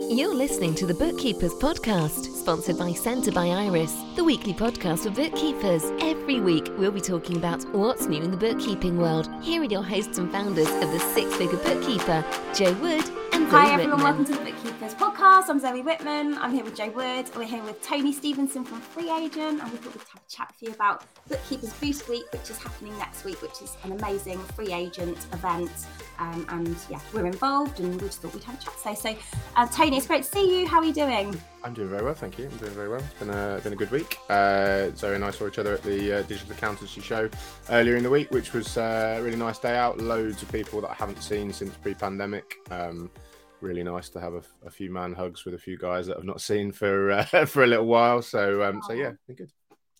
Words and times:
You're 0.00 0.32
listening 0.32 0.76
to 0.76 0.86
the 0.86 0.94
Bookkeepers 0.94 1.54
Podcast, 1.54 2.32
sponsored 2.32 2.78
by 2.78 2.92
Centre 2.92 3.32
by 3.32 3.48
Iris, 3.48 3.92
the 4.14 4.22
weekly 4.22 4.54
podcast 4.54 5.00
for 5.00 5.10
bookkeepers. 5.10 5.82
Every 6.00 6.40
week, 6.40 6.68
we'll 6.78 6.92
be 6.92 7.00
talking 7.00 7.36
about 7.36 7.64
what's 7.74 8.06
new 8.06 8.22
in 8.22 8.30
the 8.30 8.36
bookkeeping 8.36 8.96
world. 8.96 9.28
Here 9.42 9.60
are 9.60 9.64
your 9.64 9.82
hosts 9.82 10.18
and 10.18 10.30
founders 10.30 10.68
of 10.68 10.92
the 10.92 11.00
Six 11.00 11.34
Figure 11.34 11.58
Bookkeeper, 11.58 12.24
Joe 12.54 12.74
Wood 12.74 13.17
Zoe 13.48 13.56
Hi 13.56 13.72
everyone, 13.72 14.02
Whitman. 14.02 14.04
welcome 14.04 14.24
to 14.26 14.32
the 14.32 14.50
Bookkeepers 14.50 14.94
Podcast. 14.94 15.48
I'm 15.48 15.58
Zoe 15.58 15.80
Whitman. 15.80 16.36
I'm 16.36 16.52
here 16.52 16.64
with 16.64 16.76
Joe 16.76 16.90
Wood. 16.90 17.30
We're 17.34 17.44
here 17.44 17.62
with 17.62 17.80
Tony 17.80 18.12
Stevenson 18.12 18.62
from 18.62 18.78
Free 18.82 19.10
Agent, 19.10 19.62
and 19.62 19.72
we 19.72 19.78
thought 19.78 19.94
we'd 19.94 20.02
have 20.12 20.20
a 20.20 20.30
chat 20.30 20.48
with 20.52 20.68
you 20.68 20.74
about 20.74 21.06
Bookkeepers 21.28 21.72
Boost 21.72 22.10
Week, 22.10 22.30
which 22.30 22.50
is 22.50 22.58
happening 22.58 22.98
next 22.98 23.24
week, 23.24 23.40
which 23.40 23.62
is 23.62 23.74
an 23.84 23.92
amazing 23.92 24.38
free 24.54 24.74
agent 24.74 25.16
event. 25.32 25.70
Um, 26.18 26.44
and 26.50 26.76
yeah, 26.90 27.00
we're 27.14 27.24
involved, 27.24 27.80
and 27.80 27.94
we 27.94 28.06
just 28.08 28.20
thought 28.20 28.34
we'd 28.34 28.44
have 28.44 28.60
a 28.60 28.62
chat 28.62 28.74
today. 28.82 29.16
So, 29.16 29.40
uh, 29.56 29.66
Tony, 29.68 29.96
it's 29.96 30.06
great 30.06 30.24
to 30.24 30.30
see 30.30 30.60
you. 30.60 30.66
How 30.66 30.80
are 30.80 30.84
you 30.84 30.92
doing? 30.92 31.34
I'm 31.64 31.72
doing 31.72 31.88
very 31.88 32.04
well, 32.04 32.12
thank 32.14 32.38
you. 32.38 32.50
I'm 32.52 32.56
doing 32.58 32.72
very 32.72 32.90
well. 32.90 33.00
It's 33.00 33.14
been 33.14 33.30
a 33.30 33.60
been 33.64 33.72
a 33.72 33.76
good 33.76 33.90
week. 33.90 34.18
Uh, 34.28 34.90
Zoe 34.94 35.14
and 35.14 35.24
I 35.24 35.30
saw 35.30 35.46
each 35.48 35.58
other 35.58 35.72
at 35.72 35.82
the 35.82 36.18
uh, 36.18 36.22
digital 36.22 36.52
accountancy 36.52 37.00
show 37.00 37.30
earlier 37.70 37.96
in 37.96 38.02
the 38.02 38.10
week, 38.10 38.30
which 38.30 38.52
was 38.52 38.76
uh, 38.76 39.16
a 39.18 39.22
really 39.22 39.38
nice 39.38 39.58
day 39.58 39.74
out. 39.74 39.96
Loads 39.96 40.42
of 40.42 40.52
people 40.52 40.82
that 40.82 40.90
I 40.90 40.94
haven't 40.94 41.22
seen 41.22 41.50
since 41.50 41.74
pre-pandemic. 41.76 42.56
Um, 42.70 43.10
really 43.60 43.82
nice 43.82 44.08
to 44.10 44.20
have 44.20 44.34
a, 44.34 44.42
a 44.66 44.70
few 44.70 44.90
man 44.90 45.12
hugs 45.12 45.44
with 45.44 45.54
a 45.54 45.58
few 45.58 45.76
guys 45.78 46.06
that 46.06 46.16
I've 46.16 46.24
not 46.24 46.40
seen 46.40 46.72
for 46.72 47.10
uh, 47.10 47.24
for 47.46 47.64
a 47.64 47.66
little 47.66 47.86
while. 47.86 48.22
So 48.22 48.62
um, 48.62 48.82
so 48.86 48.92
yeah, 48.92 49.12
good. 49.26 49.50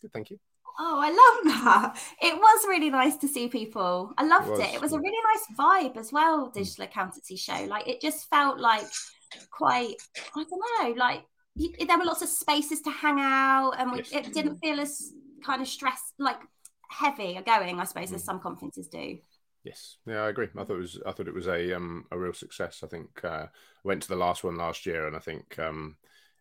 Good, 0.01 0.13
thank 0.13 0.31
you. 0.31 0.39
Oh, 0.81 1.01
I 1.01 1.09
love 1.09 1.65
that. 1.65 2.01
It 2.23 2.37
was 2.37 2.65
really 2.69 2.89
nice 2.89 3.17
to 3.17 3.27
see 3.29 3.49
people. 3.49 4.13
I 4.17 4.25
loved 4.25 4.49
was, 4.49 4.61
it. 4.61 4.75
It 4.75 4.81
was 4.81 4.93
a 4.93 4.99
really 4.99 5.19
nice 5.35 5.57
vibe 5.59 5.97
as 5.97 6.13
well, 6.13 6.51
digital 6.51 6.85
accountancy 6.85 7.37
show. 7.37 7.65
Like 7.69 7.89
it 7.89 8.01
just 8.01 8.31
felt 8.31 8.61
like 8.61 8.87
quite, 9.51 9.97
I 10.37 10.45
don't 10.45 10.63
know, 10.81 10.95
like 10.97 11.25
you, 11.57 11.73
there 11.85 11.99
were 11.99 12.05
lots 12.05 12.23
of 12.23 12.29
spaces 12.29 12.81
to 12.83 12.91
hang 12.91 13.19
out 13.19 13.73
and 13.77 13.91
we, 13.91 13.99
Yes. 13.99 14.27
it 14.29 14.33
didn't 14.33 14.59
feel 14.59 14.79
as 14.79 15.13
kind 15.45 15.61
of 15.61 15.67
stress, 15.67 16.01
like 16.19 16.39
heavy 16.89 17.41
going, 17.45 17.81
I 17.81 17.85
suppose, 17.85 18.13
Mm. 18.13 18.15
as 18.15 18.25
some 18.25 18.39
conferences 18.39 18.87
do. 18.87 19.19
Yes, 19.69 19.99
yeah, 20.07 20.23
I 20.23 20.31
agree. 20.31 20.49
I 20.57 20.65
thought 20.65 20.77
it 20.77 20.79
was 20.79 20.99
I 21.05 21.13
thought 21.13 21.29
it 21.29 21.35
was 21.35 21.47
a 21.47 21.77
um 21.77 22.07
a 22.11 22.19
real 22.19 22.33
success. 22.33 22.81
I 22.83 22.87
think 22.87 23.23
uh, 23.23 23.29
I 23.29 23.49
went 23.85 24.03
to 24.03 24.09
the 24.09 24.17
last 24.17 24.43
one 24.43 24.57
last 24.57 24.87
year, 24.87 25.07
and 25.07 25.15
I 25.15 25.19
think 25.19 25.59
um 25.59 25.97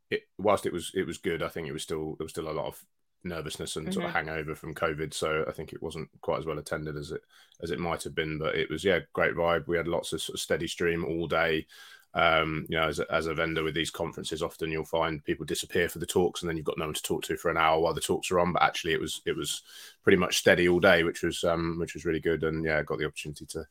it 0.09 0.21
whilst 0.37 0.65
it 0.65 0.71
was 0.71 0.91
it 0.95 1.05
was 1.05 1.17
good, 1.17 1.43
I 1.43 1.49
think 1.49 1.67
it 1.67 1.73
was 1.73 1.83
still 1.83 2.15
there 2.17 2.23
was 2.23 2.31
still 2.31 2.49
a 2.49 2.51
lot 2.51 2.67
of 2.67 2.81
nervousness 3.25 3.75
and 3.75 3.93
sort 3.93 4.05
of 4.05 4.13
hangover 4.13 4.55
from 4.55 4.73
COVID. 4.73 5.13
So 5.13 5.43
I 5.45 5.51
think 5.51 5.73
it 5.73 5.83
wasn't 5.83 6.07
quite 6.21 6.39
as 6.39 6.45
well 6.45 6.57
attended 6.57 6.95
as 6.95 7.11
it 7.11 7.21
as 7.61 7.71
it 7.71 7.79
might 7.79 8.03
have 8.03 8.15
been. 8.15 8.39
But 8.39 8.55
it 8.55 8.69
was 8.69 8.85
yeah, 8.85 8.99
great 9.11 9.35
vibe. 9.35 9.67
We 9.67 9.75
had 9.75 9.89
lots 9.89 10.13
of 10.13 10.21
sort 10.21 10.35
of 10.35 10.39
steady 10.39 10.67
stream 10.67 11.03
all 11.03 11.27
day. 11.27 11.67
Um, 12.13 12.65
you 12.67 12.77
know, 12.77 12.87
as 12.87 12.99
a, 12.99 13.13
as 13.13 13.27
a 13.27 13.33
vendor 13.35 13.63
with 13.63 13.75
these 13.75 13.91
conferences, 13.91 14.41
often 14.41 14.71
you'll 14.71 14.85
find 14.85 15.23
people 15.23 15.45
disappear 15.45 15.87
for 15.87 15.99
the 15.99 16.05
talks, 16.05 16.41
and 16.41 16.49
then 16.49 16.57
you've 16.57 16.65
got 16.65 16.77
no 16.77 16.85
one 16.85 16.93
to 16.93 17.01
talk 17.03 17.21
to 17.23 17.37
for 17.37 17.51
an 17.51 17.57
hour 17.57 17.79
while 17.79 17.93
the 17.93 18.01
talks 18.01 18.31
are 18.31 18.39
on. 18.39 18.53
But 18.53 18.63
actually, 18.63 18.93
it 18.93 18.99
was 19.01 19.21
it 19.25 19.35
was 19.35 19.61
pretty 20.03 20.17
much 20.17 20.37
steady 20.37 20.67
all 20.67 20.79
day, 20.79 21.03
which 21.03 21.21
was 21.21 21.43
um, 21.43 21.77
which 21.79 21.93
was 21.93 22.05
really 22.05 22.19
good. 22.21 22.43
And 22.43 22.65
yeah, 22.65 22.81
got 22.81 22.97
the 22.97 23.05
opportunity 23.05 23.45
to 23.47 23.65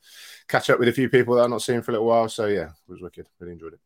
catch 0.48 0.70
up 0.70 0.78
with 0.78 0.88
a 0.88 0.92
few 0.92 1.08
people 1.08 1.34
that 1.34 1.42
I'm 1.44 1.50
not 1.50 1.62
seeing 1.62 1.82
for 1.82 1.90
a 1.90 1.94
little 1.94 2.06
while. 2.06 2.28
So 2.28 2.46
yeah, 2.46 2.68
it 2.68 2.88
was 2.92 3.00
wicked. 3.02 3.26
Really 3.40 3.52
enjoyed 3.54 3.72
it. 3.72 3.80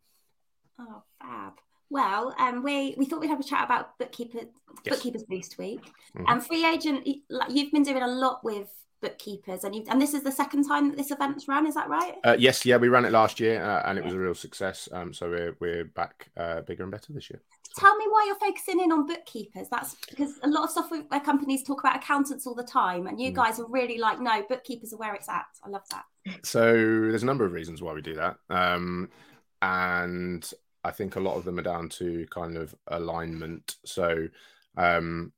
Oh, 0.78 1.02
fab. 1.22 1.54
Well, 1.88 2.34
um, 2.38 2.62
we 2.62 2.94
we 2.98 3.06
thought 3.06 3.20
we'd 3.20 3.28
have 3.30 3.40
a 3.40 3.44
chat 3.44 3.64
about 3.64 3.98
bookkeeper 3.98 4.40
Yes. 4.84 4.94
bookkeepers 4.96 5.24
boost 5.24 5.58
week 5.58 5.80
Mhm. 6.16 6.24
and 6.28 6.46
free 6.46 6.64
agent. 6.66 7.06
like, 7.28 7.50
You've 7.50 7.72
been 7.72 7.82
doing 7.82 8.02
a 8.02 8.06
lot 8.08 8.44
with 8.44 8.70
bookkeepers, 9.00 9.64
and 9.64 9.74
you 9.74 9.84
and 9.88 10.00
this 10.00 10.14
is 10.14 10.22
the 10.22 10.32
second 10.32 10.64
time 10.66 10.90
that 10.90 10.96
this 10.96 11.10
event's 11.10 11.48
run. 11.48 11.66
Is 11.66 11.74
that 11.74 11.88
right? 11.88 12.14
Uh, 12.24 12.36
yes, 12.38 12.64
yeah, 12.66 12.76
we 12.76 12.88
ran 12.88 13.04
it 13.04 13.12
last 13.12 13.40
year, 13.40 13.62
uh, 13.62 13.82
and 13.88 13.98
it 13.98 14.04
was 14.04 14.14
a 14.14 14.18
real 14.18 14.34
success. 14.34 14.88
Um, 14.92 15.12
so 15.12 15.28
we're 15.30 15.56
we're 15.60 15.84
back 15.84 16.28
uh, 16.36 16.60
bigger 16.62 16.82
and 16.82 16.92
better 16.92 17.12
this 17.12 17.30
year. 17.30 17.40
Tell 17.78 17.96
me 17.96 18.04
why 18.08 18.24
you're 18.26 18.38
focusing 18.38 18.80
in 18.80 18.90
on 18.90 19.06
bookkeepers. 19.06 19.68
That's 19.70 19.94
because 20.08 20.40
a 20.42 20.48
lot 20.48 20.64
of 20.64 20.70
software 20.70 21.04
companies 21.24 21.62
talk 21.62 21.80
about 21.80 21.96
accountants 21.96 22.46
all 22.46 22.54
the 22.54 22.64
time, 22.64 23.06
and 23.06 23.20
you 23.20 23.30
Mm. 23.30 23.36
guys 23.36 23.60
are 23.60 23.66
really 23.69 23.97
like, 23.98 24.20
no, 24.20 24.42
bookkeepers 24.48 24.92
are 24.92 24.97
where 24.97 25.14
it's 25.14 25.28
at. 25.28 25.46
I 25.64 25.69
love 25.69 25.84
that. 25.91 26.04
So 26.44 26.72
there's 26.72 27.22
a 27.22 27.26
number 27.26 27.44
of 27.44 27.52
reasons 27.52 27.80
why 27.80 27.92
we 27.92 28.02
do 28.02 28.14
that, 28.16 28.36
um, 28.50 29.08
and 29.62 30.50
I 30.84 30.91
think 30.91 31.16
a 31.16 31.20
lot 31.20 31.36
of 31.36 31.44
them 31.44 31.58
are 31.58 31.62
down 31.62 31.88
to 31.91 32.26
kind 32.30 32.56
of 32.56 32.75
alignment. 32.88 33.76
So 33.84 34.28
um, 34.76 35.32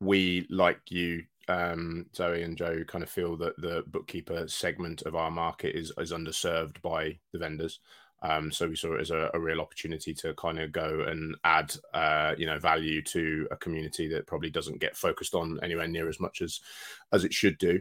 we, 0.00 0.46
like 0.50 0.80
you, 0.90 1.24
um, 1.48 2.06
Zoe 2.14 2.42
and 2.42 2.56
Joe, 2.56 2.84
kind 2.86 3.02
of 3.02 3.10
feel 3.10 3.36
that 3.38 3.60
the 3.60 3.84
bookkeeper 3.86 4.46
segment 4.48 5.02
of 5.02 5.14
our 5.14 5.30
market 5.30 5.74
is 5.76 5.92
is 5.98 6.12
underserved 6.12 6.80
by 6.82 7.18
the 7.32 7.38
vendors. 7.38 7.80
Um, 8.20 8.50
so 8.50 8.68
we 8.68 8.74
saw 8.74 8.94
it 8.94 9.00
as 9.00 9.10
a, 9.10 9.30
a 9.32 9.38
real 9.38 9.60
opportunity 9.60 10.12
to 10.14 10.34
kind 10.34 10.58
of 10.58 10.72
go 10.72 11.04
and 11.06 11.36
add, 11.44 11.72
uh, 11.94 12.34
you 12.36 12.46
know, 12.46 12.58
value 12.58 13.00
to 13.02 13.46
a 13.52 13.56
community 13.56 14.08
that 14.08 14.26
probably 14.26 14.50
doesn't 14.50 14.80
get 14.80 14.96
focused 14.96 15.34
on 15.34 15.60
anywhere 15.62 15.86
near 15.86 16.08
as 16.08 16.18
much 16.18 16.42
as 16.42 16.60
as 17.12 17.24
it 17.24 17.32
should 17.32 17.58
do. 17.58 17.80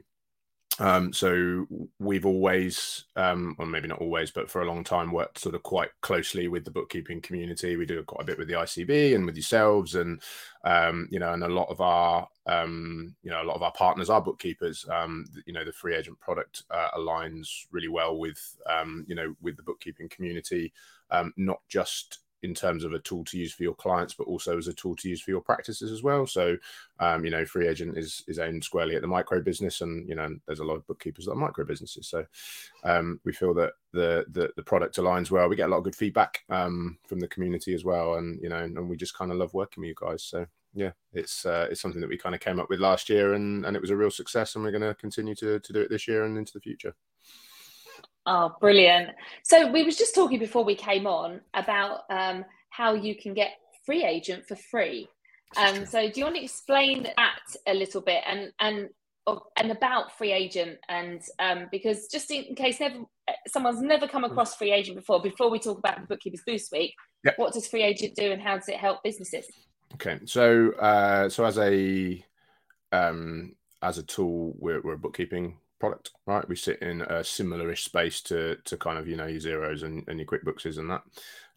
Um, 0.80 1.12
so 1.12 1.66
we've 2.00 2.26
always, 2.26 3.06
um, 3.16 3.56
well, 3.58 3.68
maybe 3.68 3.88
not 3.88 4.00
always, 4.00 4.30
but 4.30 4.50
for 4.50 4.62
a 4.62 4.68
long 4.68 4.84
time, 4.84 5.12
worked 5.12 5.40
sort 5.40 5.56
of 5.56 5.64
quite 5.64 5.90
closely 6.02 6.48
with 6.48 6.66
the 6.66 6.72
bookkeeping 6.72 7.22
community. 7.22 7.76
We 7.78 7.86
do 7.86 8.04
quite 8.04 8.22
a 8.22 8.26
bit 8.26 8.38
with 8.38 8.48
the 8.48 8.54
ICB 8.56 9.16
and 9.16 9.26
with 9.26 9.36
yourselves, 9.36 9.96
and 9.96 10.22
um, 10.64 11.08
you 11.10 11.20
know, 11.20 11.34
and 11.34 11.44
a 11.44 11.48
lot 11.48 11.70
of 11.70 11.82
our, 11.82 12.28
um, 12.46 13.16
you 13.24 13.32
know, 13.32 13.42
a 13.42 13.46
lot 13.46 13.56
of 13.56 13.64
our 13.64 13.72
partners 13.72 14.10
are 14.10 14.22
bookkeepers. 14.22 14.86
Um, 14.90 15.26
you 15.46 15.54
know, 15.54 15.66
the 15.66 15.74
free 15.74 15.96
agent 15.96 16.20
product 16.20 16.64
uh, 16.70 16.90
aligns 16.96 17.50
really 17.72 17.88
well 17.90 18.18
with, 18.18 18.40
um, 18.70 19.04
you 19.08 19.16
know, 19.16 19.36
with 19.42 19.58
the 19.58 19.64
bookkeeping 19.64 20.10
community, 20.10 20.74
um, 21.10 21.34
not 21.38 21.62
just 21.70 22.20
in 22.44 22.54
terms 22.54 22.84
of 22.84 22.94
a 22.94 23.00
tool 23.00 23.24
to 23.26 23.38
use 23.38 23.54
for 23.54 23.64
your 23.64 23.74
clients, 23.74 24.14
but 24.14 24.28
also 24.28 24.58
as 24.58 24.68
a 24.68 24.74
tool 24.74 24.96
to 24.96 25.10
use 25.10 25.22
for 25.22 25.32
your 25.32 25.42
practices 25.42 25.92
as 25.92 26.04
well. 26.04 26.28
So, 26.28 26.58
um, 27.00 27.26
you 27.26 27.32
know, 27.32 27.46
free 27.46 27.68
agent 27.68 27.98
is 27.98 28.24
is 28.28 28.40
aimed 28.40 28.64
squarely 28.64 28.96
at 28.96 29.02
the 29.02 29.08
micro 29.08 29.42
business, 29.42 29.82
and 29.82 30.08
you 30.08 30.16
know, 30.16 30.36
there's 30.46 30.60
a 30.60 30.64
lot 30.64 30.76
of 30.76 30.88
bookkeepers 30.88 31.26
that 31.26 31.32
are 31.32 31.36
micro 31.36 31.66
businesses. 31.66 32.08
So, 32.08 32.26
um, 32.84 33.20
we 33.24 33.34
feel 33.34 33.54
that 33.56 33.74
the, 33.94 34.26
the 34.32 34.52
the 34.56 34.64
product 34.64 34.98
aligns 34.98 35.32
well. 35.32 35.50
We 35.50 35.56
get 35.56 35.68
a 35.68 35.72
lot 35.72 35.80
of 35.80 35.84
good 35.84 35.96
feedback 35.96 36.44
um, 36.50 36.98
from 37.08 37.20
the 37.20 37.28
community 37.28 37.74
as 37.74 37.84
well, 37.84 38.16
and 38.16 38.40
you 38.42 38.50
know, 38.50 38.58
and 38.58 38.90
we 38.90 38.98
just 38.98 39.18
kind 39.18 39.32
of 39.32 39.38
love 39.38 39.54
working 39.54 39.82
with 39.82 39.90
you 39.90 39.96
guys. 40.00 40.24
So, 40.24 40.46
yeah, 40.74 40.92
it's 41.14 41.46
uh, 41.46 41.68
it's 41.72 41.82
something 41.82 42.02
that 42.02 42.10
we 42.10 42.18
kind 42.18 42.36
of 42.36 42.42
came 42.42 42.60
up 42.60 42.70
with 42.70 42.80
last 42.80 43.10
year, 43.10 43.34
and 43.34 43.66
and 43.66 43.76
it 43.76 43.82
was 43.82 43.90
a 43.92 43.98
real 43.98 44.12
success, 44.12 44.56
and 44.56 44.64
we're 44.64 44.72
going 44.72 44.82
to 44.82 44.96
continue 44.96 45.36
to 45.36 45.60
to 45.60 45.74
do 45.74 45.82
it 45.82 45.90
this 45.90 46.08
year 46.08 46.24
and 46.24 46.38
into 46.38 46.54
the 46.54 46.62
future. 46.62 46.94
Oh, 48.28 48.54
brilliant. 48.60 49.12
So 49.44 49.72
we 49.72 49.84
was 49.84 49.96
just 49.96 50.14
talking 50.14 50.38
before 50.38 50.66
we 50.66 50.76
came 50.76 51.08
on 51.08 51.40
about 51.54 52.02
um, 52.10 52.44
how 52.70 52.94
you 52.94 53.16
can 53.16 53.34
get 53.34 53.52
free 53.86 54.04
agent 54.04 54.46
for 54.46 54.58
free. 54.58 55.08
Um, 55.56 55.86
so 55.86 56.10
do 56.10 56.20
you 56.20 56.26
want 56.26 56.36
to 56.36 56.44
explain 56.44 57.04
that 57.04 57.40
a 57.66 57.74
little 57.74 58.02
bit 58.02 58.22
and 58.28 58.52
and 58.60 58.90
and 59.58 59.72
about 59.72 60.18
free 60.18 60.32
agent 60.34 60.78
and 60.90 61.22
um, 61.40 61.68
because 61.72 62.08
just 62.08 62.30
in 62.32 62.54
case 62.54 62.82
never 62.82 63.00
someone's 63.48 63.82
never 63.82 64.08
come 64.08 64.26
across 64.26 64.56
free 64.56 64.72
agent 64.72 64.98
before, 64.98 65.22
before 65.22 65.50
we 65.50 65.60
talk 65.60 65.78
about 65.78 66.02
the 66.02 66.08
bookkeepers 66.08 66.42
boost 66.46 66.72
week, 66.72 66.94
Yep. 67.24 67.40
what 67.40 67.54
does 67.54 67.68
free 67.68 67.84
agent 67.84 68.16
do 68.16 68.32
and 68.32 68.42
how 68.42 68.56
does 68.56 68.70
it 68.70 68.76
help 68.76 69.04
businesses? 69.04 69.46
Okay, 69.96 70.20
so 70.26 70.72
uh, 70.74 71.30
so 71.30 71.46
as 71.46 71.58
a 71.58 72.24
um, 72.92 73.56
as 73.82 73.98
a 73.98 74.04
tool, 74.04 74.54
we're, 74.58 74.82
we're 74.82 74.94
a 74.94 74.98
bookkeeping 74.98 75.58
product, 75.80 76.12
right? 76.26 76.48
We 76.48 76.56
sit 76.56 76.82
in 76.82 77.02
a 77.02 77.24
similar-ish 77.24 77.84
space 77.84 78.22
to 78.24 78.58
to 78.66 78.78
kind 78.78 78.98
of 78.98 79.08
you 79.08 79.16
know 79.16 79.28
your 79.28 79.42
Xeros 79.42 79.84
and, 79.84 80.04
and 80.08 80.20
your 80.20 80.28
QuickBookses 80.28 80.78
and 80.78 80.90
that. 80.90 81.04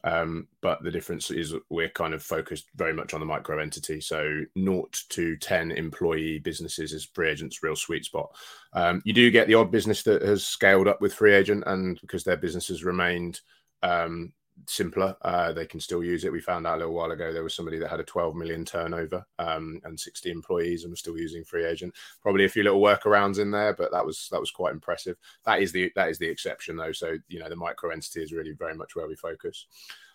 Um, 0.03 0.49
but 0.63 0.83
the 0.83 0.91
difference 0.91 1.31
is 1.31 1.55
we're 1.69 1.91
kind 1.91 2.15
of 2.15 2.23
focused 2.23 2.69
very 2.75 2.95
much 2.95 3.13
on 3.13 3.21
the 3.21 3.27
micro 3.27 3.59
entity. 3.59 4.01
So 4.01 4.43
naught 4.55 5.03
to 5.11 5.37
ten 5.37 5.71
employee 5.73 6.39
businesses 6.39 6.93
is 6.93 7.05
free 7.05 7.31
agent's 7.31 7.63
real 7.63 7.77
sweet 7.77 8.05
spot. 8.05 8.31
Um, 8.73 9.03
you 9.05 9.13
do 9.13 9.31
get 9.31 9.47
the 9.47 9.57
odd 9.57 9.71
business 9.71 10.03
that 10.05 10.23
has 10.23 10.47
scaled 10.47 10.89
up 10.89 11.01
with 11.01 11.15
free 11.15 11.35
agent, 11.35 11.65
and 11.67 12.01
because 12.01 12.25
their 12.25 12.39
business 12.39 12.69
has 12.69 12.85
remained 12.85 13.41
um, 13.83 14.33
simpler. 14.67 15.17
Uh, 15.23 15.53
they 15.53 15.67
can 15.67 15.81
still 15.81 16.03
use 16.03 16.25
it. 16.25 16.33
We 16.33 16.41
found 16.41 16.67
out 16.67 16.77
a 16.77 16.79
little 16.79 16.95
while 16.95 17.11
ago 17.11 17.33
there 17.33 17.43
was 17.43 17.55
somebody 17.55 17.79
that 17.79 17.91
had 17.91 18.01
a 18.01 18.05
12 18.05 18.35
million 18.35 18.65
turnover 18.65 19.25
um, 19.39 19.81
and 19.85 19.99
60 19.99 20.31
employees 20.31 20.85
and 20.85 20.91
was 20.91 21.01
still 21.01 21.19
using 21.19 21.45
free 21.45 21.65
agent. 21.65 21.95
Probably 22.23 22.45
a 22.45 22.49
few 22.49 22.63
little 22.63 22.81
workarounds 22.81 23.39
in 23.39 23.51
there, 23.51 23.75
but 23.75 23.93
that 23.93 24.05
was 24.05 24.29
that 24.31 24.41
was 24.41 24.51
quite 24.51 24.73
impressive. 24.73 25.17
That 25.45 25.63
is 25.63 25.73
the 25.73 25.93
that 25.97 26.09
is 26.09 26.19
the 26.19 26.29
exception 26.29 26.77
though. 26.77 26.93
So 26.93 27.17
you 27.29 27.39
know 27.39 27.49
the 27.49 27.57
micro 27.57 27.91
entity 27.91 28.23
is 28.23 28.33
really 28.33 28.53
very 28.53 28.75
much 28.75 28.97
where 28.97 29.09
we 29.09 29.17
focus. 29.17 29.67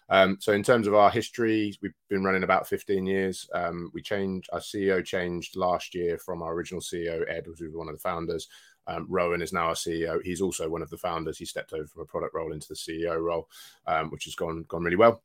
Um, 0.10 0.38
so 0.40 0.54
in 0.54 0.64
terms 0.64 0.88
of 0.88 0.94
our 0.94 1.10
history, 1.10 1.76
we've 1.82 1.94
been 2.10 2.24
running 2.24 2.44
about 2.44 2.68
15 2.68 3.06
years. 3.06 3.50
Um, 3.54 3.90
we 3.94 4.02
changed 4.02 4.50
our 4.54 4.60
CEO 4.60 5.04
changed 5.04 5.56
last 5.56 5.96
year 5.96 6.18
from 6.18 6.44
our 6.44 6.54
original 6.54 6.82
CEO 6.82 7.28
Ed, 7.28 7.46
who 7.46 7.52
was 7.66 7.76
one 7.76 7.90
of 7.90 7.96
the 7.96 8.00
founders. 8.00 8.48
Um, 8.88 9.06
Rowan 9.10 9.42
is 9.42 9.54
now 9.54 9.68
our 9.68 9.74
CEO. 9.74 10.22
He's 10.24 10.42
also 10.42 10.70
one 10.70 10.82
of 10.82 10.90
the 10.90 10.98
founders. 10.98 11.38
He 11.38 11.46
stepped 11.46 11.74
over 11.74 11.88
from 11.88 12.04
a 12.04 12.06
product 12.06 12.36
role 12.36 12.54
into 12.54 12.68
the 12.68 12.76
CEO 12.76 13.20
role, 13.22 13.50
um, 13.88 14.10
which 14.10 14.26
has 14.26 14.36
gone 14.36 14.66
gone 14.68 14.84
really 14.84 14.96
well. 14.96 15.22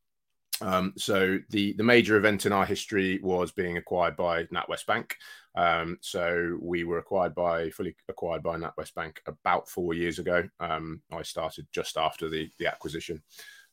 Um, 0.61 0.93
so 0.95 1.39
the 1.49 1.73
the 1.73 1.83
major 1.83 2.17
event 2.17 2.45
in 2.45 2.51
our 2.51 2.65
history 2.65 3.19
was 3.21 3.51
being 3.51 3.77
acquired 3.77 4.15
by 4.15 4.45
NatWest 4.45 4.85
Bank. 4.85 5.17
Um, 5.55 5.97
so 6.01 6.57
we 6.61 6.83
were 6.83 6.99
acquired 6.99 7.35
by 7.35 7.69
fully 7.71 7.95
acquired 8.07 8.43
by 8.43 8.57
NatWest 8.57 8.93
Bank 8.93 9.21
about 9.25 9.67
four 9.67 9.93
years 9.93 10.19
ago. 10.19 10.47
Um, 10.59 11.01
I 11.11 11.23
started 11.23 11.67
just 11.71 11.97
after 11.97 12.29
the 12.29 12.49
the 12.59 12.67
acquisition. 12.67 13.21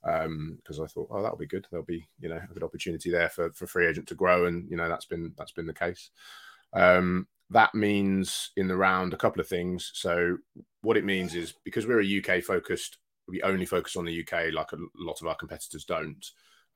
because 0.02 0.78
um, 0.78 0.84
I 0.84 0.86
thought, 0.86 1.08
oh, 1.10 1.22
that'll 1.22 1.36
be 1.36 1.46
good. 1.46 1.66
There'll 1.70 1.84
be 1.84 2.08
you 2.20 2.28
know 2.28 2.40
a 2.42 2.54
good 2.54 2.64
opportunity 2.64 3.10
there 3.10 3.28
for 3.28 3.52
for 3.52 3.66
free 3.66 3.86
agent 3.86 4.08
to 4.08 4.14
grow, 4.14 4.46
and 4.46 4.68
you 4.70 4.76
know 4.76 4.88
that's 4.88 5.06
been 5.06 5.32
that's 5.36 5.52
been 5.52 5.66
the 5.66 5.74
case. 5.74 6.10
Um, 6.72 7.26
that 7.50 7.74
means 7.74 8.50
in 8.56 8.68
the 8.68 8.76
round 8.76 9.14
a 9.14 9.18
couple 9.18 9.40
of 9.40 9.48
things. 9.48 9.90
So 9.94 10.36
what 10.82 10.96
it 10.96 11.04
means 11.04 11.34
is 11.34 11.54
because 11.64 11.86
we're 11.86 12.02
a 12.02 12.18
UK 12.18 12.42
focused, 12.42 12.98
we 13.26 13.42
only 13.42 13.66
focus 13.66 13.96
on 13.96 14.04
the 14.04 14.20
UK, 14.22 14.52
like 14.52 14.72
a 14.72 14.78
lot 14.96 15.20
of 15.20 15.26
our 15.26 15.34
competitors 15.34 15.84
don't. 15.84 16.24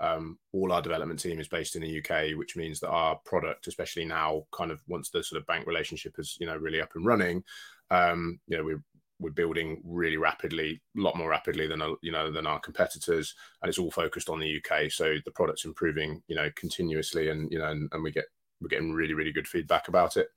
Um, 0.01 0.39
all 0.53 0.73
our 0.73 0.83
development 0.83 1.21
team 1.21 1.39
is 1.39 1.47
based 1.47 1.77
in 1.77 1.83
the 1.83 1.99
UK, 1.99 2.37
which 2.37 2.57
means 2.57 2.81
that 2.81 2.89
our 2.89 3.17
product, 3.25 3.69
especially 3.69 4.05
now, 4.05 4.45
kind 4.51 4.73
of 4.73 4.81
once 4.89 5.11
the 5.11 5.23
sort 5.23 5.41
of 5.41 5.47
bank 5.47 5.67
relationship 5.67 6.19
is 6.19 6.37
you 6.41 6.47
know 6.47 6.57
really 6.57 6.81
up 6.81 6.91
and 6.97 7.07
running, 7.07 7.45
um, 7.91 8.41
you 8.49 8.57
know 8.57 8.65
we're 8.65 8.83
we're 9.21 9.31
building 9.31 9.81
really 9.85 10.17
rapidly, 10.17 10.83
a 10.97 11.01
lot 11.01 11.17
more 11.17 11.31
rapidly 11.31 11.69
than 11.69 11.81
you 12.03 12.11
know 12.11 12.33
than 12.33 12.47
our 12.47 12.59
competitors, 12.59 13.35
and 13.63 13.69
it's 13.69 13.79
all 13.79 13.91
focused 13.91 14.29
on 14.29 14.41
the 14.41 14.59
UK. 14.59 14.91
So 14.91 15.15
the 15.25 15.31
product's 15.31 15.65
improving, 15.65 16.23
you 16.27 16.35
know, 16.35 16.51
continuously, 16.57 17.29
and 17.29 17.51
you 17.53 17.59
know, 17.59 17.71
and, 17.71 17.89
and 17.93 18.03
we 18.03 18.11
get 18.11 18.25
we're 18.63 18.69
getting 18.69 18.93
really 18.93 19.15
really 19.15 19.33
good 19.33 19.49
feedback 19.49 19.89
about 19.89 20.17
it. 20.17 20.29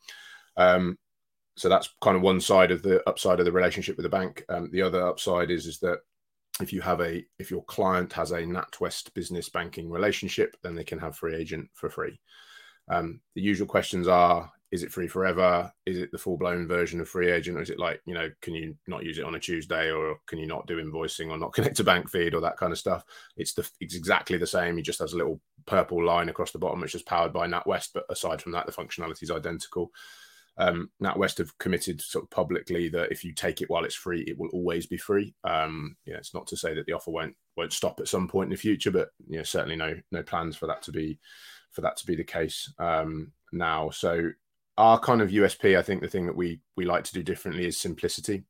Um, 0.58 0.98
so 1.58 1.70
that's 1.70 1.94
kind 2.02 2.18
of 2.18 2.24
one 2.24 2.42
side 2.42 2.72
of 2.72 2.82
the 2.82 3.08
upside 3.08 3.40
of 3.40 3.46
the 3.46 3.52
relationship 3.52 3.96
with 3.96 4.04
the 4.04 4.10
bank. 4.10 4.44
Um, 4.50 4.70
the 4.72 4.82
other 4.82 5.08
upside 5.08 5.52
is 5.52 5.66
is 5.66 5.80
that 5.80 6.00
if 6.62 6.72
you 6.72 6.82
have 6.82 7.02
a 7.02 7.24
if 7.40 7.52
your 7.52 7.64
client 7.64 8.12
has 8.14 8.32
a 8.32 8.42
NatWest 8.42 9.14
business 9.14 9.50
banking 9.50 9.90
relationship, 9.90 10.56
then 10.64 10.76
they 10.76 10.84
can 10.84 11.00
have 11.00 11.16
free 11.16 11.36
agent 11.36 11.70
for 11.74 11.90
free. 11.90 12.20
Um, 12.90 13.22
the 13.36 13.42
usual 13.42 13.68
questions 13.68 14.08
are: 14.08 14.52
Is 14.72 14.84
it 14.84 14.92
free 14.92 15.08
forever? 15.08 15.72
Is 15.86 15.98
it 15.98 16.12
the 16.12 16.18
full 16.18 16.38
blown 16.38 16.68
version 16.68 17.00
of 17.00 17.08
free 17.08 17.32
agent, 17.32 17.58
or 17.58 17.62
is 17.62 17.70
it 17.70 17.80
like 17.80 18.02
you 18.06 18.14
know, 18.14 18.30
can 18.42 18.54
you 18.54 18.76
not 18.88 19.04
use 19.04 19.18
it 19.18 19.26
on 19.26 19.36
a 19.36 19.40
Tuesday, 19.40 19.92
or 19.92 20.18
can 20.28 20.40
you 20.40 20.48
not 20.48 20.68
do 20.68 20.84
invoicing, 20.84 21.30
or 21.30 21.38
not 21.38 21.54
connect 21.54 21.78
to 21.78 21.84
bank 21.84 22.10
feed, 22.10 22.34
or 22.34 22.42
that 22.42 22.58
kind 22.58 22.72
of 22.72 22.80
stuff? 22.80 23.04
It's 23.38 23.54
the 23.54 23.70
it's 23.80 23.96
exactly 23.96 24.38
the 24.38 24.48
same. 24.48 24.78
It 24.78 24.84
just 24.84 25.00
has 25.00 25.14
a 25.14 25.18
little 25.18 25.40
purple 25.66 26.04
line 26.04 26.30
across 26.30 26.52
the 26.52 26.60
bottom, 26.60 26.82
which 26.82 26.96
is 26.96 27.04
powered 27.04 27.34
by 27.34 27.48
NatWest, 27.48 27.90
but 27.94 28.06
aside 28.10 28.42
from 28.42 28.52
that, 28.54 28.66
the 28.66 28.72
functionality 28.72 29.24
is 29.24 29.32
identical 29.32 29.92
um, 30.58 30.90
NatWest 31.04 31.40
have 31.40 31.58
committed 31.58 32.02
sort 32.02 32.24
of 32.24 32.30
publicly 32.30 32.88
that 32.90 33.12
if 33.12 33.24
you 33.24 33.34
take 33.34 33.62
it 33.62 33.70
while 33.70 33.84
it's 33.84 33.96
free, 33.96 34.22
it 34.22 34.38
will 34.38 34.50
always 34.50 34.86
be 34.86 34.98
free. 34.98 35.34
Um, 35.44 35.98
you 36.06 36.14
know, 36.14 36.20
it's 36.20 36.34
not 36.34 36.48
to 36.48 36.58
say 36.58 36.74
that 36.74 36.86
the 36.86 36.94
offer 36.94 37.12
won't 37.12 37.36
won't 37.58 37.74
stop 37.74 38.00
at 38.00 38.08
some 38.08 38.28
point 38.28 38.48
in 38.48 38.52
the 38.52 38.58
future, 38.58 38.92
but 38.92 39.10
you 39.28 39.38
know, 39.38 39.44
certainly 39.44 39.76
no 39.76 39.96
no 40.12 40.24
plans 40.24 40.56
for 40.56 40.68
that 40.68 40.82
to 40.84 40.92
be 40.92 41.20
for 41.72 41.82
that 41.82 41.98
to 41.98 42.06
be 42.06 42.16
the 42.16 42.24
case 42.24 42.72
um, 42.80 43.32
now. 43.52 43.90
So 43.90 44.32
our 44.78 45.00
kind 45.00 45.22
of 45.22 45.30
USP, 45.30 45.78
I 45.78 45.82
think, 45.82 46.02
the 46.02 46.08
thing 46.08 46.26
that 46.26 46.36
we 46.36 46.60
we 46.76 46.86
like 46.86 47.04
to 47.06 47.14
do 47.14 47.24
differently 47.24 47.66
is 47.66 47.80
simplicity. 47.80 48.44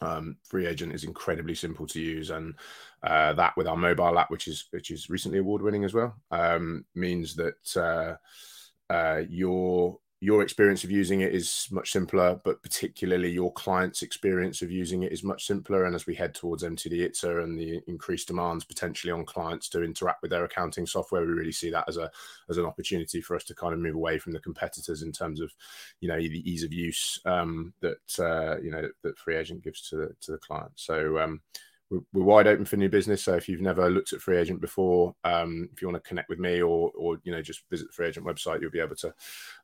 Um, 0.00 0.36
free 0.44 0.66
agent 0.66 0.94
is 0.94 1.04
incredibly 1.04 1.54
simple 1.54 1.86
to 1.88 2.00
use, 2.00 2.30
and 2.30 2.54
uh, 3.02 3.32
that 3.34 3.56
with 3.56 3.66
our 3.66 3.76
mobile 3.76 4.18
app, 4.18 4.30
which 4.30 4.48
is 4.48 4.66
which 4.70 4.90
is 4.90 5.10
recently 5.10 5.38
award 5.38 5.62
winning 5.62 5.84
as 5.84 5.94
well, 5.94 6.16
um, 6.30 6.84
means 6.94 7.36
that 7.36 7.76
uh, 7.76 8.92
uh, 8.92 9.22
your 9.28 9.98
your 10.20 10.42
experience 10.42 10.82
of 10.82 10.90
using 10.90 11.20
it 11.20 11.32
is 11.32 11.68
much 11.70 11.92
simpler, 11.92 12.40
but 12.42 12.60
particularly 12.60 13.30
your 13.30 13.52
client's 13.52 14.02
experience 14.02 14.62
of 14.62 14.70
using 14.70 15.04
it 15.04 15.12
is 15.12 15.22
much 15.22 15.46
simpler. 15.46 15.84
And 15.84 15.94
as 15.94 16.06
we 16.06 16.14
head 16.14 16.34
towards 16.34 16.64
MTD 16.64 17.08
ITSA 17.08 17.44
and 17.44 17.56
the 17.56 17.80
increased 17.86 18.26
demands 18.26 18.64
potentially 18.64 19.12
on 19.12 19.24
clients 19.24 19.68
to 19.70 19.84
interact 19.84 20.22
with 20.22 20.32
their 20.32 20.44
accounting 20.44 20.86
software, 20.86 21.24
we 21.24 21.32
really 21.32 21.52
see 21.52 21.70
that 21.70 21.88
as 21.88 21.98
a 21.98 22.10
as 22.50 22.58
an 22.58 22.64
opportunity 22.64 23.20
for 23.20 23.36
us 23.36 23.44
to 23.44 23.54
kind 23.54 23.72
of 23.72 23.78
move 23.78 23.94
away 23.94 24.18
from 24.18 24.32
the 24.32 24.40
competitors 24.40 25.02
in 25.02 25.12
terms 25.12 25.40
of, 25.40 25.54
you 26.00 26.08
know, 26.08 26.16
the 26.16 26.50
ease 26.50 26.64
of 26.64 26.72
use 26.72 27.20
um, 27.24 27.72
that 27.80 28.18
uh, 28.18 28.60
you 28.60 28.72
know 28.72 28.88
that 29.02 29.18
Free 29.18 29.36
Agent 29.36 29.62
gives 29.62 29.88
to 29.88 29.96
the 29.96 30.16
to 30.22 30.32
the 30.32 30.38
client. 30.38 30.72
So 30.74 31.18
um, 31.20 31.40
we're, 31.90 32.00
we're, 32.12 32.24
wide 32.24 32.46
open 32.46 32.64
for 32.64 32.76
new 32.76 32.88
business. 32.88 33.22
So 33.22 33.34
if 33.34 33.48
you've 33.48 33.60
never 33.60 33.90
looked 33.90 34.12
at 34.12 34.20
Free 34.20 34.36
Agent 34.36 34.60
before, 34.60 35.14
um, 35.24 35.68
if 35.72 35.80
you 35.80 35.88
want 35.88 36.02
to 36.02 36.08
connect 36.08 36.28
with 36.28 36.38
me 36.38 36.60
or 36.60 36.90
or 36.94 37.18
you 37.24 37.32
know 37.32 37.42
just 37.42 37.62
visit 37.70 37.88
the 37.88 37.92
Free 37.92 38.08
Agent 38.08 38.26
website, 38.26 38.60
you'll 38.60 38.70
be 38.70 38.80
able 38.80 38.96
to 38.96 39.14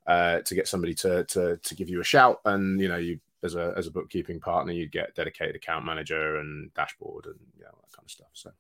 uh, 0.07 0.41
to 0.41 0.55
get 0.55 0.69
somebody 0.69 0.95
to 0.95 1.25
to 1.25 1.57
to 1.59 1.75
give 1.75 1.89
you 1.89 2.01
a 2.01 2.05
shout. 2.05 2.41
And 2.45 2.81
you 2.81 2.89
know 2.89 2.97
you 2.97 3.21
as 3.43 3.55
a 3.55 3.75
as 3.77 3.87
a 3.87 3.91
bookkeeping 3.91 4.41
partner, 4.41 4.73
you'd 4.73 4.93
get 4.93 5.15
dedicated 5.15 5.57
account 5.57 5.85
manager 5.85 6.37
and 6.37 6.73
dashboard 6.75 7.27
and 7.27 7.39
you 7.57 7.65
know, 7.65 7.71
that 7.71 7.97
kind 7.97 8.05
of 8.05 8.11
stuff. 8.11 8.31
So. 8.33 8.51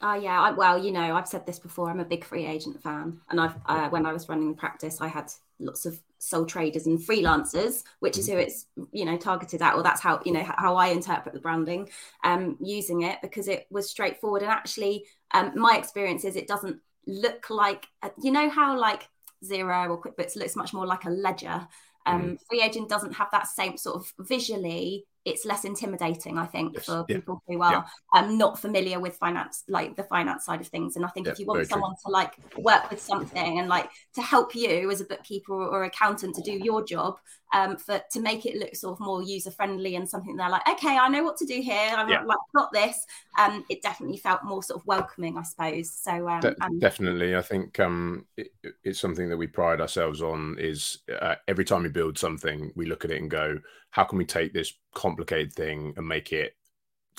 Uh, 0.00 0.14
yeah, 0.14 0.40
I, 0.40 0.52
well, 0.52 0.78
you 0.78 0.92
know, 0.92 1.16
I've 1.16 1.26
said 1.26 1.44
this 1.44 1.58
before. 1.58 1.90
I'm 1.90 1.98
a 1.98 2.04
big 2.04 2.24
free 2.24 2.46
agent 2.46 2.80
fan, 2.80 3.20
and 3.30 3.40
I've 3.40 3.56
uh, 3.66 3.88
when 3.88 4.06
I 4.06 4.12
was 4.12 4.28
running 4.28 4.48
the 4.50 4.56
practice, 4.56 5.00
I 5.00 5.08
had 5.08 5.32
lots 5.58 5.86
of 5.86 6.00
sole 6.18 6.46
traders 6.46 6.86
and 6.86 6.98
freelancers, 6.98 7.84
which 8.00 8.18
is 8.18 8.26
who 8.26 8.32
mm-hmm. 8.32 8.42
it's 8.42 8.66
you 8.92 9.04
know 9.04 9.16
targeted 9.16 9.62
at, 9.62 9.74
or 9.74 9.82
that's 9.82 10.00
how 10.00 10.20
you 10.24 10.32
know 10.32 10.44
how 10.44 10.76
I 10.76 10.88
interpret 10.88 11.34
the 11.34 11.40
branding, 11.40 11.88
um, 12.24 12.56
using 12.60 13.02
it 13.02 13.18
because 13.22 13.48
it 13.48 13.66
was 13.70 13.90
straightforward. 13.90 14.42
And 14.42 14.50
actually, 14.50 15.04
um, 15.32 15.52
my 15.54 15.76
experience 15.76 16.24
is 16.24 16.36
it 16.36 16.48
doesn't 16.48 16.80
look 17.06 17.50
like 17.50 17.86
you 18.22 18.30
know 18.30 18.48
how 18.48 18.78
like 18.78 19.08
Xero 19.44 19.90
or 19.90 20.02
QuickBooks 20.02 20.36
looks 20.36 20.56
much 20.56 20.72
more 20.72 20.86
like 20.86 21.04
a 21.04 21.10
ledger. 21.10 21.66
Um, 22.06 22.22
mm. 22.22 22.38
Free 22.48 22.62
agent 22.62 22.88
doesn't 22.88 23.12
have 23.12 23.28
that 23.32 23.48
same 23.48 23.76
sort 23.76 23.96
of 23.96 24.12
visually 24.26 25.04
it's 25.28 25.44
less 25.44 25.64
intimidating, 25.64 26.38
I 26.38 26.46
think, 26.46 26.74
yes. 26.74 26.86
for 26.86 27.04
people 27.04 27.42
who 27.46 27.62
are 27.62 27.84
yeah. 28.14 28.20
um, 28.20 28.38
not 28.38 28.58
familiar 28.58 28.98
with 28.98 29.16
finance, 29.16 29.64
like 29.68 29.96
the 29.96 30.04
finance 30.04 30.44
side 30.44 30.60
of 30.60 30.68
things. 30.68 30.96
And 30.96 31.04
I 31.04 31.08
think 31.08 31.26
yeah, 31.26 31.32
if 31.32 31.38
you 31.38 31.46
want 31.46 31.68
someone 31.68 31.92
true. 31.92 32.02
to 32.06 32.10
like 32.10 32.32
work 32.56 32.90
with 32.90 33.00
something 33.00 33.58
and 33.58 33.68
like 33.68 33.90
to 34.14 34.22
help 34.22 34.54
you 34.54 34.90
as 34.90 35.00
a 35.00 35.04
bookkeeper 35.04 35.52
or 35.52 35.84
accountant 35.84 36.34
to 36.36 36.42
do 36.42 36.52
your 36.52 36.84
job, 36.84 37.18
um, 37.52 37.76
for 37.76 38.02
to 38.12 38.20
make 38.20 38.46
it 38.46 38.56
look 38.56 38.74
sort 38.74 38.94
of 38.94 39.00
more 39.00 39.22
user 39.22 39.50
friendly 39.50 39.96
and 39.96 40.08
something 40.08 40.36
they're 40.36 40.50
like, 40.50 40.68
okay, 40.68 40.96
I 40.98 41.08
know 41.08 41.24
what 41.24 41.36
to 41.38 41.46
do 41.46 41.60
here. 41.60 41.94
I've 41.96 42.08
yeah. 42.08 42.22
like 42.22 42.38
got 42.54 42.72
this. 42.72 43.06
Um, 43.38 43.64
it 43.68 43.82
definitely 43.82 44.18
felt 44.18 44.44
more 44.44 44.62
sort 44.62 44.80
of 44.80 44.86
welcoming, 44.86 45.38
I 45.38 45.42
suppose. 45.42 45.90
So 45.90 46.28
um, 46.28 46.40
De- 46.40 46.56
definitely, 46.78 47.36
I 47.36 47.42
think 47.42 47.78
um, 47.80 48.26
it, 48.36 48.52
it's 48.84 49.00
something 49.00 49.28
that 49.28 49.36
we 49.36 49.46
pride 49.46 49.80
ourselves 49.80 50.22
on. 50.22 50.56
Is 50.58 50.98
uh, 51.20 51.36
every 51.46 51.64
time 51.64 51.82
we 51.82 51.88
build 51.88 52.18
something, 52.18 52.72
we 52.76 52.86
look 52.86 53.04
at 53.04 53.10
it 53.10 53.20
and 53.20 53.30
go, 53.30 53.58
how 53.90 54.04
can 54.04 54.18
we 54.18 54.24
take 54.24 54.52
this 54.52 54.74
complicated 54.94 55.52
thing 55.52 55.94
and 55.96 56.06
make 56.06 56.32
it 56.32 56.54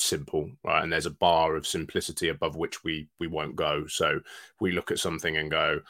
simple 0.01 0.49
right 0.63 0.81
and 0.81 0.93
there's 0.93 1.05
a 1.05 1.11
bar 1.11 1.55
of 1.55 1.67
simplicity 1.67 2.29
above 2.29 2.55
which 2.55 2.83
we 2.85 3.09
we 3.19 3.27
won't 3.27 3.55
go 3.55 3.85
so 3.87 4.19
we 4.61 4.71
look 4.71 4.91
at 4.91 4.99
something 4.99 5.35
and 5.35 5.51
go 5.51 5.81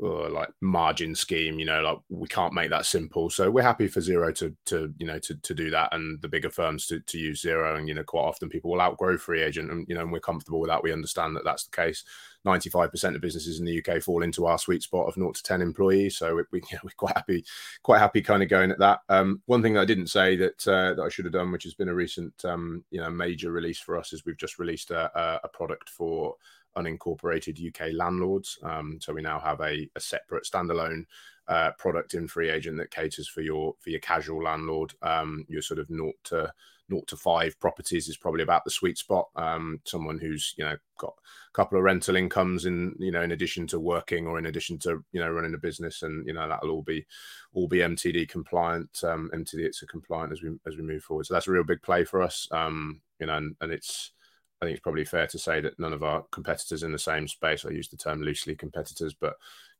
or 0.00 0.28
like 0.28 0.48
margin 0.60 1.14
scheme 1.14 1.58
you 1.58 1.64
know 1.64 1.80
like 1.80 1.98
we 2.08 2.28
can't 2.28 2.54
make 2.54 2.70
that 2.70 2.86
simple. 2.86 3.30
So 3.30 3.50
we're 3.50 3.62
happy 3.62 3.88
for 3.88 4.00
Xero 4.00 4.34
to 4.36 4.54
to 4.66 4.92
you 4.98 5.06
know 5.06 5.18
to, 5.18 5.34
to 5.34 5.54
do 5.54 5.70
that 5.70 5.94
and 5.94 6.20
the 6.22 6.28
bigger 6.28 6.50
firms 6.50 6.86
to, 6.86 7.00
to 7.00 7.18
use 7.18 7.42
Xero 7.42 7.76
and 7.76 7.88
you 7.88 7.94
know 7.94 8.04
quite 8.04 8.22
often 8.22 8.48
people 8.48 8.70
will 8.70 8.80
outgrow 8.80 9.18
free 9.18 9.42
agent 9.42 9.70
and 9.70 9.86
you 9.88 9.94
know 9.94 10.02
and 10.02 10.12
we're 10.12 10.20
comfortable 10.20 10.60
with 10.60 10.70
that. 10.70 10.82
We 10.82 10.92
understand 10.92 11.36
that 11.36 11.44
that's 11.44 11.64
the 11.64 11.76
case. 11.76 12.04
95% 12.46 13.14
of 13.16 13.20
businesses 13.20 13.58
in 13.58 13.66
the 13.66 13.82
uk 13.82 14.00
fall 14.00 14.22
into 14.22 14.46
our 14.46 14.58
sweet 14.58 14.82
spot 14.82 15.08
of 15.08 15.14
0 15.14 15.32
to 15.32 15.42
10 15.42 15.60
employees 15.60 16.16
so 16.16 16.36
we, 16.36 16.42
we, 16.52 16.58
you 16.60 16.66
know, 16.72 16.80
we're 16.84 16.90
quite 16.96 17.16
happy 17.16 17.44
quite 17.82 17.98
happy 17.98 18.22
kind 18.22 18.42
of 18.42 18.48
going 18.48 18.70
at 18.70 18.78
that. 18.78 19.00
Um, 19.08 19.42
one 19.46 19.60
thing 19.60 19.74
that 19.74 19.80
i 19.80 19.84
didn't 19.84 20.06
say 20.06 20.36
that 20.36 20.66
uh, 20.68 20.94
that 20.94 21.02
i 21.02 21.08
should 21.08 21.24
have 21.24 21.34
done 21.34 21.50
which 21.50 21.64
has 21.64 21.74
been 21.74 21.88
a 21.88 21.94
recent 21.94 22.32
um, 22.44 22.84
you 22.90 23.00
know 23.00 23.10
major 23.10 23.50
release 23.50 23.80
for 23.80 23.98
us 23.98 24.12
is 24.12 24.24
we've 24.24 24.36
just 24.36 24.58
released 24.58 24.90
a, 24.90 25.40
a 25.42 25.48
product 25.48 25.90
for 25.90 26.36
unincorporated 26.76 27.58
UK 27.66 27.92
landlords. 27.92 28.58
Um, 28.62 28.98
so 29.00 29.12
we 29.12 29.22
now 29.22 29.38
have 29.38 29.60
a, 29.60 29.88
a 29.96 30.00
separate 30.00 30.44
standalone 30.44 31.04
uh, 31.48 31.70
product 31.78 32.14
in 32.14 32.28
Free 32.28 32.50
Agent 32.50 32.76
that 32.78 32.90
caters 32.90 33.28
for 33.28 33.40
your 33.40 33.74
for 33.80 33.90
your 33.90 34.00
casual 34.00 34.42
landlord. 34.42 34.92
Um, 35.02 35.44
your 35.48 35.62
sort 35.62 35.80
of 35.80 35.88
naught 35.90 36.16
to 36.24 36.52
naught 36.90 37.06
to 37.06 37.16
five 37.16 37.58
properties 37.60 38.08
is 38.08 38.16
probably 38.16 38.42
about 38.42 38.64
the 38.64 38.70
sweet 38.70 38.98
spot. 38.98 39.28
Um, 39.36 39.80
someone 39.84 40.18
who's 40.18 40.54
you 40.56 40.64
know 40.64 40.76
got 40.98 41.14
a 41.14 41.52
couple 41.54 41.78
of 41.78 41.84
rental 41.84 42.16
incomes 42.16 42.66
in 42.66 42.94
you 42.98 43.10
know 43.10 43.22
in 43.22 43.32
addition 43.32 43.66
to 43.68 43.80
working 43.80 44.26
or 44.26 44.38
in 44.38 44.46
addition 44.46 44.78
to 44.80 45.02
you 45.12 45.20
know 45.20 45.30
running 45.30 45.54
a 45.54 45.58
business, 45.58 46.02
and 46.02 46.26
you 46.26 46.34
know 46.34 46.48
that'll 46.48 46.70
all 46.70 46.82
be 46.82 47.06
all 47.54 47.68
be 47.68 47.78
MTD 47.78 48.28
compliant, 48.28 49.02
um, 49.04 49.30
MTD 49.34 49.68
ITSA 49.68 49.88
compliant 49.88 50.32
as 50.32 50.42
we 50.42 50.50
as 50.66 50.76
we 50.76 50.82
move 50.82 51.02
forward. 51.02 51.26
So 51.26 51.34
that's 51.34 51.48
a 51.48 51.52
real 51.52 51.64
big 51.64 51.82
play 51.82 52.04
for 52.04 52.22
us. 52.22 52.46
Um, 52.50 53.00
you 53.20 53.26
know, 53.26 53.36
and, 53.36 53.56
and 53.60 53.72
it's 53.72 54.12
I 54.60 54.64
think 54.64 54.74
it's 54.74 54.82
probably 54.82 55.04
fair 55.04 55.26
to 55.28 55.38
say 55.38 55.60
that 55.60 55.78
none 55.78 55.92
of 55.92 56.02
our 56.02 56.24
competitors 56.32 56.82
in 56.82 56.92
the 56.92 56.98
same 56.98 57.28
space. 57.28 57.64
I 57.64 57.70
use 57.70 57.88
the 57.88 57.96
term 57.96 58.22
loosely 58.22 58.56
competitors, 58.56 59.14
but 59.14 59.34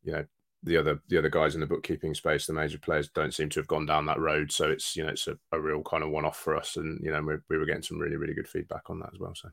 you 0.05 0.13
know 0.13 0.25
the 0.63 0.77
other 0.77 1.01
the 1.09 1.19
other 1.19 1.29
guys 1.29 1.55
in 1.55 1.61
the 1.61 1.67
bookkeeping 1.67 2.15
space, 2.15 2.47
the 2.47 2.53
major 2.53 2.79
players, 2.79 3.09
don't 3.09 3.35
seem 3.35 3.49
to 3.51 3.61
have 3.61 3.69
gone 3.69 3.87
down 3.87 4.07
that 4.07 4.21
road. 4.21 4.51
So 4.51 4.71
it's 4.71 4.97
you 4.97 5.05
know 5.05 5.11
it's 5.11 5.29
a, 5.29 5.37
a 5.53 5.61
real 5.61 5.83
kind 5.83 6.03
of 6.03 6.11
one 6.11 6.25
off 6.25 6.39
for 6.39 6.57
us, 6.57 6.77
and 6.77 7.01
you 7.03 7.11
know 7.11 7.23
we, 7.23 7.35
we 7.49 7.59
were 7.59 7.67
getting 7.67 7.83
some 7.83 7.99
really 7.99 8.17
really 8.17 8.35
good 8.35 8.49
feedback 8.49 8.91
on 8.91 8.99
that 9.01 9.11
as 9.13 9.19
well. 9.19 9.35
So 9.35 9.49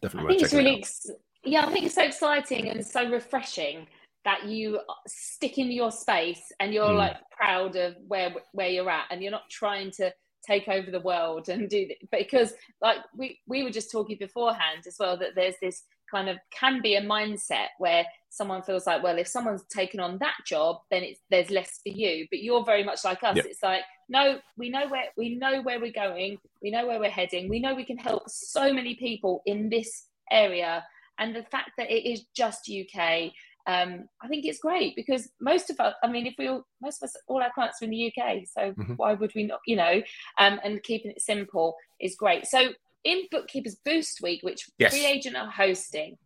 definitely, 0.00 0.28
I 0.28 0.32
think 0.32 0.42
it's 0.42 0.54
really 0.54 0.78
ex- 0.78 1.10
yeah, 1.44 1.66
I 1.66 1.72
think 1.72 1.86
it's 1.86 1.94
so 1.94 2.04
exciting 2.04 2.68
and 2.68 2.84
so 2.84 3.08
refreshing 3.10 3.86
that 4.24 4.46
you 4.46 4.78
stick 5.06 5.58
in 5.58 5.72
your 5.72 5.90
space 5.90 6.52
and 6.60 6.72
you're 6.72 6.88
mm. 6.88 6.96
like 6.96 7.16
proud 7.30 7.76
of 7.76 7.96
where 8.06 8.34
where 8.52 8.68
you're 8.68 8.90
at, 8.90 9.06
and 9.10 9.22
you're 9.22 9.32
not 9.32 9.50
trying 9.50 9.90
to 9.92 10.12
take 10.46 10.68
over 10.68 10.90
the 10.90 11.00
world 11.00 11.48
and 11.48 11.68
do 11.68 11.88
because 12.10 12.54
like 12.80 12.98
we 13.16 13.38
we 13.46 13.62
were 13.62 13.70
just 13.70 13.90
talking 13.90 14.16
beforehand 14.18 14.84
as 14.86 14.96
well 14.98 15.16
that 15.16 15.34
there's 15.34 15.54
this 15.60 15.84
kind 16.10 16.28
of 16.28 16.36
can 16.50 16.82
be 16.82 16.96
a 16.96 17.02
mindset 17.02 17.68
where 17.78 18.04
someone 18.28 18.62
feels 18.62 18.86
like 18.86 19.02
well 19.02 19.18
if 19.18 19.26
someone's 19.26 19.64
taken 19.64 20.00
on 20.00 20.18
that 20.18 20.34
job 20.46 20.78
then 20.90 21.02
it's 21.02 21.20
there's 21.30 21.50
less 21.50 21.80
for 21.82 21.90
you. 21.90 22.26
But 22.30 22.42
you're 22.42 22.64
very 22.64 22.84
much 22.84 23.04
like 23.04 23.22
us. 23.22 23.36
Yep. 23.36 23.46
it's 23.46 23.62
like 23.62 23.82
no 24.08 24.38
we 24.56 24.68
know 24.68 24.88
where 24.88 25.06
we 25.16 25.36
know 25.36 25.62
where 25.62 25.80
we're 25.80 25.92
going. 25.92 26.38
We 26.62 26.70
know 26.70 26.86
where 26.86 27.00
we're 27.00 27.10
heading. 27.10 27.48
We 27.48 27.60
know 27.60 27.74
we 27.74 27.84
can 27.84 27.98
help 27.98 28.28
so 28.28 28.72
many 28.72 28.94
people 28.94 29.42
in 29.46 29.68
this 29.68 30.06
area. 30.30 30.84
And 31.18 31.36
the 31.36 31.44
fact 31.44 31.72
that 31.78 31.90
it 31.90 32.08
is 32.08 32.24
just 32.34 32.70
UK 32.70 33.32
um, 33.66 34.08
I 34.20 34.28
think 34.28 34.44
it's 34.44 34.58
great 34.58 34.96
because 34.96 35.28
most 35.40 35.70
of 35.70 35.78
us, 35.80 35.94
I 36.02 36.08
mean, 36.08 36.26
if 36.26 36.34
we 36.38 36.48
all, 36.48 36.66
most 36.80 37.02
of 37.02 37.08
us, 37.08 37.16
all 37.26 37.42
our 37.42 37.52
clients 37.52 37.80
are 37.80 37.84
in 37.84 37.90
the 37.90 38.06
UK, 38.06 38.42
so 38.46 38.72
mm-hmm. 38.72 38.94
why 38.94 39.14
would 39.14 39.32
we 39.34 39.44
not, 39.44 39.60
you 39.66 39.76
know, 39.76 40.02
um, 40.38 40.60
and 40.64 40.82
keeping 40.82 41.12
it 41.12 41.20
simple 41.20 41.76
is 42.00 42.16
great. 42.16 42.46
So 42.46 42.70
in 43.04 43.22
Bookkeepers 43.30 43.76
Boost 43.84 44.20
Week, 44.22 44.42
which 44.42 44.68
yes. 44.78 44.92
Free 44.92 45.06
Agent 45.06 45.36
are 45.36 45.50
hosting, 45.50 46.18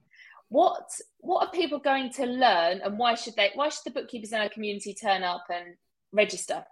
what 0.49 0.89
what 1.19 1.47
are 1.47 1.51
people 1.51 1.79
going 1.79 2.11
to 2.11 2.25
learn 2.25 2.81
and 2.85 2.99
why 2.99 3.15
should 3.15 3.35
they 3.37 3.51
why 3.55 3.69
should 3.69 3.83
the 3.85 3.91
bookkeepers 3.91 4.33
in 4.33 4.41
our 4.41 4.49
community 4.49 4.95
turn 4.95 5.23
up 5.23 5.45
and 5.53 5.75
register 6.13 6.65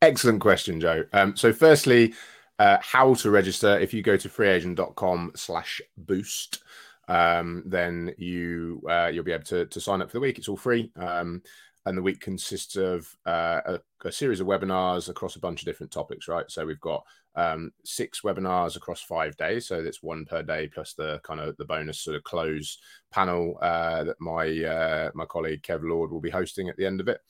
excellent 0.00 0.40
question 0.40 0.80
joe 0.80 1.04
um, 1.12 1.34
so 1.36 1.52
firstly 1.52 2.14
uh, 2.58 2.78
how 2.80 3.12
to 3.14 3.30
register 3.30 3.78
if 3.78 3.92
you 3.92 4.02
go 4.02 4.16
to 4.16 4.28
freeagent.com 4.28 5.32
slash 5.34 5.80
boost 5.96 6.62
um, 7.08 7.62
then 7.66 8.12
you 8.18 8.82
uh, 8.88 9.10
you'll 9.12 9.24
be 9.24 9.32
able 9.32 9.44
to, 9.44 9.66
to 9.66 9.80
sign 9.80 10.02
up 10.02 10.10
for 10.10 10.16
the 10.16 10.20
week 10.20 10.38
it's 10.38 10.48
all 10.48 10.56
free 10.56 10.90
um, 10.96 11.42
and 11.84 11.96
the 11.96 12.02
week 12.02 12.20
consists 12.20 12.76
of 12.76 13.08
uh, 13.26 13.60
a, 13.66 13.80
a, 14.04 14.12
series 14.12 14.40
of 14.40 14.46
webinars 14.46 15.08
across 15.08 15.36
a 15.36 15.40
bunch 15.40 15.60
of 15.60 15.66
different 15.66 15.92
topics 15.92 16.28
right 16.28 16.50
so 16.50 16.66
we've 16.66 16.80
got 16.80 17.04
um, 17.36 17.70
six 17.84 18.22
webinars 18.22 18.76
across 18.76 19.02
five 19.02 19.36
days. 19.36 19.68
So 19.68 19.82
that's 19.82 20.02
one 20.02 20.24
per 20.24 20.42
day 20.42 20.68
plus 20.68 20.94
the 20.94 21.20
kind 21.22 21.38
of 21.38 21.56
the 21.58 21.66
bonus 21.66 22.00
sort 22.00 22.16
of 22.16 22.24
close 22.24 22.78
panel 23.12 23.58
uh, 23.60 24.04
that 24.04 24.20
my 24.20 24.64
uh, 24.64 25.10
my 25.14 25.26
colleague 25.26 25.62
Kev 25.62 25.82
Lord 25.82 26.10
will 26.10 26.20
be 26.20 26.30
hosting 26.30 26.68
at 26.68 26.76
the 26.76 26.86
end 26.86 27.00
of 27.00 27.08
it. 27.08 27.20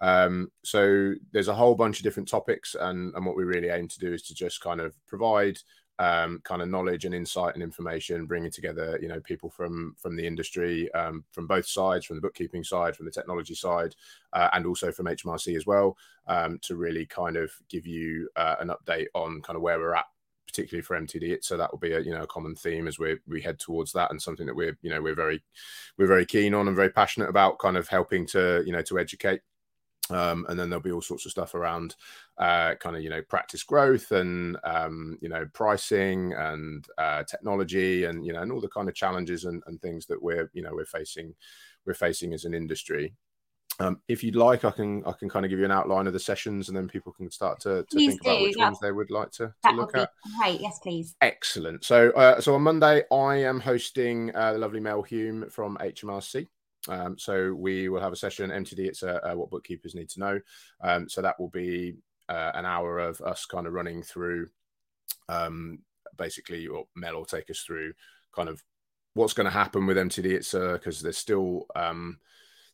Um, 0.00 0.50
so 0.64 1.12
there's 1.32 1.48
a 1.48 1.54
whole 1.54 1.74
bunch 1.74 1.98
of 1.98 2.04
different 2.04 2.28
topics, 2.28 2.74
and, 2.74 3.14
and 3.14 3.26
what 3.26 3.36
we 3.36 3.44
really 3.44 3.68
aim 3.68 3.86
to 3.86 3.98
do 3.98 4.14
is 4.14 4.22
to 4.22 4.34
just 4.34 4.62
kind 4.62 4.80
of 4.80 4.96
provide 5.06 5.58
um, 6.00 6.40
kind 6.44 6.62
of 6.62 6.68
knowledge 6.68 7.04
and 7.04 7.14
insight 7.14 7.54
and 7.54 7.62
information, 7.62 8.24
bringing 8.24 8.50
together 8.50 8.98
you 9.00 9.08
know 9.08 9.20
people 9.20 9.50
from 9.50 9.94
from 9.98 10.16
the 10.16 10.26
industry, 10.26 10.90
um, 10.94 11.24
from 11.30 11.46
both 11.46 11.66
sides, 11.66 12.06
from 12.06 12.16
the 12.16 12.22
bookkeeping 12.22 12.64
side, 12.64 12.96
from 12.96 13.04
the 13.04 13.12
technology 13.12 13.54
side, 13.54 13.94
uh, 14.32 14.48
and 14.54 14.66
also 14.66 14.90
from 14.90 15.06
HMRC 15.06 15.56
as 15.56 15.66
well, 15.66 15.96
um, 16.26 16.58
to 16.62 16.74
really 16.74 17.04
kind 17.04 17.36
of 17.36 17.52
give 17.68 17.86
you 17.86 18.28
uh, 18.34 18.56
an 18.60 18.68
update 18.70 19.08
on 19.14 19.42
kind 19.42 19.56
of 19.56 19.62
where 19.62 19.78
we're 19.78 19.94
at 19.94 20.06
particularly 20.46 20.82
for 20.82 20.98
MTD. 20.98 21.44
So 21.44 21.56
that 21.56 21.70
will 21.70 21.78
be 21.78 21.92
a 21.92 22.00
you 22.00 22.12
know 22.12 22.22
a 22.22 22.26
common 22.26 22.56
theme 22.56 22.88
as 22.88 22.98
we 22.98 23.18
we 23.28 23.42
head 23.42 23.58
towards 23.58 23.92
that, 23.92 24.10
and 24.10 24.20
something 24.20 24.46
that 24.46 24.56
we're 24.56 24.78
you 24.80 24.88
know 24.88 25.02
we're 25.02 25.14
very 25.14 25.42
we're 25.98 26.06
very 26.06 26.24
keen 26.24 26.54
on 26.54 26.66
and 26.66 26.74
very 26.74 26.90
passionate 26.90 27.28
about, 27.28 27.58
kind 27.58 27.76
of 27.76 27.88
helping 27.88 28.26
to 28.28 28.62
you 28.64 28.72
know 28.72 28.82
to 28.82 28.98
educate 28.98 29.42
um, 30.10 30.46
and 30.48 30.58
then 30.58 30.68
there'll 30.68 30.82
be 30.82 30.92
all 30.92 31.00
sorts 31.00 31.26
of 31.26 31.32
stuff 31.32 31.54
around 31.54 31.96
uh, 32.38 32.74
kind 32.76 32.96
of 32.96 33.02
you 33.02 33.10
know 33.10 33.22
practice 33.22 33.62
growth 33.62 34.12
and 34.12 34.56
um, 34.64 35.18
you 35.20 35.28
know 35.28 35.46
pricing 35.52 36.32
and 36.34 36.86
uh, 36.98 37.22
technology 37.24 38.04
and 38.04 38.24
you 38.24 38.32
know 38.32 38.42
and 38.42 38.52
all 38.52 38.60
the 38.60 38.68
kind 38.68 38.88
of 38.88 38.94
challenges 38.94 39.44
and, 39.44 39.62
and 39.66 39.80
things 39.80 40.06
that 40.06 40.22
we're 40.22 40.50
you 40.52 40.62
know 40.62 40.72
we're 40.72 40.84
facing 40.84 41.34
we're 41.86 41.94
facing 41.94 42.32
as 42.34 42.44
an 42.44 42.54
industry. 42.54 43.14
Um, 43.78 44.02
if 44.08 44.22
you'd 44.22 44.36
like, 44.36 44.66
I 44.66 44.70
can 44.70 45.02
I 45.06 45.12
can 45.12 45.30
kind 45.30 45.46
of 45.46 45.50
give 45.50 45.58
you 45.58 45.64
an 45.64 45.70
outline 45.70 46.06
of 46.06 46.12
the 46.12 46.20
sessions, 46.20 46.68
and 46.68 46.76
then 46.76 46.86
people 46.86 47.12
can 47.12 47.30
start 47.30 47.60
to, 47.60 47.86
to 47.90 47.96
think 47.96 48.22
do. 48.22 48.30
about 48.30 48.42
which 48.42 48.56
ones 48.58 48.78
they 48.78 48.92
would 48.92 49.10
like 49.10 49.30
to, 49.32 49.54
to 49.64 49.72
look 49.72 49.96
at. 49.96 50.10
Right, 50.38 50.60
yes, 50.60 50.78
please. 50.82 51.14
Excellent. 51.22 51.84
So, 51.84 52.10
uh, 52.10 52.42
so 52.42 52.54
on 52.54 52.62
Monday, 52.62 53.04
I 53.10 53.36
am 53.36 53.58
hosting 53.58 54.36
uh, 54.36 54.52
the 54.52 54.58
lovely 54.58 54.80
Mel 54.80 55.00
Hume 55.00 55.48
from 55.48 55.78
HMRC. 55.78 56.46
Um, 56.88 57.18
so 57.18 57.52
we 57.52 57.88
will 57.88 58.00
have 58.00 58.12
a 58.12 58.16
session. 58.16 58.50
MTD, 58.50 58.80
it's 58.80 59.02
a, 59.02 59.20
a 59.24 59.36
what 59.36 59.50
bookkeepers 59.50 59.94
need 59.94 60.08
to 60.10 60.20
know. 60.20 60.40
Um, 60.82 61.08
so 61.08 61.22
that 61.22 61.38
will 61.38 61.48
be 61.48 61.96
uh, 62.28 62.52
an 62.54 62.64
hour 62.64 62.98
of 62.98 63.20
us 63.20 63.44
kind 63.44 63.66
of 63.66 63.72
running 63.72 64.02
through, 64.02 64.48
um, 65.28 65.80
basically, 66.16 66.66
or 66.66 66.84
Mel 66.94 67.14
will 67.14 67.24
take 67.24 67.50
us 67.50 67.60
through 67.60 67.92
kind 68.34 68.48
of 68.48 68.62
what's 69.14 69.32
going 69.32 69.46
to 69.46 69.50
happen 69.50 69.86
with 69.86 69.96
MTD. 69.96 70.26
It's 70.26 70.52
because 70.52 71.00
uh, 71.00 71.02
there's 71.04 71.18
still 71.18 71.66
um, 71.74 72.18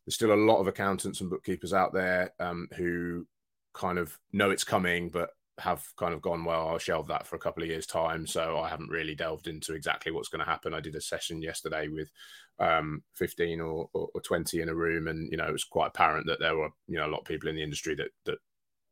there's 0.04 0.14
still 0.14 0.32
a 0.32 0.36
lot 0.36 0.60
of 0.60 0.68
accountants 0.68 1.20
and 1.20 1.30
bookkeepers 1.30 1.72
out 1.72 1.92
there 1.92 2.32
um, 2.38 2.68
who 2.76 3.26
kind 3.74 3.98
of 3.98 4.16
know 4.32 4.50
it's 4.50 4.64
coming, 4.64 5.08
but 5.08 5.30
have 5.58 5.84
kind 5.96 6.12
of 6.12 6.20
gone 6.20 6.44
well 6.44 6.68
i'll 6.68 6.78
shelve 6.78 7.08
that 7.08 7.26
for 7.26 7.36
a 7.36 7.38
couple 7.38 7.62
of 7.62 7.68
years 7.68 7.86
time 7.86 8.26
so 8.26 8.58
i 8.58 8.68
haven't 8.68 8.90
really 8.90 9.14
delved 9.14 9.48
into 9.48 9.74
exactly 9.74 10.12
what's 10.12 10.28
going 10.28 10.44
to 10.44 10.50
happen. 10.50 10.74
I 10.74 10.80
did 10.80 10.94
a 10.94 11.00
session 11.00 11.42
yesterday 11.42 11.88
with 11.88 12.10
um, 12.58 13.02
15 13.14 13.60
or, 13.60 13.88
or, 13.92 14.08
or, 14.14 14.20
20 14.20 14.60
in 14.60 14.68
a 14.68 14.74
room 14.74 15.08
and 15.08 15.30
you 15.30 15.36
know 15.36 15.46
it 15.46 15.52
was 15.52 15.64
quite 15.64 15.88
apparent 15.88 16.26
that 16.26 16.40
there 16.40 16.56
were 16.56 16.70
you 16.88 16.96
know 16.96 17.06
a 17.06 17.12
lot 17.12 17.20
of 17.20 17.26
people 17.26 17.48
in 17.48 17.54
the 17.54 17.62
industry 17.62 17.94
that 17.94 18.08
that 18.24 18.38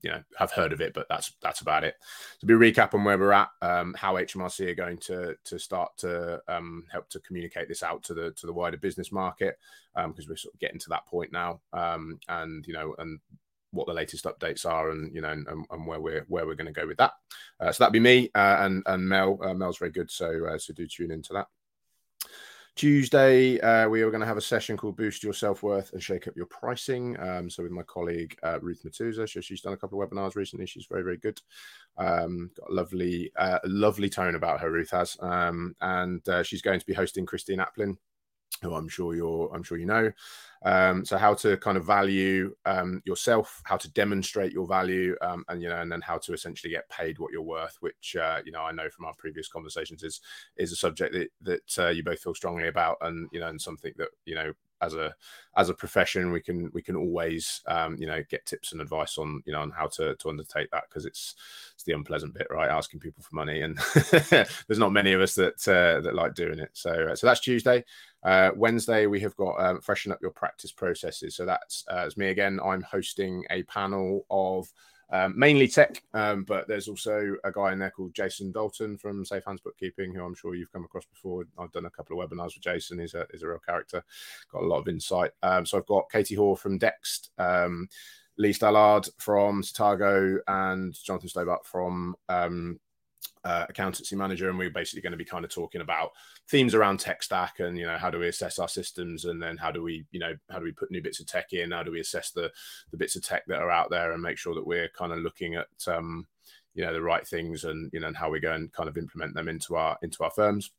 you 0.03 0.11
know 0.11 0.23
have 0.37 0.53
heard 0.53 0.75
of 0.75 0.83
it 0.83 0.93
but 0.93 1.07
that's 1.09 1.33
that's 1.41 1.63
about 1.63 1.83
it. 1.83 1.95
To 2.41 2.47
be 2.47 2.53
recap 2.53 2.93
on 2.93 3.05
where 3.05 3.17
we're 3.17 3.33
at 3.33 3.49
um, 3.63 3.95
how 3.95 4.15
hmrc 4.15 4.69
are 4.69 4.75
going 4.75 4.99
to 4.99 5.35
to 5.45 5.59
start 5.59 5.97
to 5.99 6.43
um, 6.47 6.85
help 6.93 7.09
to 7.11 7.21
communicate 7.21 7.69
this 7.69 7.83
out 7.83 8.03
to 8.05 8.15
the 8.15 8.33
to 8.33 8.47
the 8.47 8.53
wider 8.53 8.77
business 8.77 9.11
market 9.11 9.57
because 9.95 10.05
um, 10.05 10.29
we're 10.29 10.37
sort 10.37 10.55
of 10.55 10.61
getting 10.61 10.81
to 10.81 10.91
that 10.91 11.07
point 11.07 11.33
now 11.33 11.61
um, 11.73 12.19
and 12.29 12.67
you 12.67 12.75
know 12.75 12.95
and 12.99 13.19
what 13.75 13.87
the 13.87 13.93
latest 13.93 14.25
updates 14.25 14.65
are 14.65 14.91
and 14.91 15.15
you 15.15 15.21
know 15.21 15.31
and, 15.31 15.47
and 15.49 15.87
where 15.87 16.01
we're 16.01 16.25
where 16.29 16.47
we're 16.47 16.55
going 16.55 16.73
to 16.73 16.81
go 16.81 16.87
with 16.87 16.97
that. 16.99 17.13
Uh, 17.61 17.73
so 17.73 17.85
that'd 17.85 17.93
be 17.93 18.01
me 18.01 18.31
uh, 18.35 18.57
and 18.61 18.83
and 18.87 19.09
Mel. 19.09 19.39
Uh, 19.43 19.55
Mel's 19.55 19.79
very 19.79 19.91
good, 19.91 20.11
so 20.11 20.47
uh, 20.47 20.59
so 20.59 20.73
do 20.73 20.87
tune 20.87 21.11
into 21.11 21.33
that. 21.33 21.47
Tuesday, 22.77 23.61
uh, 23.61 23.89
we 23.89 24.03
are 24.03 24.11
going 24.11 24.21
to 24.21 24.27
have 24.27 24.37
a 24.37 24.41
session 24.41 24.77
called 24.77 24.97
Boost 24.97 25.23
Your 25.23 25.33
Self 25.33 25.63
Worth 25.63 25.93
and 25.93 26.03
Shake 26.03 26.27
Up 26.27 26.37
Your 26.37 26.47
Pricing. 26.47 27.17
Um, 27.21 27.49
so, 27.49 27.63
with 27.63 27.71
my 27.71 27.85
colleague 27.85 28.37
uh, 28.43 28.59
Ruth 28.61 28.83
Matuza, 28.85 29.29
so 29.29 29.41
she's 29.41 29.61
done 29.61 29.75
a 29.75 29.77
couple 29.77 30.03
of 30.03 30.11
webinars 30.11 30.35
recently. 30.35 30.67
She's 30.67 30.87
very, 30.91 31.05
very 31.05 31.19
good. 31.19 31.41
Um, 31.97 32.51
got 32.59 32.71
a 32.71 32.75
lovely, 32.75 33.31
lovely 33.65 34.11
tone 34.11 34.35
about 34.35 34.61
her, 34.61 34.73
Ruth 34.73 34.91
has. 34.91 35.17
Um, 35.21 35.77
and 35.81 36.21
she's 36.43 36.63
going 36.63 36.81
to 36.81 36.87
be 36.87 36.95
hosting 36.95 37.27
Christine 37.27 37.61
Applin, 37.61 37.97
who 38.65 38.75
I'm 38.75 38.89
sure 38.89 39.15
you're, 39.15 39.51
I'm 39.55 39.63
sure 39.63 39.79
you 39.79 39.87
know. 39.87 40.11
Um, 40.65 41.05
so 41.05 41.19
how 41.19 41.35
to 41.35 41.59
kind 41.59 41.77
of 41.77 41.85
value 41.85 42.55
um, 42.65 43.03
yourself, 43.05 43.61
how 43.65 43.77
to 43.77 43.91
demonstrate 43.91 44.53
your 44.53 44.67
value, 44.67 45.15
um, 45.21 45.45
and 45.49 45.63
you 45.63 45.69
know, 45.69 45.81
and 45.81 45.93
then 45.93 46.01
how 46.01 46.17
to 46.19 46.33
essentially 46.33 46.73
get 46.73 46.89
paid 46.89 47.19
what 47.19 47.33
you're 47.33 47.43
worth. 47.43 47.77
Which 47.81 48.17
uh, 48.17 48.41
you 48.45 48.51
know, 48.51 48.63
I 48.63 48.73
know 48.73 48.89
from 48.89 49.05
our 49.05 49.15
previous 49.19 49.47
conversations 49.47 50.03
is 50.03 50.21
is 50.57 50.73
a 50.73 50.77
subject 50.77 51.13
that 51.13 51.29
that 51.43 51.79
uh, 51.79 51.91
you 51.91 52.03
both 52.03 52.21
feel 52.21 52.35
strongly 52.35 52.69
about, 52.69 52.97
and 53.03 53.29
you 53.31 53.41
know, 53.41 53.49
and 53.49 53.61
something 53.61 53.93
that 53.99 54.09
you 54.25 54.35
know 54.35 54.53
as 54.85 54.95
a 54.95 55.15
as 55.57 55.69
a 55.69 55.75
profession 55.75 56.33
we 56.33 56.41
can 56.41 56.71
we 56.73 56.83
can 56.83 56.97
always 56.97 57.63
um, 57.67 57.97
you 57.99 58.07
know 58.07 58.23
get 58.29 58.45
tips 58.45 58.73
and 58.73 58.81
advice 58.81 59.19
on 59.19 59.43
you 59.47 59.53
know 59.53 59.61
on 59.61 59.71
how 59.71 59.87
to 59.87 60.15
to 60.17 60.29
undertake 60.29 60.71
that 60.71 60.85
because 60.89 61.05
it's 61.07 61.35
it's 61.75 61.85
the 61.85 61.93
unpleasant 61.93 62.35
bit 62.35 62.47
right? 62.51 62.71
Asking 62.71 63.01
people 63.01 63.23
for 63.23 63.35
money 63.35 63.63
and 63.63 63.79
there's 64.31 64.79
not 64.79 64.93
many 64.93 65.13
of 65.13 65.21
us 65.21 65.35
that 65.35 65.67
uh, 65.69 66.01
that 66.01 66.15
like 66.15 66.35
doing 66.35 66.59
it. 66.59 66.71
So 66.73 66.91
uh, 66.91 67.17
so 67.17 67.27
that's 67.27 67.41
tuesday. 67.41 67.85
Uh, 68.23 68.51
wednesday 68.57 69.05
we 69.07 69.21
have 69.21 69.37
got 69.37 69.63
um, 69.63 69.81
freshen 69.81 70.11
up 70.11 70.19
your 70.23 70.31
practice 70.31 70.73
processes. 70.73 71.37
So 71.37 71.45
that's 71.45 71.85
uh, 71.91 72.05
it's 72.07 72.17
me 72.17 72.29
again. 72.29 72.59
I'm 72.65 72.83
hosting 72.83 73.45
a 73.51 73.63
panel 73.65 74.25
of 74.31 74.69
um, 75.11 75.39
mainly 75.39 75.69
tech, 75.69 76.03
um, 76.13 76.45
but 76.45 76.67
there's 76.67 76.89
also 76.89 77.37
a 77.45 77.53
guy 77.53 77.73
in 77.73 77.79
there 77.79 77.91
called 77.91 78.15
Jason 78.15 78.53
Dalton 78.53 78.99
from 78.99 79.25
Safe 79.25 79.45
Hands 79.45 79.61
Bookkeeping, 79.61 80.13
who 80.13 80.25
I'm 80.25 80.35
sure 80.35 80.55
you've 80.55 80.73
come 80.73 80.85
across 80.85 81.05
before. 81.07 81.45
I've 81.59 81.73
done 81.73 81.87
a 81.87 81.91
couple 81.91 82.21
of 82.21 82.31
webinars 82.31 82.55
with 82.55 82.63
Jason. 82.63 82.99
He's 82.99 83.15
a, 83.15 83.27
he's 83.31 83.43
a 83.43 83.49
real 83.49 83.61
character, 83.65 84.03
got 84.53 84.63
a 84.63 84.67
lot 84.67 84.81
of 84.81 84.89
insight. 84.89 85.33
Um, 85.43 85.67
so 85.67 85.79
I've 85.79 85.87
got 85.87 86.11
Katie 86.11 86.35
Hoare 86.35 86.57
from 86.57 86.79
Dext, 86.79 87.29
um, 87.39 87.89
Lee 88.37 88.53
Stallard 88.53 89.09
from 89.19 89.63
Targo, 89.63 90.39
and 90.49 90.95
Jonathan 90.95 91.29
Stobart 91.29 91.67
from 91.67 92.17
um, 92.29 92.81
uh, 93.45 93.67
accountancy 93.69 94.17
manager, 94.17 94.49
and 94.49 94.59
we're 94.59 94.71
basically 94.71 95.03
going 95.03 95.13
to 95.13 95.19
be 95.19 95.25
kind 95.25 95.45
of 95.45 95.51
talking 95.51 95.83
about 95.83 96.11
themes 96.49 96.75
around 96.75 96.99
tech 96.99 97.23
stack 97.23 97.61
and 97.61 97.79
you 97.79 97.87
know 97.87 97.99
how 97.99 98.11
do 98.11 98.19
we 98.19 98.29
assess 98.29 98.59
our 98.59 98.69
systems, 98.69 99.27
and 99.27 99.43
then 99.43 99.57
how 99.57 99.71
do 99.71 99.83
we 99.83 100.05
you 100.13 100.21
know 100.21 100.35
how 100.51 100.59
do 100.59 100.65
we 100.65 100.73
put 100.73 100.91
new 100.91 101.03
bits 101.03 101.21
of 101.21 101.27
tech 101.27 101.53
in, 101.53 101.71
how 101.71 101.83
do 101.83 101.91
we 101.91 102.01
assess 102.01 102.31
the 102.31 102.51
the 102.91 102.97
bits 102.97 103.17
of 103.17 103.25
tech 103.25 103.45
that 103.47 103.61
are 103.61 103.71
out 103.71 103.91
there, 103.91 104.13
and 104.13 104.23
make 104.23 104.39
sure 104.39 104.55
that 104.55 104.67
we're 104.67 104.89
kind 104.89 105.13
of 105.13 105.19
looking 105.19 105.55
at 105.55 105.69
um, 105.87 106.27
you 106.75 106.85
know 106.85 106.93
the 106.93 107.03
right 107.03 107.27
things 107.27 107.65
and 107.65 107.91
you 107.93 108.01
know 108.01 108.07
and 108.07 108.17
how 108.17 108.31
we 108.31 108.41
go 108.41 108.53
and 108.53 108.73
kind 108.73 108.89
of 108.89 108.97
implement 108.97 109.35
them 109.35 109.49
into 109.49 109.77
our 109.77 109.99
into 110.03 110.25
our 110.25 110.31
firms 110.31 110.71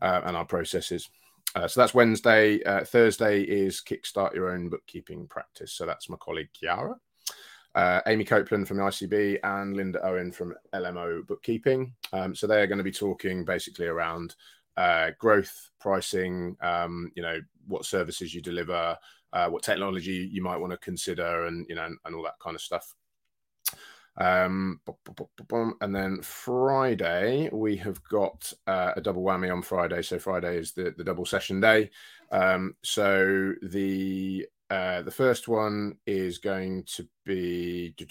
uh, 0.00 0.22
and 0.24 0.36
our 0.36 0.46
processes. 0.46 1.10
Uh, 1.54 1.68
so 1.68 1.80
that's 1.82 1.92
Wednesday. 1.92 2.62
Uh, 2.62 2.82
Thursday 2.82 3.42
is 3.42 3.82
kickstart 3.82 4.34
your 4.34 4.50
own 4.50 4.70
bookkeeping 4.70 5.26
practice. 5.26 5.72
So 5.72 5.84
that's 5.84 6.08
my 6.08 6.16
colleague 6.16 6.48
Kiara 6.58 6.94
uh, 7.74 8.00
Amy 8.06 8.24
Copeland 8.24 8.68
from 8.68 8.76
the 8.76 8.82
ICB 8.82 9.38
and 9.42 9.76
Linda 9.76 10.04
Owen 10.04 10.32
from 10.32 10.54
LMO 10.74 11.26
Bookkeeping. 11.26 11.94
Um, 12.12 12.34
so 12.34 12.46
they're 12.46 12.66
going 12.66 12.78
to 12.78 12.84
be 12.84 12.92
talking 12.92 13.44
basically 13.44 13.86
around 13.86 14.34
uh, 14.76 15.10
growth, 15.18 15.70
pricing, 15.80 16.56
um, 16.60 17.10
you 17.14 17.22
know, 17.22 17.40
what 17.66 17.84
services 17.84 18.34
you 18.34 18.40
deliver, 18.40 18.96
uh, 19.32 19.48
what 19.48 19.62
technology 19.62 20.28
you 20.30 20.42
might 20.42 20.58
want 20.58 20.72
to 20.72 20.78
consider, 20.78 21.46
and 21.46 21.66
you 21.68 21.74
know, 21.74 21.84
and, 21.84 21.98
and 22.04 22.14
all 22.14 22.22
that 22.22 22.38
kind 22.42 22.54
of 22.54 22.60
stuff. 22.60 22.94
Um, 24.18 24.80
and 25.80 25.94
then 25.94 26.20
Friday 26.20 27.48
we 27.50 27.76
have 27.76 28.02
got 28.04 28.52
uh, 28.66 28.92
a 28.96 29.00
double 29.00 29.22
whammy 29.22 29.50
on 29.50 29.62
Friday. 29.62 30.02
So 30.02 30.18
Friday 30.18 30.58
is 30.58 30.72
the 30.72 30.94
the 30.96 31.04
double 31.04 31.24
session 31.24 31.60
day. 31.60 31.90
Um, 32.30 32.74
so 32.82 33.54
the 33.62 34.46
uh, 34.72 35.02
the 35.02 35.10
first 35.10 35.48
one 35.48 35.98
is 36.06 36.38
going 36.38 36.82
to 36.84 37.06
be. 37.26 37.94
Let 38.00 38.10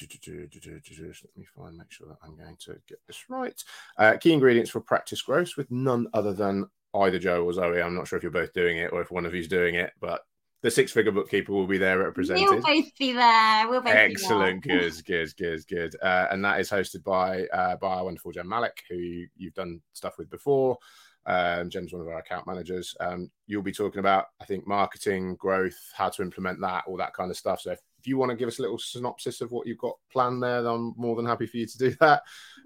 me 1.35 1.45
find, 1.55 1.75
make 1.75 1.91
sure 1.91 2.07
that 2.07 2.17
I'm 2.23 2.37
going 2.37 2.55
to 2.65 2.75
get 2.87 2.99
this 3.07 3.25
right. 3.29 3.63
Uh, 3.97 4.17
key 4.17 4.31
ingredients 4.31 4.69
for 4.69 4.79
practice 4.79 5.23
growth 5.23 5.53
with 5.57 5.71
none 5.71 6.05
other 6.13 6.33
than 6.33 6.67
either 6.93 7.17
Joe 7.17 7.43
or 7.45 7.53
Zoe. 7.53 7.81
I'm 7.81 7.95
not 7.95 8.07
sure 8.07 8.17
if 8.17 8.21
you're 8.21 8.31
both 8.31 8.53
doing 8.53 8.77
it 8.77 8.93
or 8.93 9.01
if 9.01 9.09
one 9.09 9.25
of 9.25 9.33
you's 9.33 9.47
doing 9.47 9.73
it, 9.73 9.91
but 9.99 10.21
the 10.61 10.69
six 10.69 10.91
figure 10.91 11.11
bookkeeper 11.11 11.51
will 11.51 11.65
be 11.65 11.79
there 11.79 11.97
represented. 11.97 12.47
We'll 12.47 12.61
both 12.61 12.95
be 12.99 13.13
there. 13.13 13.67
We'll 13.67 13.81
both 13.81 13.95
Excellent. 13.95 14.61
Be 14.61 14.69
there. 14.69 14.81
good, 14.81 15.05
good, 15.05 15.37
good, 15.37 15.67
good. 15.67 15.95
Uh, 15.99 16.27
and 16.29 16.45
that 16.45 16.59
is 16.59 16.69
hosted 16.69 17.03
by 17.03 17.47
uh, 17.47 17.77
by 17.77 17.95
our 17.95 18.03
wonderful 18.03 18.31
Jem 18.31 18.47
Malik, 18.47 18.83
who 18.87 19.25
you've 19.35 19.55
done 19.55 19.81
stuff 19.93 20.19
with 20.19 20.29
before. 20.29 20.77
Um, 21.25 21.69
Jem's 21.69 21.93
one 21.93 22.01
of 22.01 22.07
our 22.07 22.19
account 22.19 22.47
managers. 22.47 22.95
Um, 22.99 23.29
you'll 23.47 23.61
be 23.61 23.71
talking 23.71 23.99
about, 23.99 24.25
I 24.41 24.45
think, 24.45 24.67
marketing, 24.67 25.35
growth, 25.35 25.77
how 25.93 26.09
to 26.09 26.21
implement 26.21 26.59
that, 26.61 26.83
all 26.87 26.97
that 26.97 27.13
kind 27.13 27.29
of 27.29 27.37
stuff. 27.37 27.61
So 27.61 27.71
if 27.71 27.79
if 28.01 28.07
you 28.07 28.17
want 28.17 28.31
to 28.31 28.35
give 28.35 28.47
us 28.47 28.57
a 28.57 28.63
little 28.63 28.79
synopsis 28.79 29.41
of 29.41 29.51
what 29.51 29.67
you've 29.67 29.77
got 29.77 29.95
planned 30.11 30.41
there, 30.41 30.63
then 30.63 30.71
I'm 30.71 30.93
more 30.97 31.15
than 31.15 31.27
happy 31.27 31.45
for 31.45 31.57
you 31.57 31.67
to 31.67 31.77
do 31.77 31.91
that. 31.99 32.23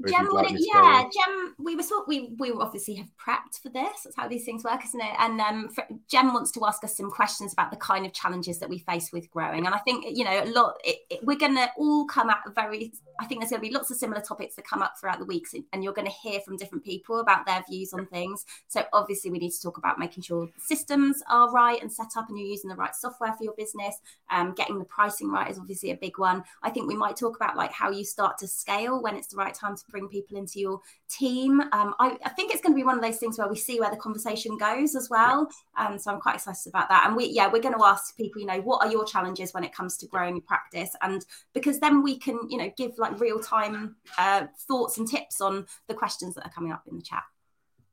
Jem, 0.07 0.29
like 0.29 0.55
yeah, 0.57 1.03
Jem, 1.03 1.55
we 1.57 1.75
were 1.75 1.83
sort 1.83 2.07
we 2.07 2.33
we 2.37 2.51
obviously 2.51 2.95
have 2.95 3.09
prepped 3.17 3.61
for 3.61 3.69
this. 3.69 4.03
That's 4.03 4.15
how 4.15 4.29
these 4.29 4.45
things 4.45 4.63
work, 4.63 4.83
isn't 4.85 4.99
it? 4.99 5.13
And 5.19 5.41
um, 5.41 5.69
Jem 6.09 6.33
wants 6.33 6.51
to 6.51 6.65
ask 6.65 6.83
us 6.85 6.95
some 6.95 7.11
questions 7.11 7.51
about 7.51 7.69
the 7.69 7.77
kind 7.77 8.05
of 8.05 8.13
challenges 8.13 8.59
that 8.59 8.69
we 8.69 8.79
face 8.79 9.11
with 9.11 9.29
growing. 9.29 9.65
And 9.65 9.75
I 9.75 9.79
think 9.79 10.05
you 10.17 10.23
know 10.23 10.43
a 10.43 10.47
lot. 10.51 10.75
It, 10.85 10.99
it, 11.09 11.19
we're 11.23 11.37
going 11.37 11.55
to 11.55 11.69
all 11.77 12.05
come 12.05 12.29
at 12.29 12.39
very. 12.55 12.93
I 13.19 13.25
think 13.25 13.41
there's 13.41 13.51
going 13.51 13.61
to 13.61 13.67
be 13.67 13.73
lots 13.73 13.91
of 13.91 13.97
similar 13.97 14.21
topics 14.21 14.55
that 14.55 14.67
come 14.67 14.81
up 14.81 14.93
throughout 14.99 15.19
the 15.19 15.25
weeks, 15.25 15.53
and 15.73 15.83
you're 15.83 15.93
going 15.93 16.07
to 16.07 16.13
hear 16.23 16.39
from 16.41 16.55
different 16.55 16.85
people 16.85 17.19
about 17.19 17.45
their 17.45 17.61
views 17.69 17.93
on 17.93 18.05
things. 18.05 18.45
So 18.67 18.85
obviously, 18.93 19.31
we 19.31 19.39
need 19.39 19.51
to 19.51 19.61
talk 19.61 19.77
about 19.77 19.99
making 19.99 20.23
sure 20.23 20.49
systems 20.59 21.21
are 21.29 21.51
right 21.51 21.81
and 21.81 21.91
set 21.91 22.17
up, 22.17 22.29
and 22.29 22.37
you're 22.37 22.47
using 22.47 22.69
the 22.69 22.75
right 22.75 22.95
software 22.95 23.33
for 23.33 23.43
your 23.43 23.55
business. 23.57 23.97
Um, 24.29 24.53
getting 24.55 24.79
the 24.79 24.85
right 25.31 25.49
is 25.49 25.59
obviously 25.59 25.91
a 25.91 25.97
big 25.97 26.17
one. 26.17 26.43
I 26.63 26.69
think 26.69 26.87
we 26.87 26.95
might 26.95 27.15
talk 27.15 27.35
about 27.35 27.55
like 27.55 27.71
how 27.71 27.89
you 27.91 28.03
start 28.03 28.37
to 28.39 28.47
scale 28.47 29.01
when 29.01 29.15
it's 29.15 29.27
the 29.27 29.37
right 29.37 29.53
time 29.53 29.75
to 29.75 29.83
bring 29.89 30.07
people 30.07 30.37
into 30.37 30.59
your 30.59 30.79
team. 31.09 31.61
Um, 31.61 31.93
I, 31.99 32.17
I, 32.23 32.29
think 32.29 32.53
it's 32.53 32.61
going 32.61 32.73
to 32.73 32.75
be 32.75 32.83
one 32.83 32.95
of 32.95 33.03
those 33.03 33.17
things 33.17 33.37
where 33.37 33.47
we 33.47 33.55
see 33.55 33.79
where 33.79 33.89
the 33.89 33.97
conversation 33.97 34.57
goes 34.57 34.95
as 34.95 35.09
well. 35.09 35.49
Um, 35.77 35.97
so 35.97 36.11
I'm 36.11 36.19
quite 36.19 36.35
excited 36.35 36.67
about 36.67 36.89
that. 36.89 37.05
And 37.07 37.15
we, 37.15 37.27
yeah, 37.27 37.47
we're 37.51 37.61
going 37.61 37.77
to 37.77 37.85
ask 37.85 38.15
people, 38.17 38.41
you 38.41 38.47
know, 38.47 38.61
what 38.61 38.85
are 38.85 38.91
your 38.91 39.05
challenges 39.05 39.53
when 39.53 39.63
it 39.63 39.73
comes 39.73 39.97
to 39.97 40.07
growing 40.07 40.35
your 40.35 40.43
practice? 40.43 40.91
And 41.01 41.25
because 41.53 41.79
then 41.79 42.03
we 42.03 42.17
can, 42.17 42.39
you 42.49 42.57
know, 42.57 42.71
give 42.77 42.97
like 42.97 43.19
real 43.19 43.39
time 43.39 43.95
uh, 44.17 44.47
thoughts 44.67 44.97
and 44.97 45.07
tips 45.07 45.41
on 45.41 45.65
the 45.87 45.93
questions 45.93 46.35
that 46.35 46.45
are 46.45 46.51
coming 46.51 46.71
up 46.71 46.83
in 46.89 46.97
the 46.97 47.03
chat. 47.03 47.23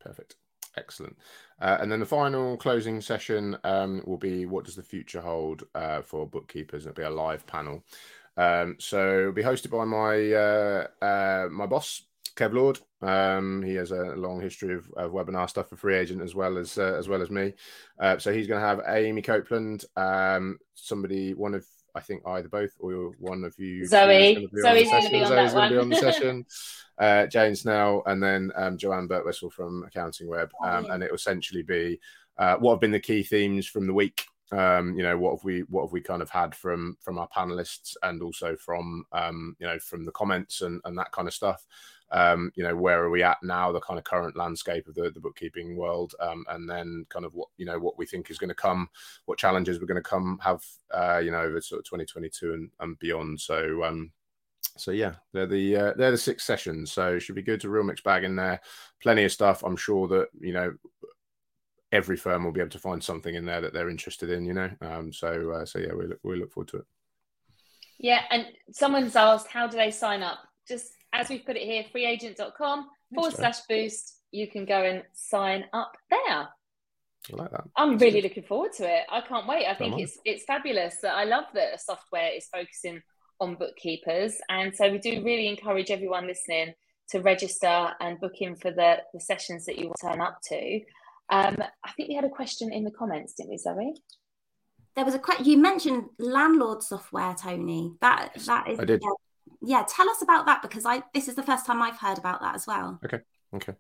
Perfect. 0.01 0.37
Excellent. 0.77 1.17
Uh, 1.61 1.79
and 1.81 1.93
then 1.93 2.01
the 2.01 2.07
final 2.07 2.57
closing 2.57 3.01
session 3.01 3.57
um, 3.65 4.03
will 4.07 4.17
be 4.17 4.47
what 4.47 4.65
does 4.65 4.77
the 4.77 4.83
future 4.83 5.21
hold 5.21 5.65
uh, 5.75 6.01
for 6.03 6.27
bookkeepers? 6.27 6.87
It'll 6.87 6.95
be 6.95 7.03
a 7.03 7.11
live 7.11 7.47
panel. 7.47 7.85
Um, 8.37 8.77
so 8.79 9.21
it'll 9.21 9.33
be 9.33 9.43
hosted 9.43 9.71
by 9.71 9.85
my 9.85 10.33
uh, 10.33 10.87
uh 11.05 11.49
my 11.51 11.67
boss, 11.67 12.03
Kev 12.35 12.55
Lord. 12.55 12.81
Um, 13.03 13.63
he 13.63 13.75
has 13.75 13.91
a 13.91 14.17
long 14.17 14.41
history 14.41 14.75
of, 14.75 14.91
of, 14.97 15.13
webinar 15.13 15.51
stuff 15.51 15.69
for 15.69 15.77
free 15.77 15.97
agent 15.97 16.23
as 16.23 16.35
well 16.35 16.57
as 16.57 16.79
uh, 16.79 16.95
as 16.99 17.09
well 17.09 17.21
as 17.21 17.31
me. 17.31 17.53
Uh, 17.99 18.17
so 18.19 18.33
he's 18.33 18.47
going 18.47 18.61
to 18.61 18.67
have 18.67 18.81
Amy 18.87 19.21
Copeland, 19.21 19.85
um, 19.97 20.59
somebody, 20.75 21.35
one 21.35 21.55
of 21.55 21.67
I 21.95 22.01
think 22.01 22.23
either 22.27 22.49
both 22.49 22.73
or 22.81 23.13
one 23.19 23.45
of 23.45 23.59
you. 23.59 23.87
Zoe. 23.87 24.49
Zoe's 24.63 24.89
going 24.91 25.05
to 25.05 25.11
be 25.11 25.23
on 25.23 25.29
Zoe's 25.29 25.53
that 25.53 25.55
one. 25.55 25.73
Be 25.73 25.79
on 25.79 25.89
the 25.89 25.97
session. 26.01 26.47
Uh, 26.99 27.27
Jane 27.27 27.57
Snell, 27.57 28.03
and 28.07 28.23
then 28.23 28.53
um, 28.55 28.77
Joanne 28.79 29.09
Birtwhistle 29.09 29.53
from 29.53 29.85
Accounting 29.85 30.29
Web, 30.29 30.51
um, 30.65 30.87
and 30.91 31.03
it 31.03 31.11
will 31.11 31.17
essentially 31.17 31.63
be 31.63 32.01
uh, 32.39 32.57
what 32.57 32.73
have 32.75 32.81
been 32.81 32.91
the 32.91 33.01
key 33.01 33.23
themes 33.23 33.67
from 33.67 33.87
the 33.87 33.95
week. 33.95 34.25
Um, 34.53 34.95
you 34.97 35.03
know 35.03 35.17
what 35.17 35.37
have 35.37 35.45
we 35.45 35.61
what 35.71 35.85
have 35.85 35.93
we 35.93 36.03
kind 36.03 36.21
of 36.21 36.29
had 36.29 36.55
from 36.55 36.99
from 37.01 37.19
our 37.19 37.29
panelists 37.29 37.97
and 38.03 38.23
also 38.23 38.55
from 38.57 39.05
um, 39.11 39.57
you 39.59 39.67
know 39.67 39.79
from 39.79 40.05
the 40.05 40.13
comments 40.13 40.61
and, 40.61 40.81
and 40.85 40.97
that 40.99 41.11
kind 41.11 41.27
of 41.27 41.33
stuff 41.33 41.67
um, 42.13 42.53
you 42.55 42.63
know, 42.63 42.77
where 42.77 43.03
are 43.03 43.11
we 43.11 43.23
at 43.23 43.43
now, 43.43 43.73
the 43.73 43.81
kind 43.81 43.99
of 43.99 44.05
current 44.05 44.37
landscape 44.37 44.87
of 44.87 44.95
the, 44.95 45.11
the 45.11 45.21
bookkeeping 45.21 45.77
world, 45.77 46.15
um, 46.21 46.45
and 46.49 46.69
then 46.69 47.07
kind 47.09 47.25
of 47.25 47.35
what 47.35 47.49
you 47.57 47.65
know 47.65 47.79
what 47.79 47.99
we 47.99 48.07
think 48.07 48.31
is 48.31 48.39
going 48.39 48.49
to 48.49 48.55
come, 48.55 48.89
what 49.25 49.39
challenges 49.39 49.81
we're 49.81 49.87
going 49.87 50.03
to 50.03 50.09
come 50.09 50.39
have, 50.43 50.65
uh, 50.93 51.19
you 51.19 51.31
know, 51.31 51.41
over 51.41 51.61
sort 51.61 51.81
of 51.81 51.85
2022 51.87 52.53
and, 52.53 52.71
and 52.81 52.99
beyond. 52.99 53.41
So, 53.41 53.83
um, 53.83 54.13
so 54.77 54.91
yeah, 54.91 55.15
they're 55.33 55.47
the 55.47 55.77
uh, 55.77 55.93
they're 55.97 56.11
the 56.11 56.19
six 56.19 56.45
sessions. 56.45 56.93
So 56.93 57.19
should 57.19 57.35
be 57.35 57.43
good 57.43 57.61
to 57.63 57.71
real 57.71 57.85
mixed 57.85 58.05
bag 58.05 58.25
in 58.25 58.37
there. 58.37 58.61
Plenty 59.03 59.25
of 59.25 59.33
stuff. 59.33 59.63
I'm 59.65 59.77
sure 59.77 60.07
that 60.09 60.29
you 60.39 60.53
know 60.53 60.75
every 61.93 62.17
firm 62.17 62.45
will 62.45 62.53
be 62.53 62.61
able 62.61 62.71
to 62.71 62.79
find 62.79 63.03
something 63.03 63.35
in 63.35 63.45
there 63.47 63.61
that 63.63 63.73
they're 63.73 63.91
interested 63.91 64.31
in. 64.31 64.45
You 64.45 64.55
know, 64.55 64.71
um, 64.83 65.13
so 65.13 65.51
uh, 65.53 65.65
so 65.65 65.79
yeah, 65.79 65.95
we 65.95 66.07
look, 66.07 66.19
we 66.23 66.37
look 66.37 66.53
forward 66.53 66.69
to 66.69 66.77
it. 66.79 66.85
Yeah, 67.99 68.23
and 68.31 68.47
someone's 68.73 69.15
asked, 69.15 69.47
how 69.47 69.69
do 69.69 69.77
they 69.77 69.93
sign 69.93 70.23
up? 70.23 70.39
Just 70.67 70.91
as 71.13 71.29
we've 71.29 71.45
put 71.45 71.57
it 71.57 71.63
here, 71.63 71.85
freeagent.com 71.95 72.89
forward 73.15 73.35
slash 73.35 73.61
boost. 73.69 74.19
You 74.31 74.49
can 74.49 74.65
go 74.65 74.83
and 74.83 75.03
sign 75.13 75.65
up 75.73 75.93
there. 76.11 76.49
I 77.33 77.37
like 77.37 77.51
that. 77.51 77.65
I'm 77.77 77.99
really 77.99 78.23
looking 78.23 78.43
forward 78.43 78.73
to 78.75 78.85
it. 78.85 79.05
I 79.11 79.21
can't 79.21 79.47
wait. 79.47 79.67
I 79.67 79.75
think 79.75 80.01
it's 80.01 80.19
it's 80.25 80.45
fabulous. 80.45 80.97
I 81.05 81.25
love 81.25 81.45
that 81.55 81.81
software 81.81 82.31
is 82.35 82.49
focusing 82.53 83.03
on 83.41 83.55
bookkeepers, 83.55 84.35
and 84.49 84.75
so 84.75 84.91
we 84.91 84.99
do 84.99 85.23
really 85.23 85.49
encourage 85.49 85.91
everyone 85.91 86.27
listening 86.27 86.75
to 87.11 87.21
register 87.21 87.93
and 88.01 88.19
book 88.21 88.41
in 88.41 88.57
for 88.57 88.71
the 88.73 88.99
the 89.13 89.21
sessions 89.21 89.67
that 89.67 89.79
you 89.79 89.89
will 89.89 90.11
turn 90.11 90.21
up 90.21 90.39
to. 90.49 90.81
Um, 91.31 91.57
I 91.85 91.93
think 91.93 92.09
we 92.09 92.15
had 92.15 92.25
a 92.25 92.31
question 92.31 92.73
in 92.73 92.85
the 92.85 92.91
comments, 92.91 93.35
didn't 93.35 93.51
we, 93.51 93.59
Zoe? 93.59 93.95
There 94.97 95.05
was 95.05 95.15
a 95.15 95.19
question. 95.19 95.47
You 95.47 95.59
mentioned 95.59 96.05
landlord 96.19 96.83
software, 96.83 97.35
Tony. 97.41 97.93
That 98.01 98.35
that 98.47 98.69
is. 98.69 98.81
I 98.81 98.85
did. 98.85 99.01
Yeah, 99.03 99.11
yeah, 99.63 99.85
tell 99.89 100.09
us 100.09 100.23
about 100.23 100.47
that 100.47 100.63
because 100.63 100.85
I 100.85 101.03
this 101.15 101.29
is 101.29 101.35
the 101.35 101.43
first 101.43 101.67
time 101.67 101.81
I've 101.83 101.99
heard 101.99 102.19
about 102.19 102.41
that 102.41 102.55
as 102.55 102.67
well. 102.67 103.01
Okay. 103.05 103.21
Okay. 103.55 103.75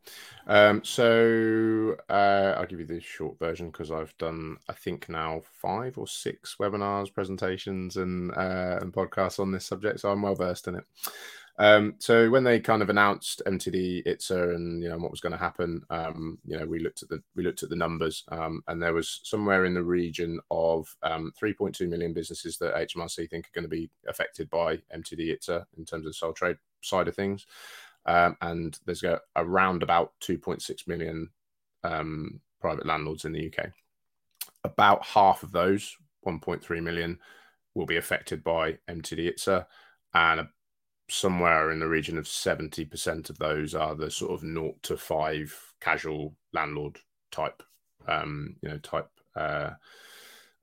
Um, 0.46 0.84
so 0.84 1.96
uh, 2.10 2.54
I'll 2.58 2.66
give 2.66 2.80
you 2.80 2.84
the 2.86 3.00
short 3.00 3.38
version 3.38 3.70
because 3.70 3.90
I've 3.90 4.16
done, 4.18 4.58
I 4.68 4.74
think 4.74 5.08
now 5.08 5.40
five 5.44 5.96
or 5.96 6.06
six 6.06 6.56
webinars, 6.60 7.12
presentations, 7.12 7.96
and 7.96 8.32
uh, 8.32 8.78
and 8.82 8.92
podcasts 8.92 9.40
on 9.40 9.50
this 9.50 9.64
subject, 9.64 10.00
so 10.00 10.10
I'm 10.10 10.20
well 10.20 10.34
versed 10.34 10.68
in 10.68 10.74
it. 10.74 10.84
Um, 11.58 11.94
so 11.98 12.30
when 12.30 12.44
they 12.44 12.60
kind 12.60 12.82
of 12.82 12.88
announced 12.88 13.42
MTD 13.46 14.06
ITSA 14.06 14.54
and 14.54 14.82
you 14.82 14.88
know 14.88 14.98
what 14.98 15.10
was 15.10 15.20
going 15.20 15.32
to 15.32 15.38
happen, 15.38 15.82
um, 15.90 16.38
you 16.46 16.58
know 16.58 16.64
we 16.64 16.78
looked 16.78 17.02
at 17.02 17.08
the 17.08 17.22
we 17.36 17.42
looked 17.42 17.62
at 17.62 17.68
the 17.68 17.76
numbers, 17.76 18.24
um, 18.28 18.62
and 18.68 18.82
there 18.82 18.94
was 18.94 19.20
somewhere 19.24 19.64
in 19.64 19.74
the 19.74 19.82
region 19.82 20.40
of 20.50 20.94
um, 21.02 21.32
3.2 21.40 21.88
million 21.88 22.12
businesses 22.12 22.56
that 22.58 22.74
HMRC 22.74 23.28
think 23.28 23.46
are 23.46 23.54
going 23.54 23.64
to 23.64 23.68
be 23.68 23.90
affected 24.08 24.48
by 24.48 24.76
MTD 24.96 25.36
ITSA 25.36 25.64
in 25.76 25.84
terms 25.84 26.06
of 26.06 26.16
sole 26.16 26.32
trade 26.32 26.56
side 26.80 27.06
of 27.06 27.14
things, 27.14 27.46
um, 28.06 28.36
and 28.40 28.78
there's 28.86 29.02
a, 29.02 29.20
around 29.36 29.82
about 29.82 30.12
2.6 30.22 30.88
million 30.88 31.28
um, 31.84 32.40
private 32.60 32.86
landlords 32.86 33.26
in 33.26 33.32
the 33.32 33.52
UK. 33.52 33.70
About 34.64 35.04
half 35.04 35.42
of 35.42 35.52
those, 35.52 35.96
1.3 36.26 36.82
million, 36.82 37.18
will 37.74 37.86
be 37.86 37.98
affected 37.98 38.42
by 38.42 38.78
MTD 38.88 39.34
ITSA, 39.34 39.66
and 40.14 40.48
somewhere 41.12 41.70
in 41.70 41.78
the 41.78 41.88
region 41.88 42.16
of 42.16 42.24
70% 42.24 43.28
of 43.28 43.38
those 43.38 43.74
are 43.74 43.94
the 43.94 44.10
sort 44.10 44.32
of 44.32 44.42
naught 44.42 44.82
to 44.82 44.96
five 44.96 45.54
casual 45.78 46.34
landlord 46.54 46.98
type, 47.30 47.62
um, 48.08 48.56
you 48.62 48.70
know, 48.70 48.78
type, 48.78 49.10
uh, 49.36 49.70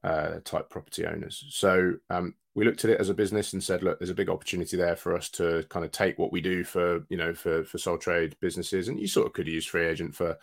uh, 0.04 0.40
type 0.44 0.70
property 0.70 1.06
owners. 1.06 1.46
So 1.50 1.94
um, 2.10 2.34
we 2.56 2.66
looked 2.66 2.84
at 2.84 2.90
it 2.90 3.00
as 3.00 3.10
a 3.10 3.14
business 3.14 3.54
and 3.54 3.64
said, 3.64 3.84
look, 3.84 4.00
there's 4.00 4.10
a 4.10 4.16
big 4.16 4.30
opportunity 4.30 4.76
there 4.76 4.96
for 4.96 5.16
us 5.16 5.30
to 5.32 5.64
kind 5.70 5.86
of 5.86 5.92
take 5.92 6.18
what 6.18 6.32
we 6.32 6.42
do 6.42 6.64
for, 6.64 7.06
you 7.10 7.18
know, 7.18 7.34
for, 7.34 7.64
for 7.64 7.78
sole 7.78 8.00
trade 8.00 8.36
businesses. 8.42 8.88
And 8.88 9.00
you 9.00 9.08
sort 9.08 9.28
of 9.28 9.34
could 9.34 9.48
use 9.48 9.68
free 9.68 9.86
agent 9.86 10.16
for, 10.16 10.36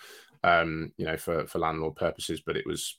um, 0.44 0.92
you 0.98 1.06
know, 1.06 1.16
for, 1.16 1.46
for 1.46 1.58
landlord 1.58 1.96
purposes, 1.96 2.40
but 2.40 2.56
it 2.56 2.66
was, 2.66 2.96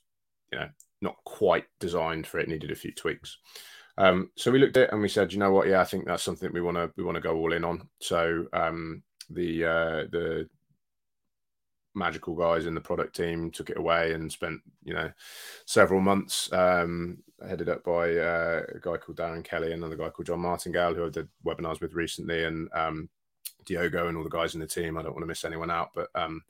you 0.52 0.58
know, 0.58 0.68
not 1.00 1.16
quite 1.24 1.64
designed 1.80 2.26
for 2.26 2.38
it, 2.38 2.48
needed 2.48 2.70
a 2.70 2.76
few 2.76 2.92
tweaks. 2.92 3.38
Um, 3.98 4.30
so 4.36 4.52
we 4.52 4.60
looked 4.60 4.76
at 4.76 4.84
it 4.84 4.92
and 4.92 5.02
we 5.02 5.08
said, 5.08 5.32
you 5.32 5.40
know 5.40 5.50
what? 5.50 5.66
Yeah, 5.66 5.80
I 5.80 5.84
think 5.84 6.06
that's 6.06 6.22
something 6.22 6.52
we 6.52 6.60
want 6.60 6.76
to 6.76 6.90
we 6.96 7.02
want 7.02 7.16
to 7.16 7.20
go 7.20 7.36
all 7.36 7.52
in 7.52 7.64
on. 7.64 7.88
So 8.00 8.46
um, 8.52 9.02
the 9.28 9.64
uh, 9.64 10.04
the 10.10 10.48
magical 11.96 12.36
guys 12.36 12.66
in 12.66 12.74
the 12.76 12.80
product 12.80 13.16
team 13.16 13.50
took 13.50 13.70
it 13.70 13.76
away 13.76 14.12
and 14.12 14.30
spent 14.30 14.60
you 14.84 14.94
know 14.94 15.10
several 15.66 16.00
months 16.00 16.50
um, 16.52 17.18
headed 17.46 17.68
up 17.68 17.82
by 17.82 18.16
uh, 18.16 18.62
a 18.76 18.78
guy 18.80 18.96
called 18.98 19.18
Darren 19.18 19.44
Kelly, 19.44 19.72
and 19.72 19.82
another 19.82 19.96
guy 19.96 20.10
called 20.10 20.26
John 20.26 20.40
Martingale, 20.40 20.94
who 20.94 21.06
I 21.06 21.10
did 21.10 21.28
webinars 21.44 21.80
with 21.80 21.94
recently, 21.94 22.44
and 22.44 22.68
um, 22.72 23.08
Diogo 23.66 24.06
and 24.06 24.16
all 24.16 24.22
the 24.22 24.30
guys 24.30 24.54
in 24.54 24.60
the 24.60 24.66
team. 24.66 24.96
I 24.96 25.02
don't 25.02 25.12
want 25.12 25.22
to 25.22 25.26
miss 25.26 25.44
anyone 25.44 25.72
out, 25.72 25.90
but 25.92 26.08
um, 26.14 26.42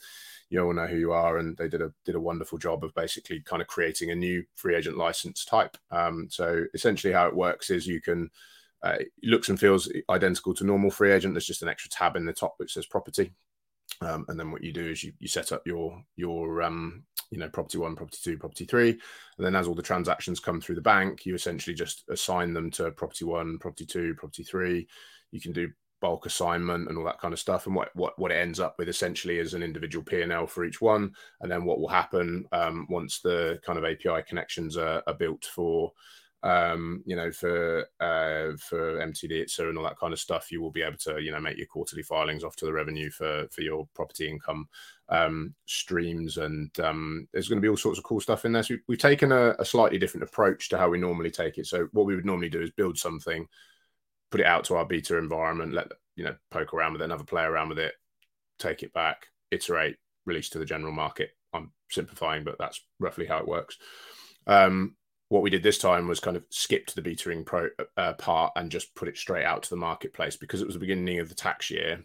you 0.51 0.65
all 0.65 0.73
know 0.73 0.87
who 0.87 0.97
you 0.97 1.13
are, 1.13 1.39
and 1.39 1.57
they 1.57 1.69
did 1.69 1.83
a 1.83 1.93
did 2.05 2.15
a 2.15 2.21
wonderful 2.21 2.59
job 2.59 2.85
of 2.85 2.95
basically 2.95 3.41
kind 3.41 3.61
of 3.61 3.69
creating 3.69 4.11
a 4.11 4.15
new 4.15 4.45
free 4.55 4.75
agent 4.75 4.97
license 4.97 5.45
type. 5.45 5.77
Um, 5.91 6.29
so 6.31 6.65
essentially, 6.75 7.13
how 7.13 7.27
it 7.27 7.37
works 7.37 7.71
is 7.71 7.87
you 7.87 8.01
can 8.01 8.31
uh, 8.83 8.97
looks 9.23 9.49
and 9.49 9.61
feels 9.61 9.91
identical 10.09 10.55
to 10.55 10.65
normal 10.65 10.91
free 10.91 11.13
agent. 11.13 11.35
There's 11.35 11.47
just 11.47 11.63
an 11.63 11.69
extra 11.69 11.91
tab 11.91 12.17
in 12.17 12.25
the 12.25 12.33
top 12.33 12.55
which 12.57 12.73
says 12.73 12.87
property, 12.87 13.33
um, 14.01 14.25
and 14.29 14.39
then 14.39 14.51
what 14.51 14.63
you 14.63 14.73
do 14.73 14.89
is 14.89 15.05
you, 15.05 15.13
you 15.19 15.29
set 15.29 15.53
up 15.53 15.67
your 15.67 16.03
your 16.17 16.63
um, 16.63 17.05
you 17.31 17.39
know 17.39 17.49
property 17.49 17.79
one, 17.79 17.95
property 17.95 18.19
two, 18.23 18.39
property 18.39 18.65
three, 18.65 18.91
and 18.91 19.47
then 19.47 19.55
as 19.55 19.69
all 19.69 19.75
the 19.75 19.83
transactions 19.83 20.41
come 20.41 20.61
through 20.61 20.77
the 20.77 20.81
bank, 20.81 21.27
you 21.27 21.35
essentially 21.35 21.75
just 21.75 22.05
assign 22.09 22.55
them 22.55 22.71
to 22.71 22.91
property 22.93 23.25
one, 23.25 23.59
property 23.59 23.85
two, 23.85 24.15
property 24.15 24.45
three. 24.45 24.89
You 25.31 25.41
can 25.41 25.53
do 25.53 25.71
bulk 26.01 26.27
assignment 26.27 26.89
and 26.89 26.97
all 26.97 27.05
that 27.05 27.21
kind 27.21 27.33
of 27.33 27.41
stuff 27.41 27.67
and 27.67 27.75
what 27.75 27.95
what, 27.95 28.19
what 28.19 28.31
it 28.31 28.37
ends 28.37 28.61
up 28.61 28.77
with 28.79 28.89
essentially 28.89 29.39
is 29.39 29.55
an 29.55 29.63
individual 29.63 30.05
p&l 30.05 30.47
for 30.47 30.65
each 30.65 30.81
one 30.81 31.13
and 31.41 31.51
then 31.51 31.65
what 31.65 31.81
will 31.81 31.89
happen 31.89 32.47
um, 32.53 32.87
once 32.89 33.21
the 33.21 33.59
kind 33.65 33.79
of 33.79 33.85
api 33.85 34.23
connections 34.27 34.77
are, 34.77 35.03
are 35.07 35.15
built 35.15 35.45
for 35.45 35.93
um, 36.43 37.03
you 37.05 37.17
know, 37.17 37.33
for 37.33 37.81
uh, 38.01 38.57
for 38.59 38.99
MTD 39.01 39.45
ITSA 39.45 39.69
and 39.69 39.77
all 39.77 39.85
that 39.85 39.99
kind 39.99 40.13
of 40.13 40.21
stuff, 40.21 40.53
you 40.53 40.61
will 40.61 40.71
be 40.71 40.83
able 40.83 40.99
to, 40.99 41.21
you 41.21 41.33
know, 41.33 41.41
make 41.41 41.59
your 41.59 41.67
quarterly 41.67 42.03
filings 42.03 42.45
off 42.45 42.55
to 42.57 42.65
the 42.65 42.73
revenue 42.73 43.11
for 43.11 43.49
for 43.51 43.63
your 43.63 43.89
property 43.95 44.29
income 44.29 44.69
um, 45.09 45.55
streams, 45.67 46.37
and 46.37 46.79
um, 46.79 47.27
there's 47.33 47.49
going 47.49 47.57
to 47.57 47.63
be 47.63 47.69
all 47.69 47.77
sorts 47.77 47.99
of 47.99 48.05
cool 48.05 48.21
stuff 48.21 48.45
in 48.45 48.53
there. 48.53 48.63
So 48.63 48.77
we've 48.87 48.99
taken 48.99 49.33
a, 49.33 49.57
a, 49.59 49.65
slightly 49.65 49.99
different 49.99 50.25
approach 50.25 50.69
to 50.69 50.79
how 50.79 50.89
we 50.89 50.99
normally 50.99 51.31
take 51.31 51.59
it. 51.59 51.67
So 51.67 51.89
what 51.93 52.07
we 52.07 52.15
would 52.15 52.27
normally 52.27 52.51
do 52.51 52.61
is 52.61 52.71
build 52.71 52.97
something, 52.97 53.49
put 54.31 54.41
it 54.41 54.47
out 54.47 54.65
to 54.65 54.77
our 54.77 54.85
beta 54.85 55.17
environment, 55.17 55.75
let 55.75 55.89
you 56.17 56.25
know, 56.25 56.37
poke 56.51 56.75
around 56.75 56.93
with 56.93 57.03
it, 57.03 57.07
another 57.07 57.25
play 57.25 57.45
around 57.45 57.69
with 57.69 57.79
it, 57.79 57.95
take 58.59 58.83
it 58.83 58.93
back, 58.93 59.27
iterate, 59.51 59.97
release 60.27 60.51
to 60.51 60.59
the 60.59 60.65
general 60.65 60.93
market. 60.93 61.31
I'm 61.55 61.73
simplifying, 61.91 62.45
but 62.45 62.57
that's 62.59 62.81
roughly 62.99 63.27
how 63.27 63.39
it 63.39 63.49
works. 63.49 63.79
Um, 64.47 64.97
what 65.29 65.43
we 65.43 65.51
did 65.51 65.63
this 65.63 65.79
time 65.79 66.09
was 66.09 66.21
kind 66.21 66.37
of 66.37 66.45
skipped 66.51 66.95
the 66.95 67.03
betaing 67.03 67.45
pro 67.45 67.69
uh, 67.97 68.15
part 68.15 68.53
and 68.57 68.71
just 68.71 68.95
put 68.95 69.09
it 69.09 69.17
straight 69.17 69.45
out 69.45 69.63
to 69.63 69.71
the 69.71 69.77
marketplace 69.77 70.37
because 70.37 70.63
it 70.63 70.67
was 70.67 70.75
the 70.75 70.81
beginning 70.81 71.19
of 71.19 71.29
the 71.29 71.35
tax 71.35 71.71
year. 71.71 72.03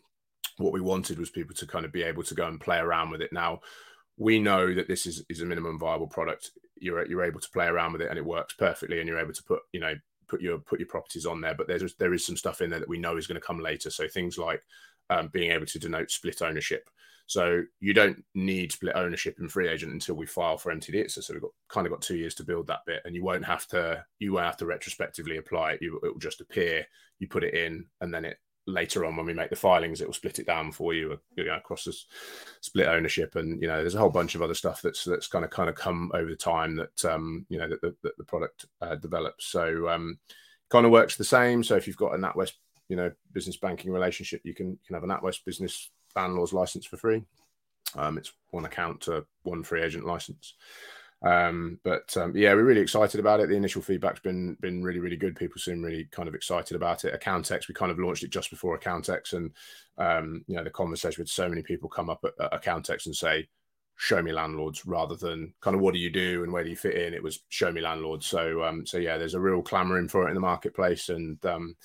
What 0.57 0.73
we 0.73 0.81
wanted 0.81 1.17
was 1.17 1.29
people 1.29 1.55
to 1.55 1.65
kind 1.65 1.85
of 1.85 1.91
be 1.91 2.03
able 2.03 2.23
to 2.23 2.35
go 2.35 2.47
and 2.47 2.59
play 2.59 2.77
around 2.77 3.11
with 3.11 3.21
it. 3.21 3.31
Now 3.31 3.61
we 4.17 4.39
know 4.39 4.73
that 4.73 4.87
this 4.87 5.05
is 5.07 5.23
is 5.29 5.41
a 5.41 5.45
minimum 5.45 5.79
viable 5.79 6.07
product. 6.07 6.51
You're 6.77 7.05
you're 7.07 7.23
able 7.23 7.39
to 7.39 7.49
play 7.49 7.65
around 7.65 7.93
with 7.93 8.01
it 8.01 8.09
and 8.09 8.17
it 8.17 8.25
works 8.25 8.53
perfectly, 8.53 8.99
and 8.99 9.07
you're 9.07 9.19
able 9.19 9.33
to 9.33 9.43
put 9.43 9.61
you 9.71 9.79
know 9.79 9.95
put 10.27 10.41
your 10.41 10.59
put 10.59 10.79
your 10.79 10.87
properties 10.87 11.25
on 11.25 11.41
there. 11.41 11.55
But 11.55 11.67
there's 11.67 11.95
there 11.95 12.13
is 12.13 12.25
some 12.25 12.37
stuff 12.37 12.61
in 12.61 12.69
there 12.69 12.79
that 12.79 12.89
we 12.89 12.99
know 12.99 13.17
is 13.17 13.27
going 13.27 13.39
to 13.39 13.45
come 13.45 13.59
later. 13.59 13.89
So 13.89 14.07
things 14.07 14.37
like 14.37 14.61
um, 15.09 15.29
being 15.31 15.51
able 15.51 15.65
to 15.65 15.79
denote 15.79 16.11
split 16.11 16.41
ownership. 16.41 16.89
So 17.25 17.63
you 17.79 17.93
don't 17.93 18.23
need 18.35 18.71
split 18.71 18.95
ownership 18.95 19.37
in 19.39 19.47
free 19.47 19.69
agent 19.69 19.93
until 19.93 20.15
we 20.15 20.25
file 20.25 20.57
for 20.57 20.73
MTD. 20.73 21.09
So, 21.09 21.21
so 21.21 21.33
we've 21.33 21.41
got 21.41 21.51
kind 21.69 21.87
of 21.87 21.91
got 21.91 22.01
two 22.01 22.17
years 22.17 22.35
to 22.35 22.43
build 22.43 22.67
that 22.67 22.85
bit, 22.85 23.01
and 23.05 23.15
you 23.15 23.23
won't 23.23 23.45
have 23.45 23.65
to 23.67 24.03
you 24.19 24.33
won't 24.33 24.45
have 24.45 24.57
to 24.57 24.65
retrospectively 24.65 25.37
apply 25.37 25.73
it. 25.73 25.81
You, 25.81 25.99
it 26.03 26.13
will 26.13 26.19
just 26.19 26.41
appear. 26.41 26.85
You 27.19 27.27
put 27.27 27.43
it 27.43 27.53
in, 27.53 27.85
and 28.01 28.13
then 28.13 28.25
it 28.25 28.37
later 28.65 29.05
on 29.05 29.15
when 29.15 29.25
we 29.25 29.33
make 29.33 29.49
the 29.49 29.55
filings, 29.55 30.01
it 30.01 30.07
will 30.07 30.13
split 30.13 30.39
it 30.39 30.47
down 30.47 30.71
for 30.71 30.93
you, 30.93 31.19
you 31.35 31.45
know, 31.45 31.57
across 31.57 31.83
the 31.83 31.95
split 32.61 32.87
ownership, 32.87 33.35
and 33.35 33.61
you 33.61 33.67
know, 33.67 33.77
there's 33.77 33.95
a 33.95 33.99
whole 33.99 34.09
bunch 34.09 34.35
of 34.35 34.41
other 34.41 34.53
stuff 34.53 34.81
that's 34.81 35.03
that's 35.03 35.27
kind 35.27 35.45
of 35.45 35.51
kind 35.51 35.69
of 35.69 35.75
come 35.75 36.11
over 36.13 36.29
the 36.29 36.35
time 36.35 36.75
that 36.75 37.05
um, 37.05 37.45
you 37.49 37.57
know 37.57 37.67
that 37.67 37.81
the, 37.81 37.95
that 38.03 38.17
the 38.17 38.23
product 38.23 38.65
uh, 38.81 38.95
develops. 38.95 39.45
So 39.47 39.89
um, 39.89 40.19
kind 40.69 40.85
of 40.85 40.91
works 40.91 41.15
the 41.15 41.23
same. 41.23 41.63
So 41.63 41.75
if 41.75 41.87
you've 41.87 41.97
got 41.97 42.15
a 42.15 42.17
NatWest 42.17 42.53
you 42.89 42.95
know 42.95 43.11
business 43.31 43.57
banking 43.57 43.91
relationship, 43.91 44.41
you 44.43 44.53
can 44.53 44.71
you 44.71 44.79
can 44.85 44.95
have 44.95 45.03
a 45.03 45.07
NatWest 45.07 45.45
business 45.45 45.89
landlord's 46.15 46.53
license 46.53 46.85
for 46.85 46.97
free. 46.97 47.23
Um, 47.95 48.17
it's 48.17 48.33
one 48.51 48.65
account 48.65 49.01
to 49.01 49.25
one 49.43 49.63
free 49.63 49.81
agent 49.81 50.05
license. 50.05 50.55
Um, 51.23 51.79
but 51.83 52.15
um, 52.17 52.35
yeah, 52.35 52.53
we're 52.53 52.65
really 52.65 52.81
excited 52.81 53.19
about 53.19 53.39
it. 53.39 53.47
The 53.47 53.55
initial 53.55 53.81
feedback's 53.81 54.19
been 54.19 54.57
been 54.59 54.83
really 54.83 54.99
really 54.99 55.15
good. 55.15 55.37
People 55.37 55.59
seem 55.59 55.81
really 55.81 56.05
kind 56.11 56.27
of 56.27 56.35
excited 56.35 56.75
about 56.75 57.05
it. 57.05 57.19
Accountex, 57.19 57.67
we 57.67 57.73
kind 57.73 57.91
of 57.91 57.99
launched 57.99 58.23
it 58.23 58.29
just 58.29 58.49
before 58.49 58.77
Accountex, 58.77 59.33
and 59.33 59.51
um, 59.97 60.43
you 60.47 60.55
know 60.55 60.63
the 60.63 60.69
conversation 60.69 61.21
with 61.21 61.29
so 61.29 61.47
many 61.47 61.61
people 61.61 61.87
come 61.87 62.09
up 62.09 62.25
at, 62.25 62.33
at 62.43 62.61
Accountex 62.61 63.05
and 63.05 63.15
say, 63.15 63.47
"Show 63.95 64.21
me 64.21 64.33
landlords," 64.33 64.85
rather 64.85 65.15
than 65.15 65.53
kind 65.61 65.75
of 65.75 65.81
what 65.81 65.93
do 65.93 65.99
you 65.99 66.09
do 66.09 66.43
and 66.43 66.51
where 66.51 66.63
do 66.63 66.69
you 66.69 66.75
fit 66.75 66.95
in. 66.95 67.13
It 67.13 67.23
was 67.23 67.39
"Show 67.47 67.71
me 67.71 67.79
landlords." 67.79 68.25
So 68.25 68.61
um, 68.61 68.85
so 68.85 68.97
yeah, 68.97 69.17
there's 69.17 69.35
a 69.35 69.39
real 69.39 69.61
clamoring 69.61 70.09
for 70.09 70.25
it 70.25 70.29
in 70.29 70.35
the 70.35 70.41
marketplace, 70.41 71.07
and 71.07 71.43
um, 71.45 71.77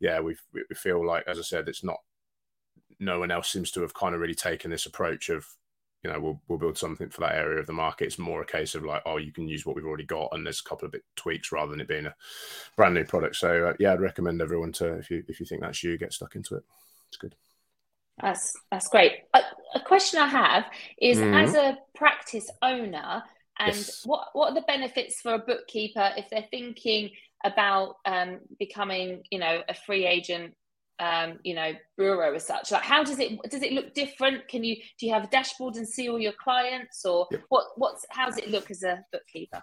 yeah, 0.00 0.20
we 0.20 0.36
we 0.54 0.62
feel 0.74 1.06
like, 1.06 1.24
as 1.26 1.38
I 1.38 1.42
said, 1.42 1.68
it's 1.68 1.84
not 1.84 1.98
no 2.98 3.18
one 3.18 3.30
else 3.30 3.50
seems 3.50 3.70
to 3.72 3.82
have 3.82 3.92
kind 3.92 4.14
of 4.14 4.22
really 4.22 4.34
taken 4.34 4.70
this 4.70 4.86
approach 4.86 5.28
of 5.28 5.46
you 6.06 6.12
know 6.12 6.20
we'll, 6.20 6.40
we'll 6.46 6.58
build 6.58 6.78
something 6.78 7.08
for 7.08 7.22
that 7.22 7.34
area 7.34 7.58
of 7.58 7.66
the 7.66 7.72
market. 7.72 8.04
It's 8.04 8.18
more 8.18 8.40
a 8.40 8.46
case 8.46 8.76
of 8.76 8.84
like 8.84 9.02
oh 9.06 9.16
you 9.16 9.32
can 9.32 9.48
use 9.48 9.66
what 9.66 9.74
we've 9.74 9.84
already 9.84 10.04
got 10.04 10.28
and 10.32 10.46
there's 10.46 10.60
a 10.60 10.68
couple 10.68 10.86
of 10.86 10.92
bit 10.92 11.02
tweaks 11.16 11.50
rather 11.50 11.72
than 11.72 11.80
it 11.80 11.88
being 11.88 12.06
a 12.06 12.14
brand 12.76 12.94
new 12.94 13.04
product. 13.04 13.36
So 13.36 13.68
uh, 13.68 13.72
yeah 13.80 13.92
i'd 13.92 14.00
recommend 14.00 14.40
everyone 14.40 14.72
to 14.72 14.94
if 14.94 15.10
you 15.10 15.24
if 15.26 15.40
you 15.40 15.46
think 15.46 15.62
that's 15.62 15.82
you 15.82 15.98
get 15.98 16.12
stuck 16.12 16.36
into 16.36 16.54
it. 16.54 16.62
It's 17.08 17.16
good. 17.16 17.34
That's 18.22 18.56
that's 18.70 18.88
great. 18.88 19.12
A, 19.34 19.40
a 19.74 19.80
question 19.80 20.20
i 20.20 20.28
have 20.28 20.64
is 20.98 21.18
mm-hmm. 21.18 21.34
as 21.34 21.54
a 21.54 21.76
practice 21.94 22.48
owner 22.62 23.24
and 23.58 23.74
yes. 23.74 24.02
what 24.04 24.28
what 24.32 24.50
are 24.50 24.54
the 24.54 24.62
benefits 24.62 25.20
for 25.20 25.34
a 25.34 25.38
bookkeeper 25.38 26.12
if 26.16 26.30
they're 26.30 26.46
thinking 26.50 27.10
about 27.44 27.96
um, 28.04 28.38
becoming 28.58 29.22
you 29.30 29.38
know 29.38 29.62
a 29.68 29.74
free 29.74 30.06
agent 30.06 30.54
um, 30.98 31.38
you 31.44 31.54
know, 31.54 31.72
bureau 31.96 32.34
as 32.34 32.46
such? 32.46 32.70
Like, 32.70 32.82
how 32.82 33.04
does 33.04 33.18
it 33.18 33.38
does 33.50 33.62
it 33.62 33.72
look 33.72 33.94
different? 33.94 34.48
Can 34.48 34.64
you 34.64 34.76
do 34.98 35.06
you 35.06 35.12
have 35.12 35.24
a 35.24 35.28
dashboard 35.28 35.76
and 35.76 35.88
see 35.88 36.08
all 36.08 36.18
your 36.18 36.32
clients, 36.32 37.04
or 37.04 37.26
yep. 37.30 37.42
what 37.48 37.66
what's 37.76 38.06
how 38.10 38.26
does 38.26 38.38
it 38.38 38.50
look 38.50 38.70
as 38.70 38.82
a 38.82 39.04
bookkeeper? 39.12 39.62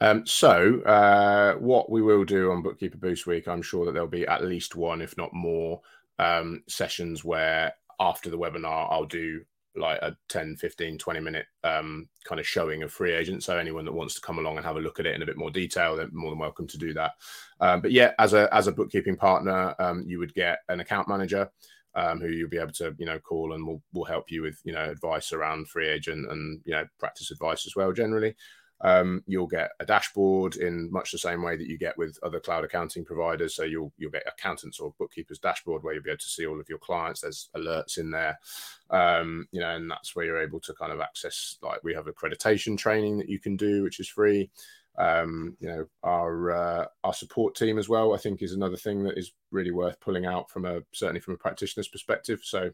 Um, 0.00 0.24
so, 0.26 0.80
uh, 0.82 1.54
what 1.54 1.90
we 1.90 2.02
will 2.02 2.24
do 2.24 2.52
on 2.52 2.62
Bookkeeper 2.62 2.98
Boost 2.98 3.26
Week, 3.26 3.48
I'm 3.48 3.62
sure 3.62 3.84
that 3.84 3.92
there'll 3.92 4.06
be 4.06 4.28
at 4.28 4.44
least 4.44 4.76
one, 4.76 5.02
if 5.02 5.16
not 5.16 5.32
more, 5.32 5.80
um, 6.20 6.62
sessions 6.68 7.24
where 7.24 7.74
after 7.98 8.30
the 8.30 8.38
webinar, 8.38 8.86
I'll 8.92 9.06
do 9.06 9.42
like 9.78 10.00
a 10.02 10.16
10 10.28 10.56
15 10.56 10.98
20 10.98 11.20
minute 11.20 11.46
um, 11.64 12.08
kind 12.24 12.40
of 12.40 12.46
showing 12.46 12.82
of 12.82 12.92
free 12.92 13.12
agent. 13.12 13.42
So 13.42 13.56
anyone 13.56 13.84
that 13.84 13.94
wants 13.94 14.14
to 14.14 14.20
come 14.20 14.38
along 14.38 14.56
and 14.56 14.66
have 14.66 14.76
a 14.76 14.80
look 14.80 15.00
at 15.00 15.06
it 15.06 15.14
in 15.14 15.22
a 15.22 15.26
bit 15.26 15.36
more 15.36 15.50
detail 15.50 15.96
they're 15.96 16.08
more 16.12 16.30
than 16.30 16.38
welcome 16.38 16.66
to 16.68 16.78
do 16.78 16.92
that. 16.94 17.12
Um, 17.60 17.80
but 17.80 17.92
yeah 17.92 18.12
as 18.18 18.32
a 18.32 18.52
as 18.54 18.66
a 18.66 18.72
bookkeeping 18.72 19.16
partner 19.16 19.74
um, 19.78 20.04
you 20.06 20.18
would 20.18 20.34
get 20.34 20.58
an 20.68 20.80
account 20.80 21.08
manager 21.08 21.50
um, 21.94 22.20
who 22.20 22.28
you'll 22.28 22.48
be 22.48 22.58
able 22.58 22.72
to 22.72 22.94
you 22.98 23.06
know 23.06 23.18
call 23.18 23.54
and 23.54 23.66
will 23.66 23.82
will 23.92 24.04
help 24.04 24.30
you 24.30 24.42
with 24.42 24.60
you 24.64 24.72
know 24.72 24.84
advice 24.84 25.32
around 25.32 25.68
free 25.68 25.88
agent 25.88 26.30
and 26.30 26.60
you 26.64 26.72
know 26.72 26.84
practice 26.98 27.30
advice 27.30 27.66
as 27.66 27.74
well 27.74 27.92
generally 27.92 28.34
um, 28.80 29.24
you'll 29.26 29.48
get 29.48 29.70
a 29.80 29.84
dashboard 29.84 30.56
in 30.56 30.90
much 30.92 31.10
the 31.10 31.18
same 31.18 31.42
way 31.42 31.56
that 31.56 31.66
you 31.66 31.76
get 31.76 31.98
with 31.98 32.18
other 32.22 32.38
cloud 32.38 32.64
accounting 32.64 33.04
providers. 33.04 33.54
So 33.54 33.64
you'll 33.64 33.92
you'll 33.98 34.12
get 34.12 34.26
accountants 34.26 34.78
or 34.78 34.94
bookkeepers 34.98 35.40
dashboard 35.40 35.82
where 35.82 35.94
you'll 35.94 36.04
be 36.04 36.10
able 36.10 36.18
to 36.18 36.28
see 36.28 36.46
all 36.46 36.60
of 36.60 36.68
your 36.68 36.78
clients. 36.78 37.22
There's 37.22 37.48
alerts 37.56 37.98
in 37.98 38.10
there, 38.10 38.38
um, 38.90 39.48
you 39.50 39.60
know, 39.60 39.74
and 39.74 39.90
that's 39.90 40.14
where 40.14 40.24
you're 40.24 40.42
able 40.42 40.60
to 40.60 40.74
kind 40.74 40.92
of 40.92 41.00
access. 41.00 41.56
Like 41.60 41.82
we 41.82 41.94
have 41.94 42.06
accreditation 42.06 42.78
training 42.78 43.18
that 43.18 43.28
you 43.28 43.40
can 43.40 43.56
do, 43.56 43.82
which 43.82 43.98
is 43.98 44.08
free. 44.08 44.50
Um, 44.96 45.56
you 45.60 45.68
know, 45.68 45.86
our 46.04 46.50
uh, 46.50 46.86
our 47.02 47.14
support 47.14 47.56
team 47.56 47.78
as 47.78 47.88
well. 47.88 48.14
I 48.14 48.18
think 48.18 48.42
is 48.42 48.52
another 48.52 48.76
thing 48.76 49.02
that 49.04 49.18
is 49.18 49.32
really 49.50 49.72
worth 49.72 49.98
pulling 50.00 50.26
out 50.26 50.50
from 50.50 50.64
a 50.64 50.82
certainly 50.92 51.20
from 51.20 51.34
a 51.34 51.38
practitioner's 51.38 51.88
perspective. 51.88 52.40
So. 52.44 52.70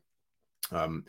Um, 0.73 1.05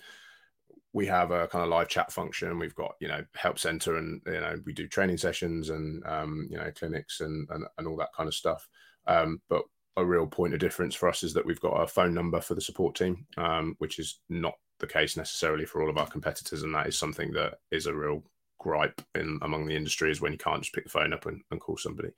we 0.96 1.06
have 1.06 1.32
a 1.32 1.46
kind 1.48 1.62
of 1.62 1.70
live 1.70 1.90
chat 1.90 2.10
function. 2.10 2.58
We've 2.58 2.74
got 2.74 2.96
you 3.02 3.10
know 3.10 3.22
help 3.36 3.60
center, 3.60 3.98
and 3.98 4.22
you 4.26 4.40
know 4.40 4.56
we 4.66 4.72
do 4.72 4.88
training 4.88 5.18
sessions 5.18 5.70
and 5.70 6.02
um, 6.08 6.48
you 6.50 6.58
know 6.58 6.72
clinics 6.74 7.20
and, 7.20 7.48
and, 7.52 7.66
and 7.78 7.86
all 7.86 7.98
that 7.98 8.14
kind 8.16 8.30
of 8.30 8.34
stuff. 8.34 8.66
Um, 9.06 9.42
but 9.50 9.64
a 9.98 10.06
real 10.06 10.26
point 10.26 10.54
of 10.54 10.62
difference 10.62 10.96
for 10.96 11.10
us 11.10 11.22
is 11.22 11.34
that 11.34 11.46
we've 11.46 11.60
got 11.60 11.82
a 11.82 11.86
phone 11.86 12.14
number 12.14 12.40
for 12.40 12.56
the 12.56 12.62
support 12.62 12.96
team, 12.96 13.28
um, 13.36 13.76
which 13.80 14.00
is 14.00 14.22
not 14.30 14.54
the 14.80 14.88
case 14.88 15.18
necessarily 15.18 15.66
for 15.66 15.82
all 15.84 15.90
of 15.90 15.98
our 15.98 16.08
competitors, 16.08 16.64
and 16.64 16.74
that 16.74 16.88
is 16.88 16.98
something 16.98 17.34
that 17.34 17.56
is 17.72 17.88
a 17.88 17.94
real 17.94 18.24
gripe 18.58 19.02
in 19.16 19.38
among 19.42 19.66
the 19.66 19.76
industry 19.76 20.10
is 20.10 20.22
when 20.22 20.32
you 20.32 20.38
can't 20.38 20.62
just 20.62 20.74
pick 20.74 20.86
the 20.86 20.90
phone 20.90 21.12
up 21.12 21.26
and, 21.26 21.42
and 21.52 21.60
call 21.60 21.76
somebody. 21.76 22.10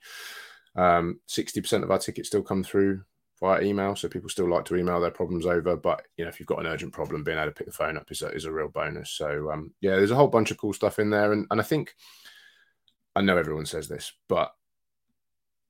Um, 0.76 1.18
sixty 1.26 1.60
percent 1.60 1.82
of 1.82 1.90
our 1.90 1.98
tickets 1.98 2.28
still 2.28 2.42
come 2.42 2.62
through 2.62 3.02
via 3.40 3.62
email. 3.62 3.94
So 3.96 4.08
people 4.08 4.28
still 4.28 4.48
like 4.48 4.64
to 4.66 4.76
email 4.76 5.00
their 5.00 5.10
problems 5.10 5.46
over, 5.46 5.76
but 5.76 6.02
you 6.16 6.24
know, 6.24 6.28
if 6.28 6.40
you've 6.40 6.46
got 6.46 6.60
an 6.60 6.66
urgent 6.66 6.92
problem, 6.92 7.24
being 7.24 7.38
able 7.38 7.46
to 7.46 7.52
pick 7.52 7.66
the 7.66 7.72
phone 7.72 7.96
up 7.96 8.10
is 8.10 8.22
a, 8.22 8.28
is 8.28 8.44
a 8.44 8.52
real 8.52 8.68
bonus. 8.68 9.10
So 9.10 9.50
um, 9.50 9.72
yeah, 9.80 9.96
there's 9.96 10.10
a 10.10 10.16
whole 10.16 10.28
bunch 10.28 10.50
of 10.50 10.58
cool 10.58 10.72
stuff 10.72 10.98
in 10.98 11.10
there, 11.10 11.32
and 11.32 11.46
and 11.50 11.60
I 11.60 11.64
think 11.64 11.94
I 13.14 13.22
know 13.22 13.36
everyone 13.36 13.66
says 13.66 13.88
this, 13.88 14.12
but 14.28 14.52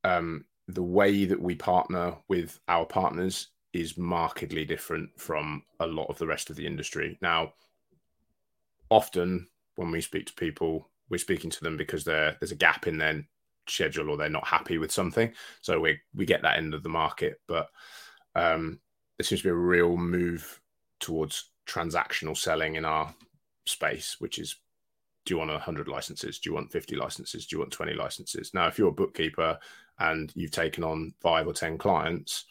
um, 0.05 0.45
the 0.69 0.83
way 0.83 1.25
that 1.25 1.41
we 1.41 1.55
partner 1.55 2.17
with 2.29 2.59
our 2.69 2.85
partners 2.85 3.49
is 3.73 3.99
markedly 3.99 4.65
different 4.65 5.11
from 5.19 5.63
a 5.81 5.87
lot 5.87 6.07
of 6.07 6.19
the 6.19 6.27
rest 6.27 6.51
of 6.51 6.57
the 6.57 6.67
industry. 6.67 7.19
Now, 7.21 7.53
often 8.91 9.47
when 9.77 9.91
we 9.91 10.01
speak 10.01 10.27
to 10.27 10.35
people, 10.35 10.91
we're 11.09 11.19
speaking 11.19 11.51
to 11.51 11.61
them 11.63 11.77
because 11.77 12.05
there's 12.05 12.53
a 12.53 12.57
gap 12.57 12.87
in 12.87 12.99
their 12.99 13.25
schedule 13.71 14.11
or 14.11 14.17
they're 14.17 14.29
not 14.29 14.47
happy 14.47 14.79
with 14.79 14.93
something. 14.93 15.33
So 15.61 15.81
we 15.81 15.99
we 16.15 16.27
get 16.27 16.43
that 16.43 16.59
end 16.59 16.75
of 16.75 16.83
the 16.83 16.89
market, 16.89 17.41
but 17.47 17.69
um, 18.35 18.81
there 19.19 19.25
seems 19.25 19.41
to 19.41 19.49
be 19.49 19.51
a 19.51 19.55
real 19.55 19.97
move 19.97 20.61
towards 21.01 21.51
transactional 21.67 22.37
selling 22.37 22.77
in 22.77 22.85
our 22.85 23.15
space, 23.67 24.17
which 24.19 24.39
is 24.39 24.57
do 25.25 25.35
you 25.35 25.39
want 25.39 25.51
100 25.51 25.89
licenses? 25.89 26.39
Do 26.39 26.49
you 26.49 26.55
want 26.55 26.73
50 26.73 26.97
licenses? 26.97 27.47
Do 27.47 27.57
you 27.57 27.61
want 27.61 27.71
20 27.71 27.93
licenses? 27.93 28.53
Now, 28.55 28.67
if 28.67 28.79
you're 28.79 28.89
a 28.89 28.93
bookkeeper 28.93 29.59
and 29.99 30.33
you've 30.35 30.53
taken 30.53 30.83
on 30.83 31.13
five 31.21 31.47
or 31.47 31.53
10 31.53 31.77
clients, 31.77 32.47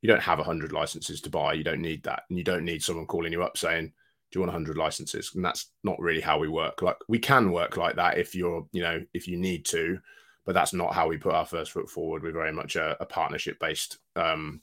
you 0.00 0.08
don't 0.08 0.22
have 0.22 0.38
100 0.38 0.72
licenses 0.72 1.20
to 1.22 1.30
buy. 1.30 1.52
You 1.52 1.64
don't 1.64 1.82
need 1.82 2.02
that. 2.04 2.22
And 2.28 2.38
you 2.38 2.44
don't 2.44 2.64
need 2.64 2.82
someone 2.82 3.06
calling 3.06 3.30
you 3.30 3.42
up 3.42 3.58
saying, 3.58 3.92
do 4.30 4.38
you 4.38 4.40
want 4.40 4.52
100 4.52 4.78
licenses? 4.78 5.32
And 5.34 5.44
that's 5.44 5.66
not 5.82 6.00
really 6.00 6.22
how 6.22 6.38
we 6.38 6.48
work. 6.48 6.80
Like 6.80 6.96
we 7.08 7.18
can 7.18 7.52
work 7.52 7.76
like 7.76 7.96
that 7.96 8.16
if 8.16 8.34
you're, 8.34 8.66
you 8.72 8.82
know, 8.82 9.04
if 9.12 9.28
you 9.28 9.36
need 9.36 9.66
to, 9.66 9.98
but 10.46 10.54
that's 10.54 10.72
not 10.72 10.94
how 10.94 11.08
we 11.08 11.16
put 11.16 11.34
our 11.34 11.46
first 11.46 11.72
foot 11.72 11.88
forward. 11.88 12.22
We're 12.22 12.32
very 12.32 12.52
much 12.52 12.76
a, 12.76 12.96
a 13.00 13.06
partnership 13.06 13.58
based 13.60 13.98
um, 14.16 14.60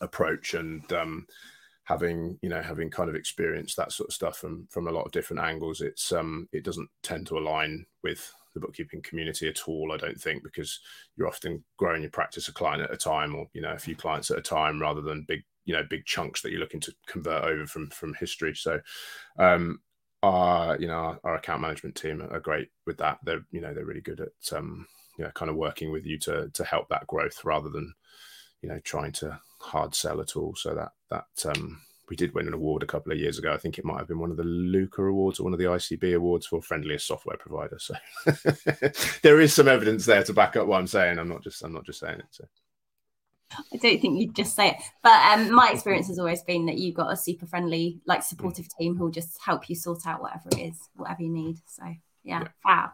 approach 0.00 0.54
and 0.54 0.90
um, 0.92 1.26
having 1.88 2.38
you 2.42 2.50
know 2.50 2.60
having 2.60 2.90
kind 2.90 3.08
of 3.08 3.16
experienced 3.16 3.76
that 3.78 3.92
sort 3.92 4.10
of 4.10 4.14
stuff 4.14 4.36
from 4.36 4.68
from 4.70 4.88
a 4.88 4.90
lot 4.90 5.06
of 5.06 5.12
different 5.12 5.42
angles 5.42 5.80
it's 5.80 6.12
um 6.12 6.46
it 6.52 6.62
doesn't 6.62 6.88
tend 7.02 7.26
to 7.26 7.38
align 7.38 7.84
with 8.04 8.30
the 8.52 8.60
bookkeeping 8.60 9.00
community 9.00 9.48
at 9.48 9.66
all 9.66 9.90
i 9.90 9.96
don't 9.96 10.20
think 10.20 10.42
because 10.42 10.80
you're 11.16 11.26
often 11.26 11.64
growing 11.78 12.02
your 12.02 12.10
practice 12.10 12.46
a 12.48 12.52
client 12.52 12.82
at 12.82 12.92
a 12.92 12.96
time 12.96 13.34
or 13.34 13.46
you 13.54 13.62
know 13.62 13.72
a 13.72 13.78
few 13.78 13.96
clients 13.96 14.30
at 14.30 14.36
a 14.36 14.42
time 14.42 14.78
rather 14.78 15.00
than 15.00 15.24
big 15.26 15.42
you 15.64 15.74
know 15.74 15.82
big 15.88 16.04
chunks 16.04 16.42
that 16.42 16.50
you're 16.50 16.60
looking 16.60 16.80
to 16.80 16.92
convert 17.06 17.44
over 17.44 17.66
from 17.66 17.88
from 17.88 18.12
history 18.20 18.54
so 18.54 18.78
um 19.38 19.80
our 20.22 20.78
you 20.78 20.88
know 20.88 21.16
our, 21.24 21.36
account 21.36 21.62
management 21.62 21.94
team 21.94 22.20
are 22.20 22.40
great 22.40 22.68
with 22.86 22.98
that 22.98 23.18
they're 23.24 23.46
you 23.50 23.62
know 23.62 23.72
they're 23.72 23.86
really 23.86 24.02
good 24.02 24.20
at 24.20 24.56
um 24.56 24.86
you 25.18 25.24
know 25.24 25.30
kind 25.32 25.50
of 25.50 25.56
working 25.56 25.92
with 25.92 26.06
you 26.06 26.18
to 26.20 26.48
to 26.54 26.64
help 26.64 26.88
that 26.88 27.06
growth 27.06 27.44
rather 27.44 27.68
than 27.68 27.92
you 28.62 28.68
know 28.68 28.78
trying 28.84 29.12
to 29.12 29.38
hard 29.60 29.94
sell 29.94 30.20
at 30.20 30.36
all. 30.36 30.54
So 30.54 30.74
that 30.74 30.92
that 31.10 31.56
um, 31.56 31.80
we 32.08 32.16
did 32.16 32.34
win 32.34 32.46
an 32.46 32.54
award 32.54 32.82
a 32.82 32.86
couple 32.86 33.12
of 33.12 33.18
years 33.18 33.38
ago. 33.38 33.52
I 33.52 33.58
think 33.58 33.78
it 33.78 33.84
might 33.84 33.98
have 33.98 34.08
been 34.08 34.20
one 34.20 34.30
of 34.30 34.36
the 34.36 34.44
Luca 34.44 35.02
Awards 35.02 35.40
or 35.40 35.44
one 35.44 35.52
of 35.52 35.58
the 35.58 35.66
ICB 35.66 36.14
Awards 36.14 36.46
for 36.46 36.62
friendliest 36.62 37.06
software 37.06 37.36
provider. 37.36 37.78
So 37.78 37.94
there 39.22 39.40
is 39.40 39.52
some 39.52 39.68
evidence 39.68 40.06
there 40.06 40.22
to 40.24 40.32
back 40.32 40.56
up 40.56 40.66
what 40.66 40.78
I'm 40.78 40.86
saying. 40.86 41.18
I'm 41.18 41.28
not 41.28 41.42
just 41.42 41.62
I'm 41.62 41.72
not 41.72 41.84
just 41.84 42.00
saying 42.00 42.20
it. 42.20 42.26
So. 42.30 42.44
I 43.50 43.78
don't 43.78 43.98
think 43.98 44.20
you'd 44.20 44.36
just 44.36 44.54
say 44.54 44.72
it, 44.72 44.76
but 45.02 45.24
um, 45.32 45.50
my 45.50 45.70
experience 45.72 46.08
has 46.08 46.18
always 46.18 46.42
been 46.42 46.66
that 46.66 46.76
you've 46.76 46.94
got 46.94 47.10
a 47.10 47.16
super 47.16 47.46
friendly, 47.46 47.98
like 48.04 48.22
supportive 48.22 48.68
team 48.78 48.94
who'll 48.94 49.10
just 49.10 49.38
help 49.42 49.70
you 49.70 49.74
sort 49.74 50.06
out 50.06 50.20
whatever 50.20 50.50
it 50.52 50.58
is, 50.58 50.76
whatever 50.94 51.22
you 51.22 51.30
need. 51.30 51.56
So 51.66 51.82
yeah, 52.28 52.40
yeah. 52.42 52.48
fab. 52.62 52.90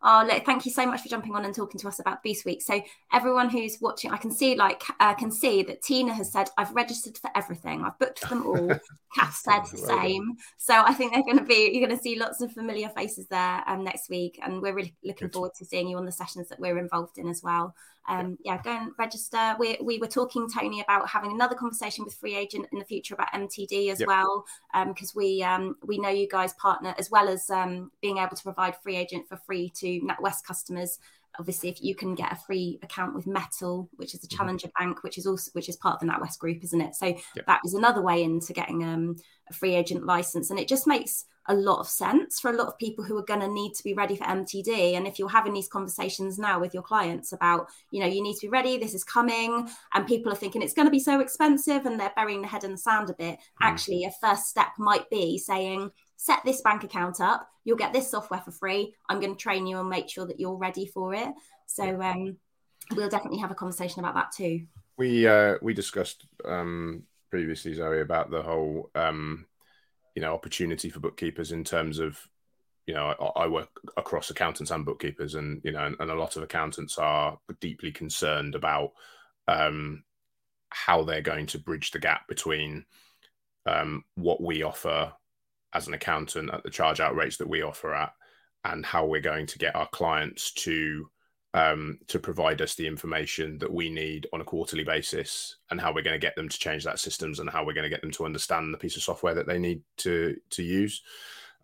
Oh, 0.00 0.24
look, 0.30 0.44
thank 0.46 0.64
you 0.64 0.70
so 0.70 0.86
much 0.86 1.00
for 1.00 1.08
jumping 1.08 1.34
on 1.34 1.44
and 1.44 1.52
talking 1.52 1.80
to 1.80 1.88
us 1.88 1.98
about 1.98 2.22
Boost 2.22 2.44
Week. 2.44 2.62
So 2.62 2.80
everyone 3.12 3.50
who's 3.50 3.78
watching, 3.80 4.12
I 4.12 4.16
can 4.16 4.30
see 4.30 4.54
like 4.54 4.80
I 5.00 5.10
uh, 5.10 5.14
can 5.14 5.32
see 5.32 5.64
that 5.64 5.82
Tina 5.82 6.14
has 6.14 6.30
said 6.30 6.48
I've 6.56 6.70
registered 6.70 7.18
for 7.18 7.30
everything. 7.34 7.84
I've 7.84 7.98
booked 7.98 8.28
them 8.28 8.46
all. 8.46 8.78
Kath 9.14 9.34
said 9.34 9.62
the 9.64 9.78
same. 9.78 10.36
So 10.56 10.74
I 10.74 10.94
think 10.94 11.12
they're 11.12 11.24
going 11.24 11.38
to 11.38 11.44
be 11.44 11.70
you're 11.72 11.84
going 11.84 11.96
to 11.96 12.02
see 12.02 12.16
lots 12.16 12.40
of 12.40 12.52
familiar 12.52 12.88
faces 12.90 13.26
there 13.26 13.64
um, 13.66 13.82
next 13.82 14.08
week, 14.08 14.38
and 14.40 14.62
we're 14.62 14.74
really 14.74 14.94
looking 15.02 15.28
Good. 15.28 15.34
forward 15.34 15.54
to 15.58 15.64
seeing 15.64 15.88
you 15.88 15.96
on 15.96 16.06
the 16.06 16.12
sessions 16.12 16.48
that 16.48 16.60
we're 16.60 16.78
involved 16.78 17.18
in 17.18 17.28
as 17.28 17.42
well. 17.42 17.74
Um, 18.08 18.38
yeah. 18.44 18.60
go 18.62 18.70
and 18.70 18.92
register. 18.98 19.54
We, 19.58 19.78
we 19.82 19.98
were 19.98 20.06
talking, 20.06 20.48
Tony, 20.48 20.80
about 20.80 21.08
having 21.08 21.32
another 21.32 21.54
conversation 21.54 22.04
with 22.04 22.14
Free 22.14 22.34
Agent 22.34 22.66
in 22.72 22.78
the 22.78 22.84
future 22.84 23.14
about 23.14 23.32
MTD 23.32 23.90
as 23.90 24.00
yep. 24.00 24.08
well, 24.08 24.44
because 24.86 25.10
um, 25.14 25.14
we 25.16 25.42
um, 25.42 25.76
we 25.84 25.98
know 25.98 26.08
you 26.08 26.28
guys 26.28 26.54
partner 26.54 26.94
as 26.98 27.10
well 27.10 27.28
as 27.28 27.48
um, 27.50 27.90
being 28.00 28.18
able 28.18 28.36
to 28.36 28.42
provide 28.42 28.76
Free 28.82 28.96
Agent 28.96 29.28
for 29.28 29.36
free 29.36 29.70
to 29.76 30.00
NatWest 30.00 30.44
customers. 30.44 30.98
Obviously, 31.38 31.68
if 31.68 31.82
you 31.82 31.94
can 31.94 32.14
get 32.14 32.32
a 32.32 32.36
free 32.36 32.78
account 32.82 33.14
with 33.14 33.26
Mettle 33.26 33.88
which 33.96 34.14
is 34.14 34.22
a 34.22 34.26
mm-hmm. 34.26 34.36
challenger 34.36 34.68
mm-hmm. 34.68 34.84
bank, 34.84 35.02
which 35.02 35.18
is 35.18 35.26
also 35.26 35.50
which 35.52 35.68
is 35.68 35.76
part 35.76 35.94
of 35.94 36.00
the 36.00 36.12
NatWest 36.12 36.38
group, 36.38 36.62
isn't 36.64 36.80
it? 36.80 36.94
So 36.94 37.16
that 37.46 37.60
is 37.64 37.74
another 37.74 38.02
way 38.02 38.22
into 38.22 38.52
getting 38.52 38.84
um, 38.84 39.16
a 39.50 39.54
free 39.54 39.74
agent 39.74 40.04
license, 40.04 40.50
and 40.50 40.58
it 40.58 40.68
just 40.68 40.86
makes 40.86 41.24
a 41.48 41.54
lot 41.54 41.80
of 41.80 41.88
sense 41.88 42.38
for 42.38 42.50
a 42.50 42.56
lot 42.56 42.66
of 42.66 42.78
people 42.78 43.02
who 43.02 43.16
are 43.16 43.24
going 43.24 43.40
to 43.40 43.48
need 43.48 43.72
to 43.72 43.82
be 43.82 43.94
ready 43.94 44.14
for 44.14 44.24
MTD. 44.24 44.94
And 44.94 45.06
if 45.06 45.18
you're 45.18 45.30
having 45.30 45.54
these 45.54 45.68
conversations 45.68 46.38
now 46.38 46.60
with 46.60 46.74
your 46.74 46.82
clients 46.82 47.32
about, 47.32 47.68
you 47.90 48.00
know, 48.00 48.06
you 48.06 48.22
need 48.22 48.34
to 48.34 48.46
be 48.46 48.50
ready, 48.50 48.76
this 48.76 48.94
is 48.94 49.02
coming, 49.02 49.66
and 49.94 50.06
people 50.06 50.30
are 50.30 50.36
thinking 50.36 50.60
it's 50.60 50.74
going 50.74 50.86
to 50.86 50.92
be 50.92 51.00
so 51.00 51.20
expensive 51.20 51.86
and 51.86 51.98
they're 51.98 52.12
burying 52.14 52.42
their 52.42 52.50
head 52.50 52.64
in 52.64 52.72
the 52.72 52.78
sand 52.78 53.08
a 53.08 53.14
bit, 53.14 53.36
mm. 53.36 53.38
actually, 53.62 54.04
a 54.04 54.10
first 54.20 54.46
step 54.46 54.68
might 54.78 55.08
be 55.08 55.38
saying, 55.38 55.90
set 56.18 56.40
this 56.44 56.60
bank 56.60 56.82
account 56.82 57.20
up, 57.20 57.48
you'll 57.64 57.76
get 57.76 57.92
this 57.92 58.10
software 58.10 58.40
for 58.40 58.50
free. 58.50 58.92
I'm 59.08 59.20
going 59.20 59.34
to 59.34 59.40
train 59.40 59.66
you 59.66 59.78
and 59.78 59.88
make 59.88 60.10
sure 60.10 60.26
that 60.26 60.38
you're 60.38 60.56
ready 60.56 60.84
for 60.84 61.14
it. 61.14 61.28
So 61.66 62.02
um, 62.02 62.36
we'll 62.94 63.08
definitely 63.08 63.38
have 63.38 63.52
a 63.52 63.54
conversation 63.54 64.00
about 64.00 64.16
that 64.16 64.32
too. 64.36 64.66
We 64.98 65.28
uh, 65.28 65.54
we 65.62 65.74
discussed 65.74 66.26
um, 66.44 67.04
previously, 67.30 67.72
Zoe, 67.72 68.00
about 68.00 68.30
the 68.30 68.42
whole 68.42 68.90
um, 68.96 69.46
you 70.16 70.20
know 70.20 70.34
opportunity 70.34 70.90
for 70.90 70.98
bookkeepers 70.98 71.52
in 71.52 71.62
terms 71.62 72.00
of 72.00 72.18
you 72.88 72.94
know 72.94 73.14
I, 73.36 73.44
I 73.44 73.46
work 73.46 73.68
across 73.96 74.30
accountants 74.30 74.72
and 74.72 74.84
bookkeepers, 74.84 75.36
and 75.36 75.60
you 75.62 75.70
know, 75.70 75.86
and, 75.86 75.94
and, 76.00 76.10
a 76.10 76.16
lot 76.16 76.36
of 76.36 76.42
accountants 76.42 76.98
are 76.98 77.38
deeply 77.60 77.92
concerned 77.92 78.56
about 78.56 78.90
um, 79.46 80.02
how 80.70 81.04
they're 81.04 81.20
going 81.20 81.46
to 81.46 81.60
bridge 81.60 81.92
the 81.92 82.00
gap 82.00 82.26
between 82.26 82.86
um, 83.66 84.02
what 84.16 84.42
we 84.42 84.64
offer 84.64 85.12
as 85.74 85.86
an 85.86 85.94
accountant 85.94 86.50
at 86.52 86.62
the 86.62 86.70
charge 86.70 87.00
out 87.00 87.14
rates 87.14 87.36
that 87.38 87.48
we 87.48 87.62
offer 87.62 87.94
at, 87.94 88.12
and 88.64 88.84
how 88.84 89.06
we're 89.06 89.20
going 89.20 89.46
to 89.46 89.58
get 89.58 89.76
our 89.76 89.88
clients 89.88 90.52
to 90.52 91.08
um, 91.54 91.98
to 92.08 92.18
provide 92.18 92.60
us 92.60 92.74
the 92.74 92.86
information 92.86 93.58
that 93.58 93.72
we 93.72 93.88
need 93.88 94.26
on 94.32 94.40
a 94.40 94.44
quarterly 94.44 94.84
basis 94.84 95.56
and 95.70 95.80
how 95.80 95.92
we're 95.92 96.02
going 96.02 96.18
to 96.18 96.24
get 96.24 96.36
them 96.36 96.48
to 96.48 96.58
change 96.58 96.84
that 96.84 96.98
systems 96.98 97.38
and 97.38 97.48
how 97.48 97.64
we're 97.64 97.72
going 97.72 97.84
to 97.84 97.90
get 97.90 98.02
them 98.02 98.10
to 98.10 98.26
understand 98.26 98.72
the 98.72 98.78
piece 98.78 98.96
of 98.96 99.02
software 99.02 99.34
that 99.34 99.46
they 99.46 99.58
need 99.58 99.82
to 99.96 100.36
to 100.50 100.62
use. 100.62 101.02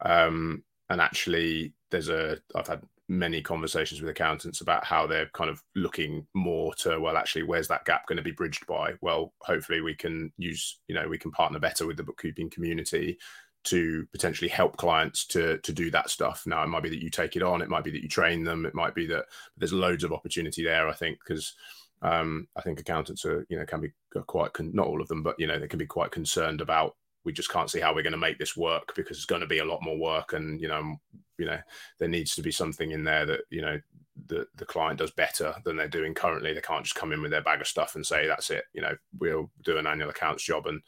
Um, 0.00 0.64
and 0.90 1.00
actually 1.00 1.72
there's 1.90 2.08
a 2.08 2.38
i've 2.54 2.66
had 2.66 2.82
many 3.08 3.42
conversations 3.42 4.00
with 4.00 4.10
accountants 4.10 4.62
about 4.62 4.84
how 4.84 5.06
they're 5.06 5.28
kind 5.34 5.50
of 5.50 5.62
looking 5.76 6.26
more 6.34 6.74
to 6.74 6.98
well 6.98 7.18
actually 7.18 7.42
where's 7.42 7.68
that 7.68 7.84
gap 7.84 8.06
going 8.06 8.16
to 8.16 8.22
be 8.22 8.32
bridged 8.32 8.66
by? 8.66 8.94
Well 9.02 9.34
hopefully 9.42 9.82
we 9.82 9.94
can 9.94 10.32
use 10.38 10.80
you 10.88 10.94
know 10.94 11.06
we 11.06 11.18
can 11.18 11.30
partner 11.30 11.58
better 11.58 11.86
with 11.86 11.98
the 11.98 12.02
bookkeeping 12.02 12.48
community 12.48 13.18
to 13.64 14.06
potentially 14.12 14.48
help 14.48 14.76
clients 14.76 15.26
to 15.26 15.58
to 15.58 15.72
do 15.72 15.90
that 15.90 16.10
stuff. 16.10 16.44
Now, 16.46 16.62
it 16.62 16.68
might 16.68 16.82
be 16.82 16.90
that 16.90 17.02
you 17.02 17.10
take 17.10 17.36
it 17.36 17.42
on, 17.42 17.62
it 17.62 17.68
might 17.68 17.84
be 17.84 17.90
that 17.90 18.02
you 18.02 18.08
train 18.08 18.44
them, 18.44 18.66
it 18.66 18.74
might 18.74 18.94
be 18.94 19.06
that 19.06 19.26
there's 19.56 19.72
loads 19.72 20.04
of 20.04 20.12
opportunity 20.12 20.62
there. 20.62 20.88
I 20.88 20.94
think 20.94 21.18
because 21.18 21.54
um, 22.02 22.48
I 22.56 22.60
think 22.60 22.80
accountants 22.80 23.24
are 23.24 23.46
you 23.48 23.58
know 23.58 23.64
can 23.64 23.80
be 23.80 23.92
quite 24.26 24.52
con- 24.52 24.74
not 24.74 24.86
all 24.86 25.00
of 25.00 25.08
them, 25.08 25.22
but 25.22 25.38
you 25.38 25.46
know 25.46 25.58
they 25.58 25.68
can 25.68 25.78
be 25.78 25.86
quite 25.86 26.10
concerned 26.10 26.60
about 26.60 26.96
we 27.24 27.32
just 27.32 27.50
can't 27.50 27.70
see 27.70 27.80
how 27.80 27.94
we're 27.94 28.02
going 28.02 28.12
to 28.12 28.18
make 28.18 28.38
this 28.38 28.56
work 28.56 28.94
because 28.94 29.16
it's 29.16 29.26
going 29.26 29.40
to 29.40 29.46
be 29.46 29.58
a 29.58 29.64
lot 29.64 29.82
more 29.82 29.96
work 29.96 30.34
and 30.34 30.60
you 30.60 30.68
know 30.68 30.96
you 31.38 31.46
know 31.46 31.58
there 31.98 32.08
needs 32.08 32.34
to 32.34 32.42
be 32.42 32.52
something 32.52 32.90
in 32.92 33.02
there 33.02 33.26
that 33.26 33.40
you 33.50 33.62
know 33.62 33.80
the 34.26 34.46
the 34.56 34.64
client 34.64 34.98
does 34.98 35.10
better 35.10 35.54
than 35.64 35.76
they're 35.76 35.88
doing 35.88 36.14
currently. 36.14 36.52
They 36.52 36.60
can't 36.60 36.84
just 36.84 36.96
come 36.96 37.12
in 37.12 37.22
with 37.22 37.30
their 37.30 37.42
bag 37.42 37.60
of 37.60 37.66
stuff 37.66 37.94
and 37.94 38.06
say 38.06 38.26
that's 38.26 38.50
it. 38.50 38.64
You 38.72 38.82
know, 38.82 38.96
we'll 39.18 39.50
do 39.62 39.78
an 39.78 39.86
annual 39.86 40.10
accounts 40.10 40.44
job 40.44 40.66
and 40.66 40.80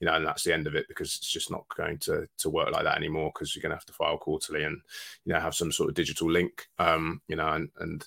you 0.00 0.06
know, 0.06 0.14
and 0.14 0.26
that's 0.26 0.44
the 0.44 0.54
end 0.54 0.66
of 0.66 0.74
it 0.74 0.86
because 0.88 1.16
it's 1.16 1.30
just 1.30 1.50
not 1.50 1.64
going 1.76 1.98
to 2.00 2.26
to 2.38 2.50
work 2.50 2.70
like 2.70 2.84
that 2.84 2.96
anymore 2.96 3.30
because 3.34 3.54
you're 3.54 3.62
going 3.62 3.70
to 3.70 3.76
have 3.76 3.86
to 3.86 3.92
file 3.92 4.18
quarterly 4.18 4.64
and 4.64 4.80
you 5.24 5.32
know 5.32 5.40
have 5.40 5.54
some 5.54 5.72
sort 5.72 5.88
of 5.88 5.94
digital 5.94 6.30
link. 6.30 6.66
Um, 6.78 7.20
you 7.28 7.36
know, 7.36 7.48
and 7.48 7.68
and 7.78 8.06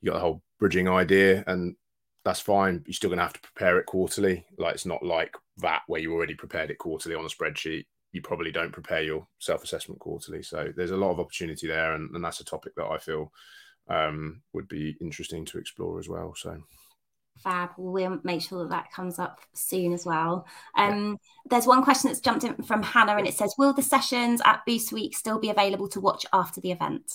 you 0.00 0.10
got 0.10 0.14
the 0.14 0.20
whole 0.20 0.42
bridging 0.58 0.88
idea 0.88 1.44
and 1.46 1.76
that's 2.24 2.40
fine. 2.40 2.82
You're 2.86 2.94
still 2.94 3.10
going 3.10 3.18
to 3.18 3.24
have 3.24 3.32
to 3.32 3.40
prepare 3.40 3.78
it 3.78 3.86
quarterly. 3.86 4.44
Like 4.58 4.74
it's 4.74 4.86
not 4.86 5.04
like 5.04 5.34
that 5.58 5.82
where 5.86 6.00
you 6.00 6.12
already 6.12 6.34
prepared 6.34 6.70
it 6.70 6.78
quarterly 6.78 7.14
on 7.14 7.24
a 7.24 7.28
spreadsheet. 7.28 7.86
You 8.12 8.22
probably 8.22 8.52
don't 8.52 8.72
prepare 8.72 9.02
your 9.02 9.26
self 9.38 9.64
assessment 9.64 10.00
quarterly. 10.00 10.42
So 10.42 10.72
there's 10.76 10.90
a 10.90 10.96
lot 10.96 11.10
of 11.10 11.20
opportunity 11.20 11.66
there, 11.66 11.94
and, 11.94 12.14
and 12.14 12.24
that's 12.24 12.40
a 12.40 12.44
topic 12.44 12.74
that 12.76 12.86
I 12.86 12.98
feel 12.98 13.32
um, 13.88 14.42
would 14.52 14.68
be 14.68 14.96
interesting 15.00 15.44
to 15.46 15.58
explore 15.58 15.98
as 15.98 16.08
well. 16.08 16.34
So 16.36 16.58
fab 17.38 17.70
we'll 17.76 18.20
make 18.24 18.42
sure 18.42 18.62
that 18.62 18.70
that 18.70 18.92
comes 18.92 19.18
up 19.18 19.40
soon 19.54 19.92
as 19.92 20.04
well 20.04 20.46
um, 20.76 21.10
yeah. 21.10 21.14
there's 21.50 21.66
one 21.66 21.82
question 21.82 22.08
that's 22.08 22.20
jumped 22.20 22.44
in 22.44 22.54
from 22.62 22.82
hannah 22.82 23.16
and 23.16 23.26
it 23.26 23.34
says 23.34 23.54
will 23.58 23.72
the 23.72 23.82
sessions 23.82 24.40
at 24.44 24.60
boost 24.66 24.92
week 24.92 25.16
still 25.16 25.38
be 25.38 25.50
available 25.50 25.88
to 25.88 26.00
watch 26.00 26.26
after 26.32 26.60
the 26.60 26.70
event 26.70 27.12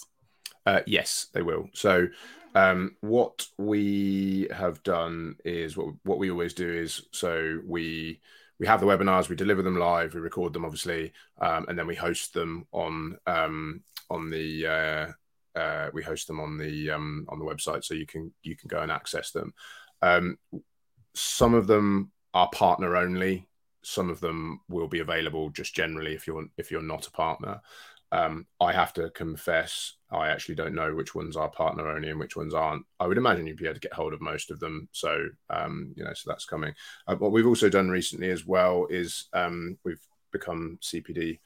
uh, 0.65 0.81
yes 0.85 1.27
they 1.33 1.41
will 1.41 1.69
so 1.73 2.07
um, 2.55 2.95
what 3.01 3.45
we 3.57 4.47
have 4.51 4.81
done 4.81 5.35
is 5.45 5.77
what, 5.77 5.93
what 6.03 6.17
we 6.17 6.31
always 6.31 6.53
do 6.53 6.69
is 6.69 7.03
so 7.11 7.59
we 7.65 8.19
we 8.59 8.65
have 8.65 8.79
the 8.79 8.87
webinars 8.87 9.29
we 9.29 9.35
deliver 9.35 9.61
them 9.61 9.77
live 9.77 10.13
we 10.13 10.19
record 10.19 10.53
them 10.53 10.65
obviously 10.65 11.13
um, 11.39 11.65
and 11.69 11.77
then 11.77 11.87
we 11.87 11.95
host 11.95 12.33
them 12.33 12.65
on 12.71 13.17
um, 13.27 13.81
on 14.09 14.29
the 14.29 14.65
uh, 14.65 15.11
uh, 15.57 15.89
we 15.93 16.03
host 16.03 16.27
them 16.27 16.39
on 16.39 16.57
the 16.57 16.91
um, 16.91 17.25
on 17.29 17.39
the 17.39 17.45
website, 17.45 17.83
so 17.83 17.93
you 17.93 18.05
can 18.05 18.31
you 18.43 18.55
can 18.55 18.67
go 18.67 18.81
and 18.81 18.91
access 18.91 19.31
them. 19.31 19.53
Um, 20.01 20.37
some 21.15 21.53
of 21.53 21.67
them 21.67 22.11
are 22.33 22.49
partner 22.49 22.95
only. 22.95 23.47
Some 23.83 24.09
of 24.09 24.19
them 24.19 24.61
will 24.69 24.87
be 24.87 24.99
available 24.99 25.49
just 25.49 25.73
generally 25.73 26.13
if 26.13 26.27
you're 26.27 26.45
if 26.57 26.71
you're 26.71 26.81
not 26.81 27.07
a 27.07 27.11
partner. 27.11 27.61
Um, 28.11 28.45
I 28.61 28.71
have 28.71 28.93
to 28.93 29.09
confess, 29.09 29.95
I 30.11 30.29
actually 30.29 30.55
don't 30.55 30.75
know 30.75 30.95
which 30.95 31.13
ones 31.13 31.35
are 31.35 31.49
partner 31.49 31.89
only 31.89 32.09
and 32.09 32.19
which 32.19 32.37
ones 32.37 32.53
aren't. 32.53 32.85
I 33.01 33.07
would 33.07 33.17
imagine 33.17 33.45
you'd 33.47 33.57
be 33.57 33.65
able 33.65 33.73
to 33.73 33.81
get 33.81 33.91
hold 33.91 34.13
of 34.13 34.21
most 34.21 34.49
of 34.49 34.61
them. 34.61 34.87
So, 34.93 35.27
um, 35.49 35.93
you 35.93 36.05
know, 36.05 36.13
so 36.13 36.29
that's 36.29 36.45
coming. 36.45 36.73
Uh, 37.05 37.15
what 37.15 37.33
we've 37.33 37.47
also 37.47 37.67
done 37.67 37.89
recently 37.89 38.29
as 38.29 38.45
well 38.45 38.87
is 38.89 39.25
um, 39.33 39.77
we've 39.83 39.99
become 40.31 40.79
CPD 40.81 41.39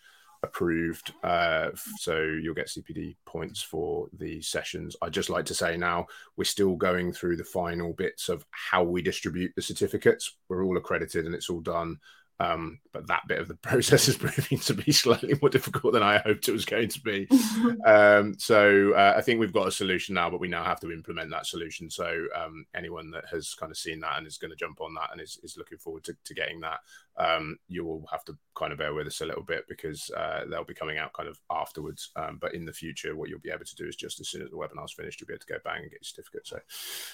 approved. 0.44 1.14
Uh, 1.24 1.70
so 1.98 2.22
you'll 2.22 2.56
get 2.56 2.68
CPD 2.68 3.16
points 3.26 3.62
for 3.62 4.08
the 4.14 4.42
sessions. 4.42 4.96
I'd 5.02 5.14
just 5.14 5.30
like 5.30 5.46
to 5.46 5.54
say 5.54 5.78
now 5.78 6.08
we're 6.36 6.44
still 6.46 6.76
going 6.76 7.14
through 7.14 7.38
the 7.38 7.44
final 7.44 7.94
bits 7.94 8.30
of 8.30 8.46
how 8.52 8.84
we 8.84 9.02
distribute 9.02 9.54
the 9.56 9.62
certificates. 9.62 10.38
We're 10.50 10.64
all 10.64 10.78
accredited 10.78 11.26
and 11.26 11.36
it's 11.36 11.50
all 11.50 11.62
done. 11.62 12.00
Um, 12.42 12.80
but 12.92 13.06
that 13.08 13.28
bit 13.28 13.40
of 13.40 13.48
the 13.48 13.56
process 13.70 14.08
is 14.08 14.18
proving 14.18 14.58
to 14.60 14.74
be 14.74 14.92
slightly 14.92 15.36
more 15.40 15.50
difficult 15.50 15.94
than 15.94 16.02
I 16.02 16.18
hoped 16.18 16.50
it 16.50 16.54
was 16.54 16.66
going 16.66 16.90
to 16.90 17.02
be. 17.02 17.28
um, 17.86 18.36
so 18.40 18.94
uh, 18.94 19.14
I 19.16 19.22
think 19.22 19.40
we've 19.40 19.54
got 19.54 19.68
a 19.68 19.72
solution 19.72 20.16
now, 20.16 20.30
but 20.30 20.40
we 20.40 20.48
now 20.48 20.64
have 20.64 20.80
to 20.80 20.92
implement 20.92 21.30
that 21.30 21.46
solution. 21.46 21.90
So 21.90 22.26
um, 22.36 22.66
anyone 22.76 23.12
that 23.12 23.26
has 23.32 23.54
kind 23.54 23.72
of 23.72 23.78
seen 23.78 24.00
that 24.00 24.18
and 24.18 24.26
is 24.26 24.40
going 24.40 24.50
to 24.50 24.58
jump 24.58 24.82
on 24.82 24.96
that 24.96 25.10
and 25.12 25.22
is, 25.22 25.40
is 25.44 25.56
looking 25.56 25.78
forward 25.78 26.04
to, 26.06 26.16
to 26.26 26.34
getting 26.34 26.60
that, 26.62 26.80
um, 27.18 27.60
you 27.68 27.86
will 27.86 28.06
have 28.12 28.26
to 28.26 28.36
kind 28.56 28.72
of 28.72 28.80
bear 28.80 28.94
with 28.94 29.06
us 29.06 29.22
a 29.22 29.26
little 29.26 29.44
bit 29.44 29.66
because 29.70 30.10
uh, 30.18 30.46
they'll 30.50 30.64
be 30.64 30.74
coming 30.74 30.98
out 30.98 31.14
kind 31.14 31.30
of 31.30 31.40
afterwards. 31.52 32.10
Um, 32.16 32.40
but 32.42 32.56
in 32.56 32.66
the 32.66 32.74
future, 32.74 33.16
what 33.16 33.30
you'll 33.30 33.40
be 33.40 33.52
able 33.52 33.66
to 33.66 33.76
do 33.76 33.86
is 33.86 33.96
just 33.96 34.20
as 34.20 34.30
soon 34.30 34.42
as 34.42 34.50
the 34.50 34.58
webinar's 34.58 34.94
finished, 34.94 35.22
you'll 35.22 35.28
be 35.28 35.34
able 35.34 35.46
to 35.46 35.54
go 35.54 35.60
bang 35.64 35.84
and 35.84 35.92
get 35.92 36.02
your 36.02 36.06
certificate. 36.06 36.48
So 36.48 36.60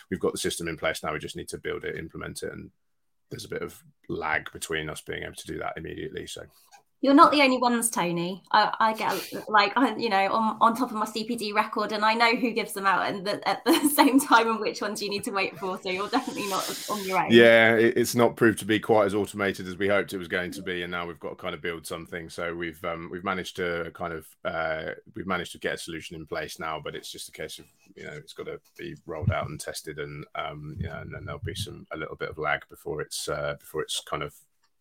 we've 0.10 0.22
got 0.22 0.32
the 0.32 0.38
system 0.38 0.70
in 0.70 0.78
place 0.78 1.04
now. 1.04 1.12
We 1.12 1.20
just 1.20 1.36
need 1.36 1.50
to 1.50 1.58
build 1.58 1.84
it, 1.84 1.98
implement 1.98 2.44
it, 2.44 2.54
and 2.54 2.72
there's 3.30 3.46
a 3.46 3.50
bit 3.50 3.62
of 3.62 3.84
lag 4.10 4.52
between 4.52 4.90
us 4.90 5.02
being 5.02 5.24
able 5.24 5.36
to 5.36 5.48
do 5.48 5.58
that 5.60 5.74
immediately. 5.78 6.28
So 6.28 6.44
you're 7.00 7.14
not 7.14 7.32
the 7.32 7.42
only 7.44 7.58
ones, 7.58 7.92
Tony. 7.92 8.42
I, 8.52 8.74
I 8.80 8.94
get 8.94 9.32
like 9.48 9.72
I, 9.76 9.96
you 9.98 10.10
know, 10.10 10.32
on, 10.32 10.58
on 10.60 10.76
top 10.76 10.90
of 10.90 10.98
my 10.98 11.06
CPD 11.06 11.54
record, 11.54 11.92
and 11.92 12.04
I 12.04 12.16
know 12.16 12.36
who 12.36 12.52
gives 12.52 12.74
them 12.74 12.88
out, 12.88 13.08
and 13.08 13.26
the, 13.26 13.48
at 13.48 13.64
the 13.66 13.88
same 13.96 14.20
time, 14.20 14.50
and 14.50 14.60
which 14.60 14.82
ones 14.82 15.02
you 15.02 15.10
need 15.10 15.24
to 15.26 15.32
wait 15.32 15.58
for. 15.60 15.80
So 15.80 15.90
you're 15.90 16.10
definitely 16.10 16.48
not 16.48 16.90
on 16.90 17.04
your 17.06 17.20
own. 17.20 17.28
Yeah, 17.30 17.76
it's 17.76 18.16
not 18.16 18.36
proved 18.36 18.58
to 18.60 18.66
be 18.66 18.80
quite 18.80 19.06
as 19.06 19.14
automated 19.14 19.68
as 19.68 19.78
we 19.78 19.88
hoped 19.88 20.14
it 20.14 20.18
was 20.18 20.28
going 20.28 20.52
to 20.52 20.64
be, 20.64 20.82
and 20.82 20.92
now 20.92 21.06
we've 21.06 21.20
got 21.20 21.30
to 21.30 21.36
kind 21.36 21.54
of 21.54 21.62
build 21.62 21.86
something. 21.86 22.30
So 22.30 22.56
we've 22.56 22.84
um, 22.84 23.10
we've 23.12 23.24
managed 23.24 23.58
to 23.58 23.92
kind 23.94 24.14
of 24.14 24.26
uh, 24.44 24.94
we've 25.16 25.28
managed 25.28 25.52
to 25.52 25.60
get 25.60 25.76
a 25.76 25.78
solution 25.78 26.16
in 26.16 26.26
place 26.26 26.60
now, 26.60 26.82
but 26.84 26.96
it's 26.96 27.12
just 27.12 27.30
a 27.30 27.32
case 27.32 27.60
of 27.60 27.66
you 27.96 28.06
know 28.06 28.14
it's 28.14 28.34
got 28.34 28.48
to 28.48 28.60
be 28.76 28.96
rolled 29.06 29.32
out 29.32 29.50
and 29.50 29.60
tested, 29.60 30.00
and 30.00 30.26
um, 30.34 30.76
you 30.80 30.88
know, 30.88 30.98
and 30.98 31.14
then 31.14 31.26
there'll 31.26 31.42
be 31.46 31.54
some 31.54 31.86
a 31.94 31.98
little 31.98 32.16
bit 32.16 32.30
of 32.30 32.40
lag 32.40 32.62
before 32.70 33.02
it's 33.02 33.30
uh, 33.30 33.54
before 33.60 33.84
it's 33.84 34.02
kind 34.02 34.24
of 34.24 34.34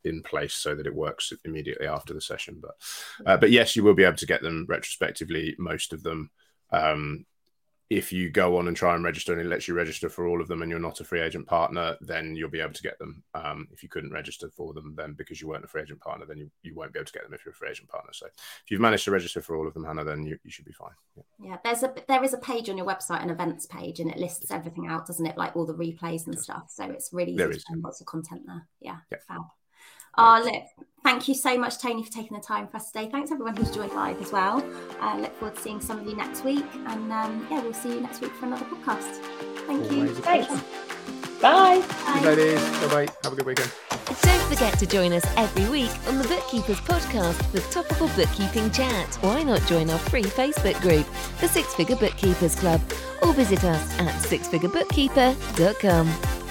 in 0.07 0.23
place 0.23 0.55
so 0.55 0.75
that 0.75 0.87
it 0.87 0.95
works 0.95 1.33
immediately 1.45 1.87
after 1.87 2.14
the 2.14 2.21
session. 2.21 2.61
But 2.61 2.75
uh, 3.27 3.37
but 3.37 3.51
yes, 3.51 3.77
you 3.77 3.85
will 3.85 3.95
be 3.95 4.05
able 4.05 4.16
to 4.16 4.27
get 4.27 4.42
them 4.42 4.66
retrospectively. 4.69 5.55
Most 5.59 5.92
of 5.92 6.03
them. 6.03 6.31
Um, 6.71 7.27
if 7.88 8.12
you 8.12 8.31
go 8.31 8.57
on 8.57 8.66
and 8.66 8.77
try 8.77 8.97
and 8.97 9.05
register 9.05 9.33
and 9.33 9.40
it 9.40 9.47
lets 9.47 9.69
you 9.69 9.75
register 9.75 10.09
for 10.09 10.27
all 10.27 10.40
of 10.40 10.49
them 10.49 10.62
and 10.62 10.71
you're 10.71 10.81
not 10.81 10.99
a 10.99 11.05
FreeAgent 11.05 11.47
partner, 11.47 11.97
then 12.01 12.35
you'll 12.35 12.51
be 12.51 12.61
able 12.61 12.73
to 12.73 12.83
get 12.83 12.99
them. 12.99 13.23
Um, 13.35 13.69
if 13.71 13.83
you 13.83 13.88
couldn't 13.88 14.11
register 14.11 14.51
for 14.51 14.73
them, 14.73 14.95
then 14.97 15.12
because 15.12 15.40
you 15.40 15.47
weren't 15.47 15.64
a 15.64 15.69
FreeAgent 15.69 16.01
partner, 16.01 16.27
then 16.27 16.38
you, 16.38 16.51
you 16.62 16.75
won't 16.75 16.92
be 16.92 16.99
able 16.99 17.07
to 17.07 17.12
get 17.12 17.23
them 17.23 17.33
if 17.33 17.45
you're 17.45 17.55
a 17.55 17.57
FreeAgent 17.57 17.88
partner. 17.88 18.11
So 18.12 18.27
if 18.27 18.71
you've 18.71 18.81
managed 18.81 19.05
to 19.05 19.12
register 19.12 19.40
for 19.40 19.55
all 19.57 19.69
of 19.69 19.75
them, 19.75 19.85
Hannah, 19.85 20.03
then 20.03 20.27
you, 20.27 20.37
you 20.42 20.51
should 20.51 20.64
be 20.64 20.73
fine. 20.73 20.90
Yeah. 21.16 21.23
yeah. 21.38 21.57
there's 21.62 21.85
a 21.85 21.95
there 22.09 22.25
is 22.25 22.35
a 22.35 22.38
page 22.38 22.69
on 22.69 22.77
your 22.77 22.87
website, 22.87 23.23
an 23.23 23.31
events 23.31 23.66
page, 23.66 24.01
and 24.01 24.11
it 24.11 24.19
lists 24.19 24.51
everything 24.51 24.88
out, 24.88 25.07
doesn't 25.07 25.27
it? 25.27 25.38
Like 25.38 25.55
all 25.55 25.64
the 25.64 25.75
replays 25.75 26.27
and 26.27 26.37
stuff. 26.37 26.64
So 26.71 26.85
it's 26.90 27.12
really 27.12 27.33
easy 27.33 27.38
there 27.38 27.51
is. 27.51 27.64
lots 27.77 28.01
of 28.01 28.09
content 28.09 28.42
there. 28.47 28.66
Yeah, 28.81 28.97
yeah. 29.12 29.19
fab. 29.29 29.42
Oh, 30.19 30.43
look, 30.45 30.65
thank 31.03 31.29
you 31.29 31.35
so 31.35 31.57
much, 31.59 31.79
Tony, 31.79 32.03
for 32.03 32.13
taking 32.13 32.37
the 32.37 32.43
time 32.43 32.67
for 32.69 32.79
us 32.79 32.91
today. 32.91 33.09
Thanks 33.11 33.31
everyone 33.31 33.57
who's 33.57 33.71
joined 33.71 33.93
live 33.93 34.21
as 34.21 34.33
well. 34.33 34.65
I 35.01 35.13
uh, 35.13 35.21
look 35.21 35.37
forward 35.39 35.57
to 35.57 35.63
seeing 35.63 35.81
some 35.81 36.01
of 36.01 36.07
you 36.07 36.17
next 36.17 36.45
week. 36.45 36.65
And 36.87 37.13
um, 37.13 37.47
yeah, 37.51 37.63
we'll 37.63 37.75
see 37.75 37.95
you 37.95 38.01
next 38.01 38.21
week 38.21 38.33
for 38.33 38.47
another 38.47 38.65
podcast. 38.65 39.21
Thank 39.67 39.85
Always 39.85 39.93
you. 39.93 40.09
Thanks. 40.17 40.49
Bye. 41.41 41.85
Bye. 42.07 42.21
Ladies. 42.25 42.61
Bye 42.81 42.89
bye. 42.89 43.07
Have 43.23 43.35
a 43.35 43.37
good 43.37 43.47
weekend. 43.47 43.71
Don't 44.23 44.49
forget 44.49 44.79
to 44.79 44.87
join 44.87 45.13
us 45.13 45.25
every 45.37 45.69
week 45.69 45.91
on 46.09 46.17
the 46.19 46.27
Bookkeepers 46.29 46.81
Podcast 46.81 47.53
with 47.53 47.71
topical 47.71 48.09
bookkeeping 48.09 48.71
chat. 48.71 49.15
Why 49.17 49.43
not 49.43 49.61
join 49.67 49.91
our 49.91 49.99
free 49.99 50.23
Facebook 50.23 50.81
group, 50.81 51.07
the 51.41 51.49
Six 51.49 51.75
Figure 51.75 51.97
Bookkeepers 51.97 52.55
Club, 52.55 52.81
or 53.23 53.35
visit 53.35 53.65
us 53.65 53.99
at 53.99 54.15
sixfigurebookkeeper.com. 54.23 56.46